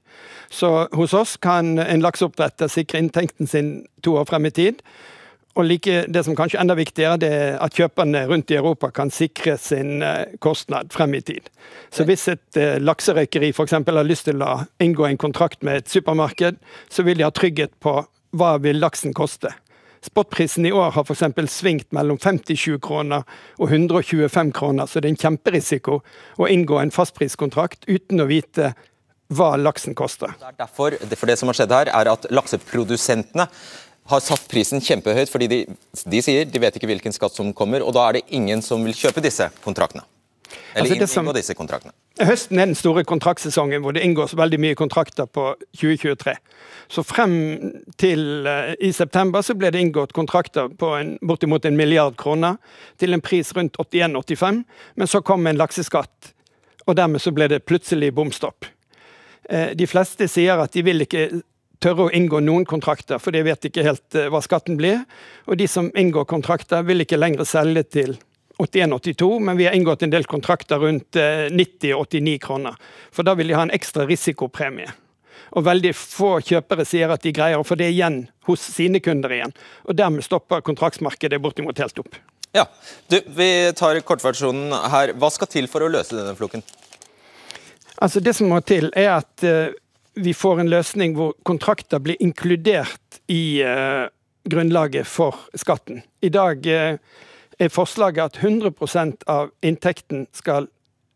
Så 0.48 0.88
hos 0.96 1.16
oss 1.18 1.36
kan 1.44 1.76
en 1.84 2.04
lakseoppdretter 2.06 2.72
sikre 2.72 3.02
inntekten 3.04 3.50
sin 3.52 3.72
to 4.08 4.16
år 4.22 4.30
frem 4.30 4.48
i 4.48 4.54
tid. 4.56 4.80
Og 5.58 5.66
like, 5.66 6.06
det 6.08 6.24
som 6.24 6.38
kanskje 6.38 6.62
enda 6.62 6.78
viktigere, 6.78 7.18
det 7.20 7.34
er 7.34 7.60
at 7.60 7.76
kjøperne 7.76 8.24
rundt 8.30 8.54
i 8.54 8.60
Europa 8.60 8.92
kan 8.94 9.12
sikre 9.12 9.58
sin 9.60 10.04
eh, 10.06 10.38
kostnad 10.40 10.94
frem 10.94 11.18
i 11.18 11.24
tid. 11.26 11.50
Så 11.92 12.06
hvis 12.08 12.28
et 12.30 12.60
uh, 12.62 12.78
lakserøykeri 12.80 13.50
f.eks. 13.52 13.74
har 13.74 14.06
lyst 14.06 14.30
til 14.30 14.44
å 14.46 14.62
inngå 14.80 15.10
en 15.10 15.20
kontrakt 15.20 15.66
med 15.66 15.82
et 15.82 15.90
supermarked, 15.90 16.62
så 16.94 17.04
vil 17.04 17.18
de 17.18 17.26
ha 17.26 17.34
trygghet 17.34 17.74
på 17.84 18.00
hva 18.38 18.58
vil 18.62 18.80
laksen 18.80 19.18
koste. 19.18 19.52
Spotprisen 20.06 20.66
i 20.66 20.74
år 20.76 20.92
har 20.96 21.08
f.eks. 21.08 21.24
svingt 21.54 21.90
mellom 21.96 22.20
57 22.20 22.78
kroner 22.84 23.26
og 23.58 23.72
125 23.72 24.54
kroner, 24.56 24.86
så 24.86 25.02
det 25.02 25.10
er 25.10 25.16
en 25.16 25.24
kjemperisiko 25.24 26.02
å 26.38 26.52
inngå 26.52 26.80
en 26.82 26.94
fastpriskontrakt 26.94 27.88
uten 27.90 28.24
å 28.24 28.30
vite 28.30 28.74
hva 29.34 29.56
laksen 29.60 29.96
koster. 29.98 30.32
Det 30.40 30.54
er 30.54 30.60
derfor, 30.62 30.96
for 31.16 31.30
det 31.30 31.38
som 31.40 31.52
har 31.52 31.58
skjedd 31.60 31.76
her, 31.76 31.92
er 31.92 32.12
at 32.14 32.30
lakseprodusentene 32.32 33.48
har 34.08 34.24
satt 34.24 34.46
prisen 34.48 34.84
kjempehøyt, 34.84 35.32
fordi 35.32 35.48
de, 35.52 35.64
de 36.08 36.22
sier 36.24 36.48
de 36.48 36.62
vet 36.64 36.78
ikke 36.80 36.88
hvilken 36.88 37.16
skatt 37.16 37.36
som 37.36 37.52
kommer, 37.56 37.84
og 37.84 37.96
da 37.98 38.08
er 38.08 38.20
det 38.20 38.28
ingen 38.38 38.64
som 38.64 38.86
vil 38.88 38.96
kjøpe 38.96 39.24
disse 39.24 39.50
kontraktene. 39.66 40.06
Eller 40.74 41.02
altså 41.02 41.20
som, 41.20 41.30
disse 41.36 41.56
kontraktene. 41.58 41.94
Høsten 42.18 42.60
er 42.60 42.70
den 42.70 42.78
store 42.78 43.04
kontraktsesongen 43.06 43.84
hvor 43.84 43.94
det 43.94 44.02
inngås 44.06 44.34
veldig 44.38 44.60
mye 44.62 44.78
kontrakter 44.78 45.28
på 45.30 45.52
2023. 45.78 46.34
Så 46.90 47.04
frem 47.06 47.34
til 48.00 48.48
uh, 48.48 48.74
i 48.82 48.92
september 48.96 49.44
så 49.46 49.58
ble 49.58 49.72
det 49.74 49.84
inngått 49.84 50.16
kontrakter 50.18 50.72
på 50.72 50.94
en, 50.98 51.18
bortimot 51.22 51.66
en 51.68 51.78
milliard 51.78 52.18
kroner 52.18 52.58
til 52.98 53.14
en 53.14 53.22
pris 53.22 53.52
rundt 53.58 53.78
81-85, 53.82 54.64
men 54.96 55.12
så 55.12 55.22
kom 55.22 55.46
en 55.48 55.60
lakseskatt, 55.60 56.32
og 56.88 56.98
dermed 56.98 57.22
så 57.22 57.34
ble 57.36 57.50
det 57.52 57.66
plutselig 57.68 58.14
bomstopp. 58.16 58.66
Uh, 59.52 59.76
de 59.78 59.88
fleste 59.90 60.30
sier 60.32 60.64
at 60.64 60.74
de 60.74 60.86
vil 60.88 61.06
ikke 61.06 61.28
tørre 61.84 62.08
å 62.08 62.14
inngå 62.16 62.42
noen 62.42 62.66
kontrakter, 62.66 63.22
for 63.22 63.36
de 63.36 63.44
vet 63.46 63.70
ikke 63.70 63.86
helt 63.86 64.18
uh, 64.18 64.30
hva 64.34 64.42
skatten 64.42 64.80
blir. 64.80 65.04
Og 65.46 65.60
de 65.62 65.70
som 65.70 65.92
inngår 65.94 66.26
kontrakter, 66.30 66.88
vil 66.88 67.06
ikke 67.06 67.20
lenger 67.20 67.46
selge 67.46 67.86
til 67.92 68.18
81-82, 68.58 69.40
men 69.40 69.58
vi 69.58 69.66
har 69.66 69.74
inngått 69.74 70.04
en 70.04 70.14
del 70.14 70.26
kontrakter 70.26 70.80
rundt 70.82 71.16
90-89 71.16 72.34
eh, 72.34 72.40
kroner. 72.40 72.76
For 73.12 73.28
da 73.28 73.36
vil 73.38 73.52
de 73.52 73.58
ha 73.58 73.66
en 73.68 73.74
ekstra 73.74 74.08
risikopremie. 74.10 74.90
Og 75.56 75.64
veldig 75.64 75.94
få 75.96 76.38
kjøpere 76.44 76.86
sier 76.86 77.12
at 77.14 77.24
de 77.24 77.34
greier 77.36 77.62
å 77.62 77.68
få 77.68 77.78
det 77.80 77.92
igjen 77.94 78.26
hos 78.50 78.64
sine 78.74 79.00
kunder 79.04 79.32
igjen. 79.34 79.54
Og 79.88 79.96
dermed 79.96 80.26
stopper 80.26 80.66
kontraktsmarkedet 80.66 81.40
bortimot 81.42 81.80
helt 81.80 82.02
opp. 82.02 82.18
Ja, 82.56 82.66
du, 83.08 83.22
Vi 83.28 83.50
tar 83.78 84.00
kortversjonen 84.02 84.74
her. 84.92 85.14
Hva 85.20 85.30
skal 85.32 85.52
til 85.52 85.70
for 85.72 85.86
å 85.86 85.92
løse 85.92 86.18
denne 86.18 86.36
floken? 86.38 86.66
Altså 88.02 88.22
Det 88.22 88.34
som 88.38 88.50
må 88.52 88.60
til, 88.66 88.90
er 88.98 89.20
at 89.20 89.46
uh, 89.46 89.70
vi 90.18 90.34
får 90.34 90.62
en 90.62 90.72
løsning 90.72 91.16
hvor 91.18 91.36
kontrakter 91.46 92.02
blir 92.04 92.20
inkludert 92.24 93.22
i 93.32 93.62
uh, 93.66 94.10
grunnlaget 94.50 95.08
for 95.10 95.38
skatten. 95.58 96.04
I 96.22 96.30
dag 96.34 96.66
uh, 96.66 96.98
er 97.60 97.74
forslaget 97.74 98.34
at 98.34 98.42
100% 98.44 99.26
av 99.28 99.52
inntekten 99.66 100.28
skal 100.36 100.70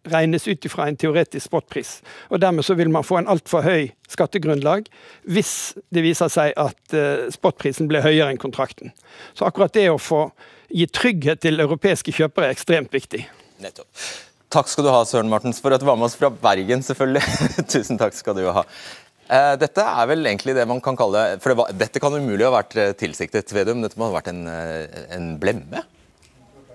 regnes 0.09 0.47
ut 0.47 0.65
fra 0.71 0.87
en 0.89 0.97
teoretisk 0.97 1.45
spotpris. 1.45 1.99
Og 2.29 2.41
Dermed 2.41 2.65
så 2.65 2.73
vil 2.77 2.89
man 2.89 3.05
få 3.05 3.19
en 3.19 3.29
altfor 3.29 3.61
høy 3.65 3.91
skattegrunnlag 4.09 4.89
hvis 5.29 5.75
det 5.93 6.03
viser 6.05 6.31
seg 6.33 6.55
at 6.57 6.95
uh, 6.95 7.27
spotprisen 7.33 7.89
blir 7.91 8.03
høyere 8.05 8.31
enn 8.31 8.41
kontrakten. 8.41 8.95
Så 9.37 9.45
akkurat 9.45 9.73
det 9.77 9.89
å 9.91 10.01
få 10.01 10.27
gi 10.71 10.87
trygghet 10.87 11.43
til 11.43 11.61
europeiske 11.61 12.15
kjøpere 12.15 12.49
er 12.49 12.55
ekstremt 12.55 12.93
viktig. 12.95 13.27
Nettopp. 13.61 13.89
Takk 14.51 14.67
skal 14.67 14.83
du 14.83 14.91
ha, 14.91 15.05
Søren 15.07 15.29
Martens, 15.31 15.61
for 15.63 15.71
at 15.71 15.79
du 15.79 15.87
var 15.87 15.95
med 15.99 16.09
oss 16.09 16.17
fra 16.19 16.27
Bergen, 16.33 16.81
selvfølgelig. 16.83 17.21
Tusen 17.71 17.99
takk 17.99 18.17
skal 18.17 18.35
du 18.35 18.43
ha. 18.51 18.65
Eh, 19.31 19.53
dette 19.61 19.85
er 19.85 20.09
vel 20.09 20.27
egentlig 20.27 20.57
det 20.57 20.65
man 20.67 20.81
kan 20.83 20.97
kalle 20.99 21.37
for 21.39 21.53
det 21.53 21.59
var, 21.61 21.69
Dette 21.77 22.01
kan 22.03 22.17
umulig 22.17 22.43
ha 22.43 22.51
vært 22.51 22.75
eh, 22.75 22.91
tilsiktet, 22.99 23.53
Vedum. 23.55 23.83
Dette 23.85 23.99
må 23.99 24.09
ha 24.09 24.17
vært 24.17 24.31
en, 24.33 24.43
en 24.49 25.29
blemme? 25.39 25.85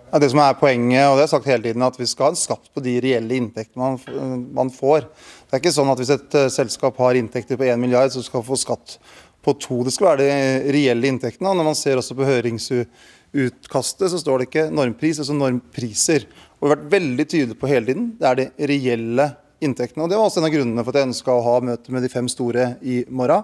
Ja, 0.07 0.21
det 0.23 0.29
som 0.31 0.39
er 0.39 0.55
Poenget 0.55 1.03
og 1.09 1.17
det 1.17 1.25
har 1.25 1.25
jeg 1.25 1.31
sagt 1.33 1.49
hele 1.51 1.65
tiden, 1.65 1.83
at 1.83 1.97
vi 1.99 2.07
skal 2.07 2.29
ha 2.29 2.33
en 2.33 2.39
skatt 2.39 2.69
på 2.71 2.83
de 2.85 2.93
reelle 3.03 3.39
inntektene 3.41 3.83
man, 3.83 4.43
man, 4.55 4.69
får. 4.71 5.09
Det 5.49 5.57
er 5.57 5.63
ikke 5.63 5.73
sånn 5.75 5.91
at 5.91 5.99
Hvis 5.99 6.13
et 6.15 6.37
uh, 6.39 6.47
selskap 6.53 6.99
har 7.03 7.19
inntekter 7.19 7.59
på 7.59 7.67
1 7.67 7.81
milliard, 7.83 8.13
så 8.15 8.23
skal 8.23 8.39
man 8.39 8.47
få 8.47 8.59
skatt 8.61 8.95
på 9.43 9.55
to. 9.59 9.81
Det 9.87 9.95
skal 9.95 10.13
være 10.13 10.23
de 10.23 10.75
reelle 10.77 11.11
inntektene. 11.11 11.51
og 11.51 11.59
Når 11.59 11.67
man 11.67 11.79
ser 11.79 11.99
også 11.99 12.15
på 12.19 12.29
høringsutkastet, 12.29 14.13
så 14.13 14.21
står 14.23 14.39
det 14.39 14.47
ikke 14.47 14.69
normpris, 14.75 15.19
altså 15.23 15.35
normpriser. 15.35 16.29
Og 16.57 16.69
Vi 16.69 16.71
har 16.71 16.77
vært 16.77 16.93
veldig 16.95 17.27
tydelige 17.27 17.61
på 17.61 17.71
hele 17.71 17.91
tiden. 17.91 18.07
Det 18.21 18.31
er 18.31 18.39
de 18.39 18.71
reelle 18.71 19.27
inntektene. 19.59 20.05
og 20.05 20.11
Det 20.13 20.21
var 20.21 20.31
også 20.31 20.43
en 20.43 20.47
av 20.47 20.55
grunnene 20.55 20.85
for 20.85 20.95
at 20.95 21.01
jeg 21.01 21.11
ønska 21.11 21.35
å 21.35 21.47
ha 21.49 21.57
møte 21.67 21.95
med 21.95 22.07
de 22.07 22.13
fem 22.13 22.31
store 22.31 22.77
i 22.83 23.01
morgen. 23.11 23.43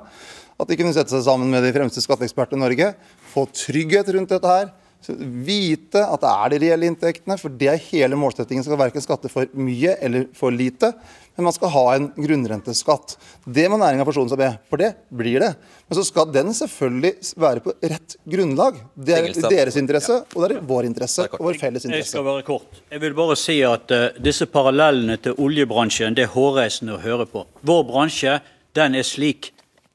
At 0.62 0.70
de 0.70 0.78
kunne 0.78 0.94
sette 0.94 1.10
seg 1.10 1.26
sammen 1.26 1.50
med 1.50 1.66
de 1.66 1.74
fremste 1.74 2.04
skatteekspertene 2.04 2.62
i 2.62 2.64
Norge, 2.68 2.92
få 3.34 3.48
trygghet 3.50 4.14
rundt 4.14 4.30
dette 4.30 4.54
her 4.54 4.70
vite 5.08 6.02
at 6.04 6.22
det 6.22 6.30
er 6.30 6.52
de 6.52 6.60
reelle 6.62 6.88
inntektene, 6.90 7.38
for 7.40 7.52
det 7.58 7.68
er 7.72 7.82
hele 7.90 8.18
målsettingen. 8.18 8.64
Skal 8.66 8.80
verken 8.80 9.04
skatte 9.04 9.30
for 9.32 9.50
mye 9.58 9.96
eller 10.02 10.28
for 10.36 10.54
lite, 10.54 10.92
men 11.36 11.46
man 11.48 11.54
skal 11.56 11.72
ha 11.72 11.84
en 11.94 12.08
grunnrenteskatt. 12.16 13.16
Det 13.44 13.64
må 13.72 13.78
næringa 13.80 14.04
forsone 14.06 14.32
seg 14.32 14.40
med, 14.42 14.58
for 14.68 14.82
det 14.82 14.90
blir 15.08 15.40
det. 15.42 15.52
Men 15.88 15.98
så 15.98 16.04
skal 16.06 16.28
den 16.34 16.52
selvfølgelig 16.56 17.12
være 17.40 17.64
på 17.64 17.74
rett 17.94 18.16
grunnlag. 18.34 18.82
Det 18.94 19.16
er 19.16 19.30
i 19.30 19.46
deres 19.46 19.78
interesse, 19.80 20.20
og 20.34 20.44
det 20.44 20.50
er 20.50 20.60
i 20.60 20.66
vår 20.72 20.90
interesse 20.90 21.26
og 21.30 21.40
vår 21.48 21.60
felles 21.60 21.88
interesse. 21.88 22.04
Jeg 22.04 22.12
skal 22.12 22.28
være 22.28 22.44
kort. 22.46 22.82
Jeg 22.92 23.04
vil 23.06 23.16
bare 23.16 23.38
si 23.40 23.58
at 23.66 23.96
uh, 23.96 24.08
disse 24.22 24.48
parallellene 24.52 25.16
til 25.24 25.38
oljebransjen 25.40 26.18
det 26.18 26.28
er 26.28 26.34
hårreisende 26.36 26.98
å 26.98 27.02
høre 27.02 27.28
på. 27.30 27.46
Vår 27.64 27.84
bransje 27.88 28.38
den 28.76 28.96
er 28.96 29.06
slik 29.06 29.52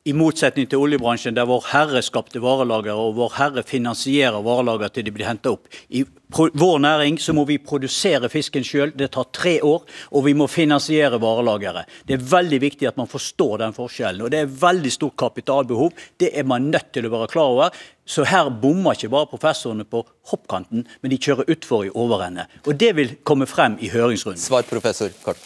i 0.07 0.13
motsetning 0.15 0.69
til 0.71 0.83
oljebransjen, 0.85 1.35
der 1.35 1.47
Vår 1.49 1.65
Herre 1.73 2.01
skapte 2.05 2.39
varelager, 2.43 2.95
og 2.95 3.17
Vår 3.17 3.33
Herre 3.35 3.63
finansierer 3.67 4.39
varelager 4.45 4.93
til 4.93 5.07
de 5.07 5.13
blir 5.15 5.27
henta 5.27 5.51
opp. 5.57 5.67
I 5.91 6.05
vår 6.29 6.79
næring 6.83 7.17
så 7.23 7.33
må 7.35 7.45
vi 7.47 7.57
produsere 7.63 8.29
fisken 8.31 8.65
sjøl, 8.67 8.91
det 8.95 9.13
tar 9.15 9.29
tre 9.35 9.57
år. 9.63 9.85
Og 10.11 10.25
vi 10.25 10.33
må 10.35 10.47
finansiere 10.51 11.19
varelageret. 11.23 11.87
Det 12.07 12.17
er 12.17 12.25
veldig 12.31 12.59
viktig 12.61 12.89
at 12.89 12.99
man 12.99 13.07
forstår 13.07 13.61
den 13.63 13.75
forskjellen. 13.75 14.25
Og 14.25 14.31
det 14.31 14.41
er 14.43 14.57
veldig 14.63 14.91
stort 14.91 15.15
kapitalbehov. 15.19 15.95
Det 16.19 16.33
er 16.35 16.47
man 16.47 16.67
nødt 16.71 16.91
til 16.95 17.07
å 17.07 17.13
være 17.15 17.31
klar 17.31 17.55
over. 17.55 17.83
Så 18.07 18.27
her 18.27 18.51
bommer 18.51 18.95
ikke 18.95 19.11
bare 19.11 19.31
professorene 19.31 19.87
på 19.87 20.03
hoppkanten, 20.31 20.85
men 21.01 21.11
de 21.11 21.19
kjører 21.19 21.51
utfor 21.51 21.87
i 21.87 21.91
overende. 21.91 22.47
Og 22.65 22.75
det 22.79 22.93
vil 22.95 23.17
komme 23.27 23.47
frem 23.47 23.79
i 23.83 23.91
høringsrunden. 23.91 24.43
Svar, 24.43 24.67
professor 24.67 25.11
Kort. 25.23 25.43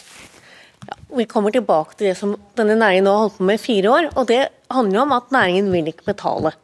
Ja, 0.88 0.96
vi 1.18 1.26
kommer 1.30 1.54
tilbake 1.54 1.96
til 1.96 2.10
det 2.10 2.16
som 2.18 2.34
denne 2.58 2.76
næringen 2.78 3.06
nå 3.06 3.14
har 3.14 3.24
holdt 3.26 3.38
på 3.38 3.46
med 3.48 3.60
i 3.60 3.62
fire 3.62 3.92
år. 3.92 4.10
og 4.16 4.28
Det 4.28 4.42
handler 4.72 4.98
jo 4.98 5.06
om 5.06 5.16
at 5.18 5.34
næringen 5.34 5.72
vil 5.72 5.90
ikke 5.92 6.10
betale 6.10 6.54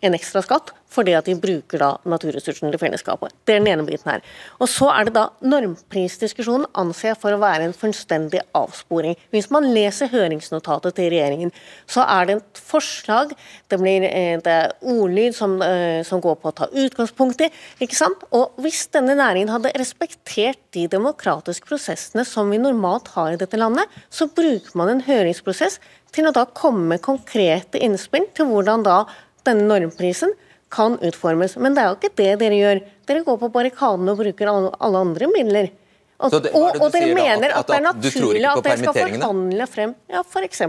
en 0.00 0.16
ekstra 0.16 0.42
skatt 0.44 0.72
fordi 0.88 1.12
at 1.18 1.26
de 1.28 1.34
bruker 1.38 1.82
da 1.82 1.90
naturressursene 2.08 2.72
til 2.72 2.80
fellesskapet. 2.80 3.34
Det 3.46 3.54
er 3.54 3.60
den 3.60 3.70
ene 3.74 3.84
biten 3.86 4.08
her. 4.08 4.22
Og 4.58 4.70
Så 4.72 4.88
er 4.88 5.08
det 5.08 5.14
da 5.18 5.26
normprisdiskusjonen 5.44 6.68
anser 6.80 7.10
jeg 7.10 7.18
for 7.20 7.34
å 7.34 7.40
være 7.42 7.68
en 7.68 7.76
fullstendig 7.76 8.40
avsporing. 8.56 9.16
Hvis 9.34 9.50
man 9.54 9.68
leser 9.74 10.10
høringsnotatet 10.12 10.96
til 10.96 11.10
regjeringen, 11.12 11.52
så 11.86 12.06
er 12.08 12.28
det 12.28 12.38
et 12.38 12.62
forslag, 12.70 13.34
det 13.68 13.80
blir 13.80 14.08
eh, 14.08 14.40
det 14.44 14.56
ordlyd 14.80 15.36
som, 15.36 15.58
eh, 15.62 16.00
som, 16.08 16.22
går 16.24 16.40
på 16.40 16.50
å 16.50 16.56
ta 16.62 16.70
utgangspunkt 16.72 17.44
i. 17.44 17.50
ikke 17.84 17.98
sant? 17.98 18.24
Og 18.32 18.56
Hvis 18.58 18.86
denne 18.94 19.14
næringen 19.18 19.52
hadde 19.52 19.74
respektert 19.78 20.58
de 20.74 20.88
demokratiske 20.90 21.68
prosessene 21.68 22.24
som 22.26 22.50
vi 22.50 22.58
normalt 22.58 23.12
har 23.14 23.32
i 23.34 23.40
dette 23.40 23.60
landet, 23.60 23.86
så 24.10 24.26
bruker 24.26 24.74
man 24.74 24.90
en 24.90 25.04
høringsprosess 25.06 25.78
til 26.14 26.28
å 26.28 26.34
da 26.34 26.46
komme 26.56 26.86
med 26.94 27.04
konkrete 27.04 27.80
innspill 27.84 28.26
til 28.34 28.48
hvordan 28.48 28.84
da 28.86 29.02
denne 29.48 29.66
normprisen 29.68 30.34
kan 30.72 30.98
utformes. 31.00 31.56
Men 31.56 31.74
det 31.74 31.82
er 31.82 31.90
jo 31.90 31.98
ikke 31.98 32.16
det 32.20 32.32
dere 32.42 32.60
gjør. 32.60 32.80
Dere 33.08 33.24
går 33.26 33.38
på 33.40 33.52
barrikadene 33.54 34.14
og 34.14 34.22
bruker 34.22 34.50
alle 34.52 35.04
andre 35.04 35.30
midler. 35.32 35.70
Og, 36.18 36.32
det, 36.34 36.50
og, 36.50 36.80
og 36.82 36.88
dere 36.90 37.14
mener 37.14 37.52
at, 37.54 37.60
at, 37.60 37.60
at, 37.60 37.68
det 37.68 37.76
er 37.76 37.82
naturlig 37.86 38.46
at 38.50 38.64
dere 38.66 38.78
skal 38.80 38.96
forhandle 38.96 39.66
frem 39.70 39.92
Ja, 40.10 40.22
f.eks. 40.26 40.62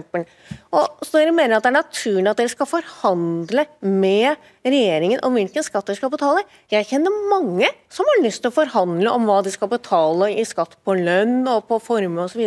Og 0.70 1.06
så 1.08 1.16
dere 1.16 1.32
mener 1.34 1.58
at 1.58 1.66
det 1.66 1.72
er 1.72 1.76
naturlig 1.80 2.30
at 2.30 2.38
dere 2.38 2.52
skal 2.52 2.68
forhandle 2.70 3.64
med 3.82 4.44
regjeringen 4.62 5.24
om 5.26 5.34
hvilken 5.34 5.66
skatt 5.66 5.90
dere 5.90 5.98
skal 5.98 6.12
betale. 6.14 6.44
Jeg 6.70 6.86
kjenner 6.92 7.16
mange 7.32 7.70
som 7.90 8.06
har 8.12 8.22
lyst 8.22 8.44
til 8.44 8.52
å 8.52 8.58
forhandle 8.60 9.14
om 9.16 9.26
hva 9.26 9.40
de 9.46 9.54
skal 9.56 9.72
betale 9.72 10.30
i 10.38 10.46
skatt 10.46 10.76
på 10.86 10.94
lønn 11.00 11.42
og 11.50 11.66
på 11.72 11.80
formue 11.82 12.28
osv. 12.28 12.44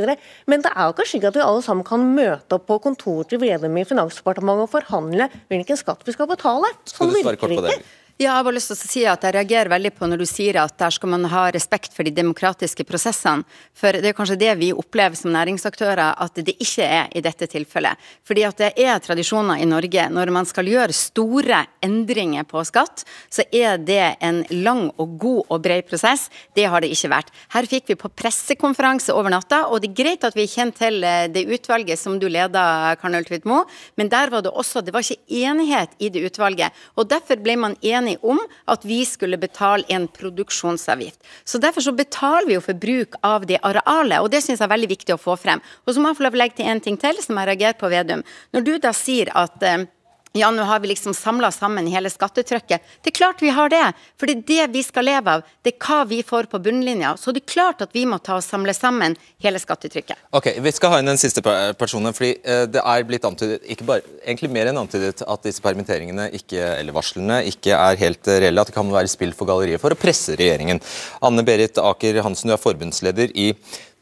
Men 0.47 0.63
det 0.63 0.71
er 0.71 0.87
jo 0.87 0.95
ikke 0.95 1.09
slik 1.11 1.27
at 1.27 1.41
vi 1.41 1.43
alle 1.43 1.65
sammen 1.67 1.87
kan 1.89 2.07
møte 2.15 2.61
opp 2.61 2.69
på 2.71 2.79
kontoret 2.87 3.33
til 3.33 3.43
Vedum 3.43 3.81
i 3.83 3.87
Finansdepartementet 3.89 4.69
og 4.69 4.75
forhandle 4.77 5.27
hvilken 5.51 5.81
skatt 5.81 6.07
vi 6.07 6.15
skal 6.15 6.31
betale. 6.31 6.71
Sånn 6.87 7.11
virker 7.19 7.51
det 7.51 7.59
ikke. 7.59 7.81
Ja, 8.21 8.37
jeg 8.37 8.45
har 8.45 8.53
lyst 8.53 8.69
til 8.69 8.77
å 8.77 8.89
si 8.93 9.03
at 9.09 9.23
jeg 9.25 9.33
reagerer 9.35 9.71
veldig 9.73 9.91
på 9.97 10.07
når 10.07 10.21
du 10.21 10.27
sier 10.29 10.59
at 10.61 10.75
der 10.79 10.93
skal 10.93 11.09
man 11.15 11.25
ha 11.33 11.47
respekt 11.55 11.95
for 11.97 12.05
de 12.05 12.13
demokratiske 12.13 12.85
prosessene. 12.85 13.47
For 13.73 13.97
det 13.97 14.11
er 14.11 14.15
kanskje 14.15 14.37
det 14.37 14.51
vi 14.61 14.69
opplever 14.77 15.17
som 15.17 15.33
næringsaktører 15.33 16.21
at 16.21 16.37
det 16.45 16.53
ikke 16.61 16.85
er 16.85 17.09
i 17.17 17.23
dette 17.25 17.49
tilfellet. 17.51 17.97
Fordi 18.29 18.45
at 18.45 18.61
det 18.61 18.69
er 18.85 19.01
tradisjoner 19.03 19.63
i 19.65 19.69
Norge. 19.71 20.05
Når 20.13 20.33
man 20.37 20.47
skal 20.47 20.69
gjøre 20.69 20.95
store 20.95 21.63
endringer 21.83 22.45
på 22.51 22.61
skatt, 22.69 23.07
så 23.33 23.47
er 23.49 23.81
det 23.81 24.19
en 24.21 24.43
lang 24.61 24.85
og 25.01 25.17
god 25.25 25.49
og 25.49 25.65
bred 25.65 25.89
prosess. 25.89 26.29
Det 26.55 26.69
har 26.69 26.85
det 26.85 26.93
ikke 26.93 27.11
vært. 27.15 27.33
Her 27.57 27.71
fikk 27.73 27.95
vi 27.95 27.99
på 28.05 28.13
pressekonferanse 28.13 29.17
over 29.17 29.33
natta, 29.33 29.65
og 29.73 29.81
det 29.81 29.95
er 29.95 29.99
greit 30.03 30.29
at 30.29 30.37
vi 30.37 30.47
kjenner 30.53 30.77
til 30.77 31.01
eh, 31.01 31.31
det 31.33 31.47
utvalget 31.49 31.99
som 31.99 32.21
du 32.21 32.29
leder, 32.29 33.01
Karnøy 33.01 33.25
Moe, 33.49 33.65
men 33.97 34.13
der 34.13 34.31
var 34.31 34.45
det 34.45 34.53
også 34.53 34.85
Det 34.85 34.93
var 34.93 35.01
ikke 35.01 35.41
enighet 35.49 35.97
i 35.99 36.13
det 36.13 36.27
utvalget. 36.29 36.77
Og 37.01 37.09
derfor 37.09 37.41
ble 37.41 37.57
man 37.57 37.79
enig 37.81 38.02
enige 38.03 38.21
om 38.27 38.41
at 38.71 38.85
vi 38.85 39.01
skulle 39.07 39.39
betale 39.41 39.87
en 39.89 40.09
produksjonsavgift. 40.11 41.23
Så 41.45 41.59
Derfor 41.63 41.81
så 41.81 41.95
betaler 41.95 42.49
vi 42.49 42.59
jo 42.59 42.65
for 42.65 42.75
bruk 42.75 43.17
av 43.23 43.47
det 43.47 43.61
arealet, 43.63 44.21
og 44.21 44.31
det 44.33 44.43
syns 44.43 44.61
jeg 44.61 44.67
er 44.67 44.75
veldig 44.75 44.91
viktig 44.91 45.15
å 45.15 45.21
få 45.21 45.39
frem. 45.39 45.63
Og 45.87 45.95
så 45.95 46.03
må 46.03 46.11
jeg 46.11 46.21
få 46.21 46.31
legge 46.35 46.59
til 46.59 46.69
en 46.69 46.83
ting 46.83 46.99
til 47.01 47.23
som 47.23 47.39
jeg 47.39 47.53
reagerer 47.53 47.79
på, 47.79 47.91
Vedum. 47.93 48.25
Når 48.53 48.67
du 48.67 48.73
da 48.83 48.93
sier 48.97 49.31
at 49.39 49.63
eh, 49.63 49.87
ja, 50.33 50.51
nå 50.51 50.65
har 50.65 50.81
vi 50.81 50.89
liksom 50.89 51.15
samla 51.15 51.51
sammen 51.53 51.87
hele 51.93 52.11
skattetrykket. 52.11 52.81
Det 53.03 53.11
er 53.11 53.17
klart 53.17 53.43
vi 53.45 53.51
har 53.53 53.69
det, 53.69 53.83
for 54.17 54.31
det 54.31 54.39
er 54.39 54.47
det 54.49 54.77
vi 54.79 54.83
skal 54.85 55.05
leve 55.05 55.35
av. 55.37 55.45
Det 55.61 55.75
er 55.75 55.85
hva 55.85 55.99
vi 56.09 56.23
får 56.25 56.49
på 56.53 56.61
bunnlinja. 56.65 57.13
Så 57.21 57.35
det 57.37 57.43
er 57.43 57.53
klart 57.53 57.85
at 57.85 57.93
vi 57.93 58.07
må 58.09 58.17
ta 58.17 58.39
og 58.39 58.45
samle 58.47 58.73
sammen 58.77 59.19
hele 59.45 59.61
skattetrykket. 59.61 60.25
Ok, 60.33 60.49
Vi 60.63 60.73
skal 60.73 60.95
ha 60.95 61.03
inn 61.03 61.11
den 61.11 61.21
siste 61.21 61.45
personen, 61.77 62.17
fordi 62.17 62.33
eh, 62.41 62.65
det 62.71 62.81
er 62.81 63.07
blitt 63.09 63.29
antydet, 63.29 63.61
ikke 63.75 63.89
bare, 63.89 64.07
egentlig 64.25 64.53
mer 64.57 64.73
enn 64.73 64.81
antydet, 64.81 65.21
at 65.21 65.45
disse 65.45 65.65
permitteringene 65.65 66.31
ikke, 66.39 66.65
eller 66.81 66.97
varslene 66.97 67.43
ikke 67.53 67.77
er 67.77 68.01
helt 68.01 68.33
reelle. 68.33 68.65
At 68.65 68.73
det 68.73 68.79
kan 68.79 68.93
være 68.93 69.13
spill 69.13 69.37
for 69.37 69.51
galleriet 69.51 69.83
for 69.83 69.93
å 69.93 70.01
presse 70.01 70.39
regjeringen. 70.41 70.81
Anne 71.21 71.45
Berit 71.45 71.77
Aker 71.83 72.23
Hansen, 72.25 72.49
du 72.49 72.57
er 72.57 72.63
forbundsleder 72.63 73.37
i 73.37 73.53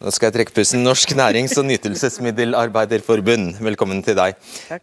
nå 0.01 0.09
skal 0.15 0.31
jeg 0.31 0.39
trekke 0.39 0.55
pusten. 0.57 0.81
Norsk 0.85 1.13
nærings- 1.13 1.59
og 1.61 1.67
nytelsesmiddelarbeiderforbund, 1.69 3.59
velkommen 3.61 4.03
til 4.05 4.17
deg. 4.17 4.37
Takk. 4.69 4.83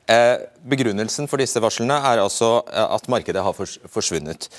begrunnelsen 0.62 1.28
for 1.30 1.42
disse 1.42 1.62
varslene 1.64 1.98
er 1.98 2.22
altså 2.22 2.62
eh, 2.70 2.96
at 2.96 3.08
markedet 3.10 3.42
har 3.42 3.56
forsvunnet. 3.58 4.50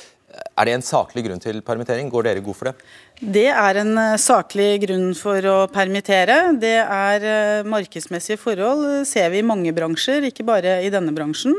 Er 0.59 0.66
det 0.66 0.74
en 0.74 0.82
saklig 0.82 1.24
grunn 1.24 1.40
til 1.40 1.62
permittering? 1.62 2.11
Går 2.11 2.26
dere 2.26 2.42
god 2.42 2.56
for 2.59 2.70
det? 2.70 2.74
Det 3.20 3.46
er 3.52 3.80
en 3.84 3.94
eh, 4.02 4.16
saklig 4.18 4.82
grunn 4.82 5.14
for 5.14 5.46
å 5.46 5.59
permittere. 5.70 6.40
Det 6.59 6.78
er 6.82 7.62
markedsmessige 7.62 8.40
forhold, 8.42 9.06
ser 9.06 9.30
vi 9.30 9.38
i 9.38 9.46
mange 9.46 9.72
bransjer, 9.72 10.26
ikke 10.26 10.46
bare 10.48 10.80
i 10.82 10.90
denne 10.90 11.14
bransjen. 11.14 11.54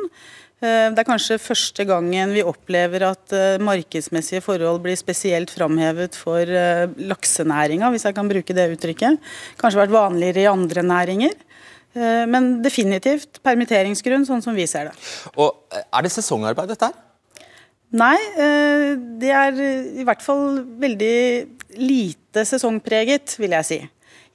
Eh, 0.60 0.90
det 0.92 1.00
er 1.00 1.08
kanskje 1.08 1.38
første 1.40 1.86
gangen 1.88 2.34
vi 2.36 2.44
opplever 2.44 3.06
at 3.08 3.36
eh, 3.36 3.62
markedsmessige 3.64 4.44
forhold 4.44 4.82
blir 4.84 4.98
spesielt 5.00 5.52
framhevet 5.56 6.18
for 6.20 6.44
eh, 6.44 6.90
laksenæringa, 7.00 7.92
hvis 7.94 8.04
jeg 8.10 8.18
kan 8.18 8.28
bruke 8.28 8.56
det 8.56 8.66
uttrykket. 8.74 9.22
Kanskje 9.62 9.80
vært 9.80 9.96
vanligere 9.96 10.44
i 10.44 10.52
andre 10.52 10.84
næringer. 10.86 11.38
Men 12.30 12.60
definitivt 12.62 13.40
permitteringsgrunn, 13.42 14.22
sånn 14.28 14.44
som 14.46 14.54
vi 14.54 14.68
ser 14.70 14.92
det. 14.92 14.92
Og 15.42 15.58
Er 15.74 16.06
det 16.06 16.12
sesongarbeid, 16.14 16.70
dette 16.70 16.86
her? 16.86 16.94
Nei, 17.98 18.14
det 19.18 19.32
er 19.34 19.58
i 19.98 20.06
hvert 20.06 20.22
fall 20.22 20.62
veldig 20.80 21.18
lite 21.82 22.46
sesongpreget, 22.46 23.34
vil 23.42 23.58
jeg 23.58 23.68
si. 23.72 23.80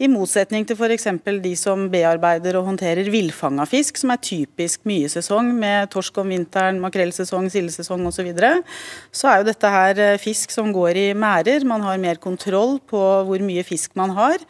I 0.03 0.09
motsetning 0.11 0.65
til 0.67 0.75
f.eks. 0.75 1.07
de 1.39 1.53
som 1.55 1.85
bearbeider 1.93 2.57
og 2.59 2.67
håndterer 2.67 3.07
villfanga 3.15 3.63
fisk, 3.71 4.01
som 4.01 4.11
er 4.11 4.19
typisk 4.27 4.83
mye 4.91 5.07
sesong, 5.13 5.53
med 5.55 5.93
torsk 5.93 6.19
om 6.19 6.33
vinteren, 6.35 6.81
makrellsesong, 6.83 7.47
sildesesong 7.53 8.03
osv. 8.11 8.17
Så, 8.17 8.25
videre. 8.27 8.51
så 9.15 9.31
er 9.31 9.39
jo 9.39 9.47
dette 9.53 9.71
her 9.71 10.01
eh, 10.03 10.19
fisk 10.19 10.51
som 10.51 10.73
går 10.75 10.99
i 10.99 11.07
merder. 11.15 11.63
Man 11.69 11.85
har 11.87 12.01
mer 12.03 12.19
kontroll 12.19 12.81
på 12.91 13.03
hvor 13.29 13.47
mye 13.47 13.63
fisk 13.67 13.95
man 13.99 14.17
har. 14.19 14.43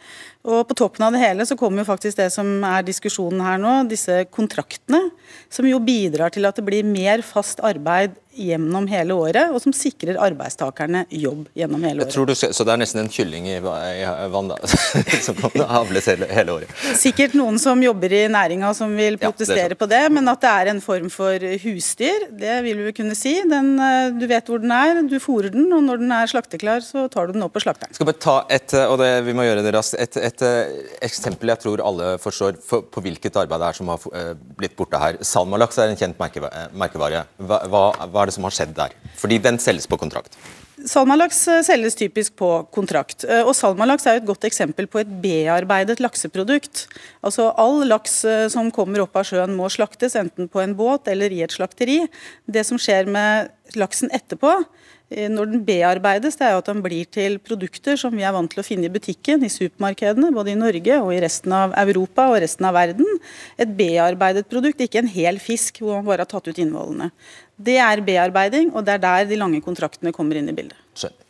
Og 0.45 0.65
På 0.69 0.77
toppen 0.77 1.05
av 1.05 1.13
det 1.13 1.21
hele 1.21 1.45
så 1.45 1.57
kommer 1.57 1.81
jo 1.83 1.91
faktisk 1.91 2.17
det 2.17 2.31
som 2.33 2.49
er 2.65 2.85
diskusjonen 2.85 3.45
her 3.45 3.61
nå, 3.61 3.77
disse 3.89 4.23
kontraktene. 4.33 5.11
Som 5.53 5.69
jo 5.69 5.77
bidrar 5.77 6.33
til 6.33 6.49
at 6.49 6.57
det 6.57 6.65
blir 6.65 6.85
mer 6.85 7.21
fast 7.25 7.61
arbeid 7.65 8.17
gjennom 8.35 8.87
hele 8.91 9.15
året, 9.15 9.51
og 9.53 9.61
som 9.63 9.73
sikrer 9.75 10.19
arbeidstakerne 10.21 11.05
jobb 11.09 11.47
gjennom 11.57 11.83
hele 11.87 12.05
året. 12.05 12.15
Du, 12.15 12.35
så 12.35 12.65
det 12.67 12.73
er 12.73 12.81
nesten 12.81 13.03
en 13.03 13.11
kylling 13.11 13.47
i, 13.49 13.57
vann 13.63 14.51
da, 14.51 14.57
som 15.25 15.37
kan 15.39 15.63
avles 15.65 16.09
hele, 16.11 16.27
hele, 16.31 16.57
året? 16.59 16.83
Sikkert 16.99 17.35
noen 17.37 17.59
som 17.61 17.81
jobber 17.83 18.13
i 18.13 18.23
næringa 18.31 18.73
som 18.77 18.93
vil 18.97 19.19
protestere 19.21 19.67
ja, 19.67 19.73
det 19.73 19.79
på 19.79 19.89
det, 19.89 20.01
men 20.13 20.27
at 20.31 20.43
det 20.43 20.51
er 20.51 20.71
en 20.73 20.81
form 20.83 21.09
for 21.13 21.41
husdyr, 21.63 22.27
det 22.35 22.57
vil 22.65 22.83
vi 22.89 22.95
kunne 22.97 23.15
si. 23.17 23.37
Den, 23.49 23.75
eh, 23.79 24.09
du 24.15 24.27
vet 24.29 24.51
hvor 24.51 24.61
den 24.63 24.73
er, 24.75 25.01
du 25.07 25.17
fôrer 25.23 25.53
den, 25.53 25.69
og 25.75 25.85
når 25.87 26.03
den 26.03 26.13
er 26.15 26.31
slakteklar, 26.31 26.83
så 26.85 27.07
tar 27.11 27.29
du 27.29 27.37
den 27.37 27.45
opp 27.45 27.55
på 27.55 27.63
slakteren. 27.63 27.95
Skal 27.95 28.09
bare 28.09 28.21
ta 28.21 28.37
et, 28.51 28.75
og 28.85 28.97
det, 29.01 29.11
vi 29.27 29.35
må 29.37 29.47
gjøre 29.47 29.63
det 29.65 29.75
raskt, 29.75 29.97
et, 30.01 30.19
et, 30.19 30.45
eh, 30.45 30.75
eksempel 31.05 31.53
jeg 31.53 31.63
tror 31.63 31.83
alle 31.85 32.15
forstår 32.21 32.59
for, 32.65 32.85
på 32.91 33.03
hvilket 33.05 33.39
arbeid 33.39 33.61
det 33.61 33.71
er 33.71 33.79
som 33.79 33.91
har 33.93 34.07
eh, 34.11 34.31
blitt 34.59 34.75
borte 34.77 34.99
her. 35.01 35.19
Salmalaks 35.25 35.79
er 35.81 35.91
en 35.91 35.99
kjent 35.99 36.19
merkevare. 36.19 37.25
Hva, 37.39 37.61
hva, 37.71 37.83
hva 38.11 38.24
er 38.25 38.31
det 38.31 38.37
som 38.37 38.47
har 38.47 38.55
skjedd 38.57 38.75
der? 38.77 38.95
Fordi 39.21 39.39
den 39.41 39.61
selges 39.61 39.87
på 39.89 39.99
kontrakt. 40.01 40.37
Salmalaks 40.85 41.39
eh, 41.47 41.61
selges 41.65 41.95
typisk 41.95 42.35
på 42.39 42.49
kontrakt. 42.75 43.23
Eh, 43.23 43.41
og 43.45 43.55
Salmalaks 43.55 44.05
er 44.09 44.19
et 44.19 44.27
godt 44.27 44.45
eksempel 44.47 44.89
på 44.91 44.99
et 45.01 45.11
bearbeidet 45.23 46.01
lakseprodukt. 46.03 46.85
Altså 47.25 47.47
All 47.61 47.85
laks 47.87 48.19
eh, 48.27 48.47
som 48.51 48.71
kommer 48.75 49.05
opp 49.05 49.15
av 49.15 49.27
sjøen 49.29 49.55
må 49.55 49.69
slaktes, 49.71 50.17
enten 50.19 50.49
på 50.51 50.61
en 50.61 50.75
båt 50.77 51.07
eller 51.11 51.31
i 51.31 51.41
et 51.45 51.55
slakteri. 51.55 52.01
Det 52.45 52.65
som 52.67 52.81
skjer 52.81 53.07
med 53.07 53.53
laksen 53.79 54.11
etterpå, 54.13 54.57
når 55.09 55.49
den 55.51 55.61
bearbeides, 55.67 56.37
det 56.39 56.47
er 56.47 56.55
jo 56.55 56.61
at 56.63 56.69
den 56.71 56.79
blir 56.81 57.05
til 57.13 57.35
produkter 57.43 57.99
som 57.99 58.15
vi 58.17 58.23
er 58.25 58.33
vant 58.33 58.49
til 58.49 58.63
å 58.63 58.65
finne 58.65 58.87
i 58.87 58.93
butikken, 58.93 59.43
i 59.45 59.51
supermarkedene, 59.53 60.31
både 60.33 60.55
i 60.55 60.57
Norge 60.57 60.97
og 61.03 61.11
i 61.13 61.19
resten 61.21 61.53
av 61.53 61.75
Europa 61.77 62.25
og 62.31 62.39
resten 62.41 62.65
av 62.65 62.73
verden. 62.73 63.05
Et 63.61 63.69
bearbeidet 63.77 64.47
produkt, 64.49 64.81
ikke 64.81 65.03
en 65.03 65.11
hel 65.11 65.37
fisk 65.43 65.83
hvor 65.83 65.99
man 65.99 66.09
bare 66.09 66.25
har 66.25 66.31
tatt 66.31 66.49
ut 66.49 66.61
innvollene. 66.61 67.11
Det 67.55 67.77
er 67.77 68.01
bearbeiding, 68.07 68.73
og 68.73 68.87
det 68.87 68.97
er 68.97 69.05
der 69.05 69.29
de 69.29 69.39
lange 69.39 69.61
kontraktene 69.63 70.13
kommer 70.15 70.41
inn 70.41 70.49
i 70.49 70.57
bildet. 70.57 70.79
Skjønner. 70.97 71.21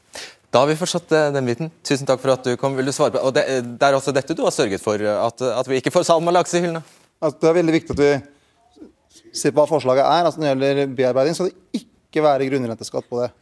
Da 0.56 0.62
har 0.64 0.72
vi 0.72 0.80
forstått 0.80 1.12
eh, 1.12 1.32
den 1.36 1.50
biten. 1.50 1.72
Tusen 1.84 2.08
takk 2.08 2.22
for 2.24 2.32
at 2.32 2.46
du 2.48 2.54
kom. 2.56 2.78
Vil 2.80 2.88
du 2.88 2.96
svare 2.96 3.12
på? 3.12 3.26
Og 3.28 3.36
det, 3.36 3.44
det 3.76 3.90
er 3.90 3.98
også 3.98 4.16
dette 4.16 4.38
du 4.38 4.46
har 4.46 4.56
sørget 4.56 4.80
for, 4.80 5.02
at, 5.04 5.44
at 5.52 5.68
vi 5.68 5.82
ikke 5.82 5.92
får 5.92 6.08
salmalaks 6.08 6.56
i 6.56 6.62
hyllene? 6.64 6.80
Altså, 7.20 7.42
det 7.42 7.50
er 7.50 7.58
veldig 7.60 7.76
viktig 7.76 7.98
at 7.98 8.04
vi 8.06 9.32
ser 9.36 9.52
på 9.52 9.60
hva 9.60 9.68
forslaget 9.68 10.06
er. 10.06 10.30
Altså, 10.30 10.40
når 10.40 10.56
det 10.56 10.70
gjelder 10.72 10.94
bearbeiding, 10.96 11.36
skal 11.36 11.52
det 11.52 11.82
ikke 11.84 12.24
være 12.24 12.48
grunnrenteskatt 12.54 13.12
på 13.12 13.20
det. 13.26 13.34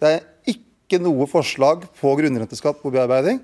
Det 0.00 0.10
er 0.12 0.24
ikke 0.52 1.00
noe 1.02 1.26
forslag 1.30 1.86
på 1.98 2.16
grunnrenteskatt 2.18 2.82
på 2.82 2.92
bearbeiding. 2.94 3.40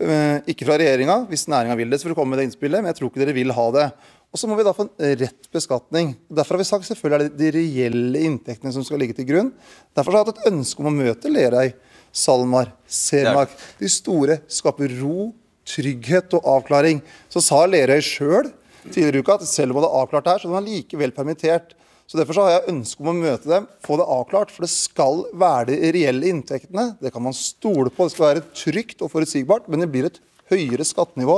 Eh, 0.00 0.38
ikke 0.48 0.64
fra 0.68 0.78
regjeringa, 0.80 1.22
hvis 1.28 1.46
næringa 1.50 1.76
vil 1.76 1.92
det, 1.92 2.00
så 2.00 2.08
får 2.08 2.14
du 2.14 2.18
komme 2.18 2.34
med 2.34 2.40
det 2.40 2.48
innspillet, 2.48 2.80
men 2.80 2.90
jeg 2.90 3.00
tror 3.00 3.10
ikke 3.10 3.22
dere 3.22 3.36
vil 3.36 3.54
ha 3.56 3.66
det. 3.76 3.86
Og 4.30 4.38
så 4.38 4.46
må 4.46 4.56
vi 4.56 4.64
da 4.64 4.72
få 4.74 4.86
en 4.86 5.16
rett 5.18 5.48
beskatning. 5.52 6.12
Derfor 6.30 6.56
har 6.56 6.62
vi 6.62 6.68
sagt 6.68 6.86
selvfølgelig 6.86 7.16
er 7.16 7.32
det 7.32 7.38
de 7.40 7.50
reelle 7.56 8.22
inntektene 8.28 8.72
som 8.72 8.84
skal 8.86 9.02
ligge 9.02 9.16
til 9.18 9.26
grunn. 9.28 9.50
Derfor 9.96 10.14
har 10.14 10.22
jeg 10.22 10.30
hatt 10.30 10.40
et 10.44 10.52
ønske 10.52 10.82
om 10.82 10.88
å 10.88 10.94
møte 10.94 11.32
Lerøy, 11.32 11.72
SalMar, 12.14 12.70
Cermaq. 12.86 13.52
De 13.80 13.90
store 13.90 14.38
skaper 14.50 14.94
ro, 15.00 15.32
trygghet 15.66 16.38
og 16.38 16.46
avklaring. 16.54 17.02
Så 17.30 17.42
sa 17.44 17.64
Lerøy 17.66 17.98
sjøl 18.06 18.52
tidligere 18.86 19.18
i 19.18 19.24
uka 19.26 19.36
at 19.36 19.50
selv 19.50 19.74
om 19.74 19.80
han 19.80 19.88
hadde 19.88 20.00
avklart 20.04 20.26
det 20.26 20.36
her, 20.36 20.44
så 20.44 20.52
var 20.52 20.62
han 20.62 20.70
likevel 20.70 21.14
permittert. 21.16 21.74
Så 22.10 22.18
Derfor 22.18 22.34
så 22.34 22.42
har 22.42 22.56
jeg 22.56 22.72
ønske 22.72 23.04
om 23.04 23.12
å 23.12 23.14
møte 23.14 23.46
dem, 23.46 23.68
få 23.86 23.94
det 24.00 24.04
avklart. 24.10 24.50
For 24.50 24.66
det 24.66 24.72
skal 24.72 25.20
være 25.38 25.68
de 25.68 25.92
reelle 25.94 26.26
inntektene. 26.32 26.98
Det 26.98 27.12
kan 27.14 27.22
man 27.22 27.34
stole 27.36 27.86
på. 27.86 28.08
Det 28.08 28.14
skal 28.16 28.26
være 28.26 28.42
trygt 28.50 29.04
og 29.06 29.12
forutsigbart, 29.12 29.68
men 29.70 29.78
det 29.84 29.86
blir 29.92 30.08
et 30.08 30.18
høyere 30.50 30.82
skattenivå 30.82 31.36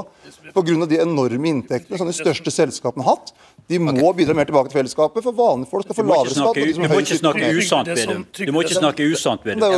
pga. 0.56 0.86
de 0.88 0.96
enorme 1.02 1.48
inntektene 1.50 1.98
som 2.00 2.08
de 2.08 2.14
største 2.16 2.48
selskapene 2.54 3.04
har 3.04 3.18
hatt. 3.18 3.34
De 3.68 3.76
må 3.78 3.92
okay. 3.92 4.16
bidra 4.22 4.34
mer 4.38 4.46
tilbake 4.48 4.68
til 4.72 4.78
fellesskapet, 4.80 5.20
for 5.26 5.32
vanlige 5.36 5.68
folk 5.74 5.84
skal 5.84 5.96
få 5.98 6.04
lavere 6.08 6.32
skatt. 6.32 6.56
Du 6.56 6.88
må 6.88 6.96
ikke 7.04 7.20
snakke 7.20 7.44
usant 7.58 7.92
ved. 7.92 8.24
Du 8.40 8.52
må 8.56 8.64
ikke 8.64 8.80
snakke 8.80 9.04
usant 9.12 9.44
ved 9.44 9.60
dem. 9.60 9.68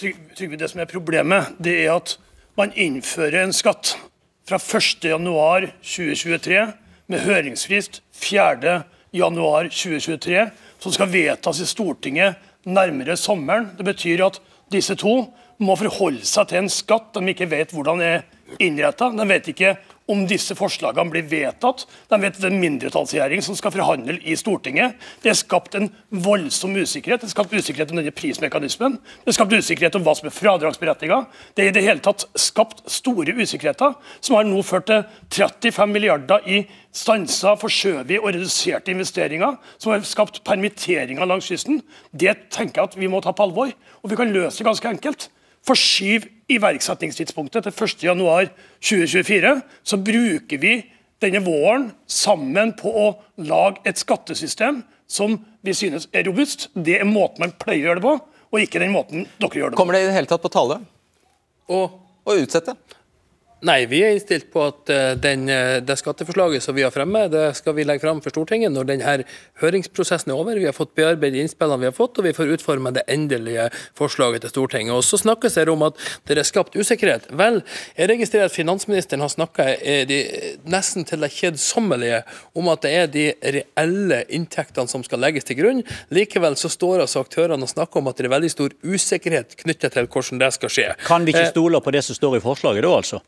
Trygve, 0.00 0.56
det 0.56 0.72
som 0.72 0.80
er 0.80 0.88
problemet, 0.88 1.52
det 1.60 1.84
er 1.84 1.92
at 1.98 2.16
man 2.56 2.72
innfører 2.72 3.44
en 3.44 3.52
skatt 3.52 4.00
fra 4.48 4.56
1.1.2023 4.56 6.72
med 7.12 7.20
høringsfrist 7.28 8.00
4 8.16 8.88
januar 9.12 9.68
2023, 9.68 10.46
som 10.82 10.94
skal 10.94 11.10
vedtas 11.12 11.60
i 11.60 11.68
Stortinget 11.68 12.40
nærmere 12.64 13.16
sommeren. 13.16 13.70
Det 13.76 13.86
betyr 13.86 14.24
at 14.26 14.40
disse 14.72 14.96
to 14.98 15.16
må 15.62 15.76
forholde 15.78 16.26
seg 16.26 16.48
til 16.50 16.62
en 16.62 16.72
skatt 16.72 17.12
de 17.14 17.34
ikke 17.34 17.50
vet 17.50 17.74
hvordan 17.74 18.02
er 18.02 18.24
innretta. 18.62 19.10
De 19.14 19.26
vet 19.28 19.52
ikke 19.52 19.76
om 20.12 20.24
disse 20.28 20.54
forslagene 20.58 21.12
blir 21.12 21.24
vedtatt. 21.28 21.86
De 22.10 22.18
vet 22.20 22.36
det 22.36 22.46
er 22.46 22.52
en 22.52 22.62
mindretallsregjering 22.62 23.42
som 23.44 23.56
skal 23.58 23.72
forhandle 23.74 24.18
i 24.28 24.36
Stortinget. 24.38 24.98
Det 25.24 25.32
er 25.32 25.38
skapt 25.38 25.76
en 25.78 25.88
voldsom 26.10 26.76
usikkerhet. 26.76 27.22
Det 27.22 27.30
er 27.30 27.34
skapt 27.34 27.54
usikkerhet 27.54 27.94
om 27.94 28.00
denne 28.00 28.14
prismekanismen. 28.14 28.98
Det 29.22 29.32
er 29.32 29.38
skapt 29.38 29.56
usikkerhet 29.56 29.98
om 29.98 30.06
hva 30.06 30.14
som 30.18 30.28
er 30.28 30.36
fradragsberettiget. 30.36 31.32
Det 31.56 31.64
er 31.64 31.72
i 31.72 31.76
det 31.76 31.84
hele 31.86 32.04
tatt 32.04 32.26
skapt 32.38 32.84
store 32.90 33.34
usikkerheter, 33.38 33.96
som 34.20 34.38
har 34.38 34.48
nå 34.48 34.62
ført 34.66 34.90
til 34.90 35.04
35 35.32 35.92
milliarder 35.92 36.44
i 36.46 36.62
stansa, 36.92 37.54
forskjøvet 37.60 38.18
og 38.20 38.32
reduserte 38.34 38.92
investeringer, 38.92 39.56
som 39.80 39.94
har 39.94 40.04
skapt 40.06 40.42
permitteringer 40.46 41.28
langs 41.28 41.48
kysten. 41.48 41.80
Det 42.12 42.36
tenker 42.52 42.82
jeg 42.82 42.92
at 42.92 42.98
vi 43.00 43.10
må 43.10 43.22
ta 43.24 43.32
på 43.32 43.46
alvor. 43.46 43.72
Og 44.02 44.10
vi 44.12 44.18
kan 44.18 44.32
løse 44.34 44.60
det 44.60 44.68
ganske 44.68 44.94
enkelt. 44.96 45.28
Forskyv 45.66 46.26
iverksettingstidspunktet 46.56 47.66
til 47.66 47.74
1.1.2024, 47.74 49.54
så 49.82 49.98
bruker 50.00 50.62
vi 50.62 50.78
denne 51.22 51.42
våren 51.44 51.90
sammen 52.10 52.72
på 52.78 52.90
å 52.90 53.06
lage 53.42 53.84
et 53.88 54.00
skattesystem 54.00 54.82
som 55.10 55.36
vi 55.62 55.74
synes 55.76 56.08
er 56.12 56.26
robust. 56.26 56.68
Det 56.74 56.98
er 57.00 57.08
måten 57.08 57.44
man 57.44 57.54
pleier 57.60 57.84
å 57.84 57.88
gjøre 57.90 58.00
det 58.00 58.06
på, 58.08 58.16
og 58.52 58.64
ikke 58.64 58.82
den 58.82 58.94
måten 58.94 59.28
dere 59.38 59.60
gjør 59.60 59.72
det 59.72 59.76
på. 59.76 59.80
Kommer 59.80 59.96
det 59.96 60.04
i 60.04 60.10
det 60.10 60.16
hele 60.16 60.30
tatt 60.30 60.42
på 60.44 60.52
tale 60.52 60.80
å 61.72 62.36
utsette? 62.36 62.74
Nei, 63.62 63.84
vi 63.86 64.00
er 64.02 64.16
innstilt 64.16 64.48
på 64.50 64.64
at 64.66 64.90
eh, 64.90 65.12
den, 65.22 65.44
eh, 65.46 65.76
det 65.86 65.94
skatteforslaget 66.00 66.64
som 66.64 66.74
vi 66.74 66.82
har 66.82 66.90
fremme, 66.90 67.28
det 67.30 67.44
skal 67.54 67.76
vi 67.76 67.84
legge 67.86 68.02
frem 68.02 68.18
for 68.24 68.34
Stortinget 68.34 68.72
når 68.74 68.88
denne 68.88 69.12
høringsprosessen 69.62 70.32
er 70.32 70.40
over. 70.40 70.58
Vi 70.58 70.66
har 70.66 70.74
fått 70.74 70.96
bearbeidet 70.98 71.44
innspillene 71.44 71.84
vi 71.84 71.86
har 71.86 71.94
fått, 71.94 72.18
og 72.18 72.26
vi 72.26 72.32
får 72.34 72.50
utforme 72.56 72.90
det 72.96 73.04
endelige 73.06 73.68
forslaget 73.98 74.42
til 74.42 74.50
Stortinget. 74.50 74.96
Og 74.96 75.06
Så 75.06 75.20
snakkes 75.22 75.54
det 75.54 75.68
om 75.70 75.84
at 75.86 76.00
det 76.26 76.40
er 76.42 76.48
skapt 76.48 76.74
usikkerhet. 76.74 77.28
Vel, 77.38 77.60
jeg 77.94 78.10
registrerer 78.10 78.50
at 78.50 78.56
finansministeren 78.56 79.22
har 79.22 79.30
snakka 79.30 79.68
nesten 80.66 81.06
til 81.06 81.22
det 81.22 81.30
kjedsommelige 81.30 82.24
om 82.58 82.70
at 82.72 82.82
det 82.82 82.92
er 82.98 83.12
de 83.14 83.26
reelle 83.58 84.24
inntektene 84.26 84.90
som 84.90 85.04
skal 85.06 85.22
legges 85.22 85.46
til 85.46 85.60
grunn. 85.60 85.84
Likevel 86.10 86.58
så 86.58 86.70
står 86.72 87.04
altså 87.04 87.22
aktørene 87.22 87.62
og 87.62 87.70
snakker 87.70 88.02
om 88.02 88.10
at 88.10 88.18
det 88.18 88.26
er 88.26 88.34
veldig 88.34 88.50
stor 88.50 88.74
usikkerhet 88.82 89.54
knyttet 89.62 89.94
til 89.94 90.10
hvordan 90.10 90.42
det 90.42 90.50
skal 90.58 90.74
skje. 90.74 90.88
Kan 91.06 91.28
vi 91.28 91.36
ikke 91.36 91.46
eh, 91.46 91.54
stole 91.54 91.78
på 91.84 91.94
det 91.94 92.02
som 92.08 92.18
står 92.18 92.40
i 92.40 92.42
forslaget 92.42 92.82
da, 92.82 92.92
altså? 92.98 93.22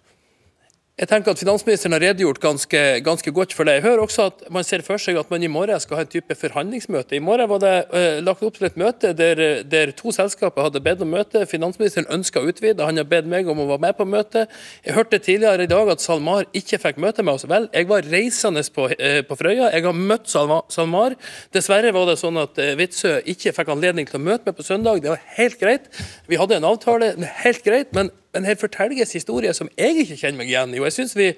Jeg 0.94 1.08
tenker 1.10 1.34
at 1.34 1.40
Finansministeren 1.42 1.96
har 1.96 2.04
redegjort 2.04 2.38
ganske, 2.38 2.80
ganske, 3.02 3.30
godt 3.34 3.50
for 3.58 3.66
det. 3.66 3.72
Jeg 3.80 3.82
hører 3.82 4.04
også 4.04 4.28
at 4.28 4.44
man 4.54 4.62
ser 4.62 4.82
for 4.86 5.02
seg 5.02 5.16
at 5.18 5.32
man 5.32 5.42
i 5.42 5.48
morgen 5.50 5.80
skal 5.82 5.98
ha 5.98 6.04
en 6.04 6.10
type 6.12 6.36
forhandlingsmøte. 6.38 7.16
I 7.18 7.24
morgen 7.26 7.50
var 7.50 7.62
det 7.64 7.72
uh, 7.90 8.20
lagt 8.22 8.44
opp 8.46 8.54
til 8.54 8.68
et 8.68 8.78
møte 8.78 9.10
der, 9.18 9.42
der, 9.66 9.90
to 9.98 10.14
selskaper 10.14 10.68
hadde 10.68 10.84
bedt 10.86 11.02
om 11.02 11.10
møte. 11.10 11.42
Finansministeren 11.50 12.06
ønska 12.14 12.38
å 12.38 12.46
utvide, 12.46 12.86
han 12.86 13.02
har 13.02 13.10
bedt 13.10 13.26
meg 13.26 13.50
om 13.50 13.64
å 13.64 13.68
være 13.72 13.88
med 13.88 13.98
på 13.98 14.06
møtet. 14.06 14.54
Jeg 14.86 14.94
hørte 14.94 15.18
tidligere 15.18 15.66
i 15.66 15.74
dag 15.74 15.90
at 15.96 16.06
SalMar 16.06 16.46
ikke 16.62 16.78
fikk 16.86 17.02
møte 17.02 17.26
med 17.26 17.40
oss. 17.40 17.50
Vel, 17.50 17.66
jeg 17.74 17.90
var 17.90 18.06
reisende 18.14 18.62
på, 18.78 18.86
uh, 18.94 19.20
på 19.26 19.42
Frøya, 19.42 19.74
jeg 19.74 19.90
har 19.90 20.02
møtt 20.14 20.30
SalMar. 20.30 21.18
Dessverre 21.58 21.90
var 21.98 22.12
det 22.12 22.20
sånn 22.22 22.38
at 22.38 22.66
Witzøe 22.78 23.24
ikke 23.34 23.58
fikk 23.58 23.74
anledning 23.74 24.06
til 24.06 24.22
å 24.22 24.26
møte 24.30 24.46
meg 24.46 24.62
på 24.62 24.70
søndag. 24.70 25.02
Det 25.02 25.16
var 25.16 25.30
helt 25.42 25.58
greit. 25.58 25.90
Vi 26.30 26.38
hadde 26.38 26.62
en 26.62 26.70
avtale, 26.70 27.16
helt 27.42 27.66
greit. 27.66 27.90
men 27.98 28.14
men 28.34 28.48
her 28.48 28.58
fortelles 28.60 29.14
historier 29.16 29.54
som 29.56 29.70
jeg 29.78 30.04
ikke 30.04 30.18
kjenner 30.20 30.40
meg 30.42 30.50
igjen 30.50 30.74
i. 30.74 30.80
og 30.82 30.88
Jeg 30.88 30.96
syns 30.98 31.14
vi, 31.16 31.30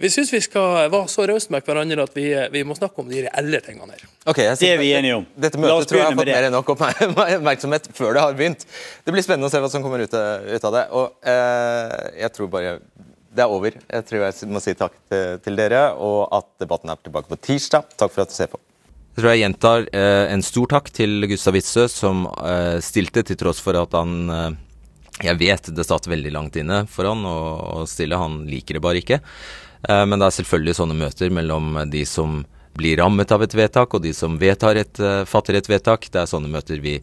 vi, 0.00 0.10
vi, 0.10 0.40
skal 0.44 0.90
være 0.92 1.08
så 1.12 1.26
rause 1.30 1.52
med 1.54 1.66
hverandre 1.66 2.06
at 2.06 2.16
vi, 2.16 2.28
vi, 2.54 2.64
må 2.66 2.76
snakke 2.78 3.02
om 3.02 3.10
de 3.10 3.24
reelle 3.26 3.60
tingene 3.64 3.96
her. 3.96 4.04
Okay, 4.24 4.48
det 4.60 4.70
er 4.70 4.80
vi 4.80 4.92
enige 4.96 5.20
om. 5.20 5.26
Dette 5.36 5.60
møtet 5.60 5.90
tror 5.90 6.00
jeg 6.00 6.08
har 6.08 6.18
fått 6.18 6.32
mer 6.32 6.48
enn 6.48 6.54
nok 6.54 6.70
oppmerksomhet 6.74 7.90
før 7.96 8.14
det 8.16 8.26
har 8.26 8.38
begynt. 8.38 8.66
Det 9.04 9.14
blir 9.14 9.26
spennende 9.26 9.50
å 9.50 9.54
se 9.54 9.62
hva 9.64 9.72
som 9.72 9.84
kommer 9.84 10.04
ut, 10.04 10.14
ut 10.14 10.68
av 10.70 10.78
det. 10.78 10.84
Og 10.94 11.32
eh, 11.34 11.96
jeg 12.22 12.36
tror 12.38 12.52
bare 12.54 12.78
det 13.34 13.42
er 13.42 13.50
over. 13.50 13.74
Jeg 13.74 14.06
tror 14.06 14.22
jeg 14.22 14.52
må 14.52 14.62
si 14.62 14.76
takk 14.78 14.94
til, 15.10 15.40
til 15.42 15.58
dere, 15.58 15.88
og 15.98 16.28
at 16.34 16.46
debatten 16.62 16.92
er 16.92 17.02
tilbake 17.02 17.30
på 17.30 17.40
tirsdag. 17.50 17.90
Takk 17.98 18.14
for 18.14 18.24
at 18.24 18.30
du 18.30 18.36
ser 18.36 18.52
på. 18.52 18.60
Jeg 19.14 19.22
tror 19.22 19.30
jeg 19.30 19.42
gjentar 19.44 19.84
eh, 19.94 20.24
en 20.34 20.42
stor 20.42 20.70
takk 20.72 20.88
til 20.94 21.26
Gustav 21.30 21.54
Witzøe, 21.54 21.86
som 21.90 22.24
eh, 22.26 22.80
stilte 22.82 23.22
til 23.26 23.38
tross 23.38 23.60
for 23.62 23.78
at 23.78 23.94
han 23.94 24.14
eh, 24.26 24.56
jeg 25.22 25.38
vet 25.38 25.70
det 25.76 25.86
satt 25.86 26.08
veldig 26.10 26.32
langt 26.34 26.56
inne 26.58 26.84
for 26.90 27.06
han 27.06 27.22
å 27.28 27.84
stille, 27.86 28.18
han 28.18 28.42
liker 28.50 28.78
det 28.78 28.82
bare 28.84 29.02
ikke. 29.02 29.20
Eh, 29.88 30.04
men 30.08 30.18
det 30.18 30.28
er 30.28 30.36
selvfølgelig 30.40 30.78
sånne 30.80 30.98
møter 30.98 31.30
mellom 31.34 31.78
de 31.92 32.02
som 32.08 32.42
blir 32.74 32.98
rammet 32.98 33.30
av 33.30 33.44
et 33.44 33.54
vedtak, 33.54 33.94
og 33.94 34.02
de 34.02 34.12
som 34.12 34.34
et, 34.42 35.00
eh, 35.00 35.24
fatter 35.24 35.54
et 35.54 35.68
vedtak. 35.68 36.10
Det 36.10 36.20
er 36.20 36.26
sånne 36.26 36.50
møter 36.50 36.80
vi 36.80 37.00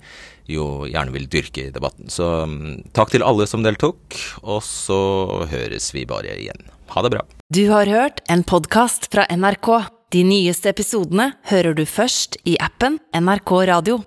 jo 0.48 0.86
gjerne 0.86 1.14
vil 1.14 1.28
dyrke 1.28 1.68
i 1.68 1.72
debatten. 1.72 2.10
Så 2.10 2.46
mm, 2.46 2.92
takk 2.94 3.12
til 3.12 3.24
alle 3.24 3.48
som 3.48 3.64
deltok, 3.64 3.98
og 4.44 4.62
så 4.62 5.48
høres 5.48 5.94
vi 5.94 6.06
bare 6.06 6.36
igjen. 6.36 6.68
Ha 6.92 7.02
det 7.02 7.12
bra. 7.12 7.22
Du 7.52 7.70
har 7.72 7.86
hørt 7.86 8.20
en 8.28 8.44
podkast 8.44 9.08
fra 9.12 9.26
NRK. 9.32 9.88
De 10.12 10.26
nyeste 10.28 10.68
episodene 10.68 11.34
hører 11.48 11.74
du 11.74 11.86
først 11.88 12.36
i 12.44 12.58
appen 12.60 13.00
NRK 13.16 13.52
Radio. 13.72 14.02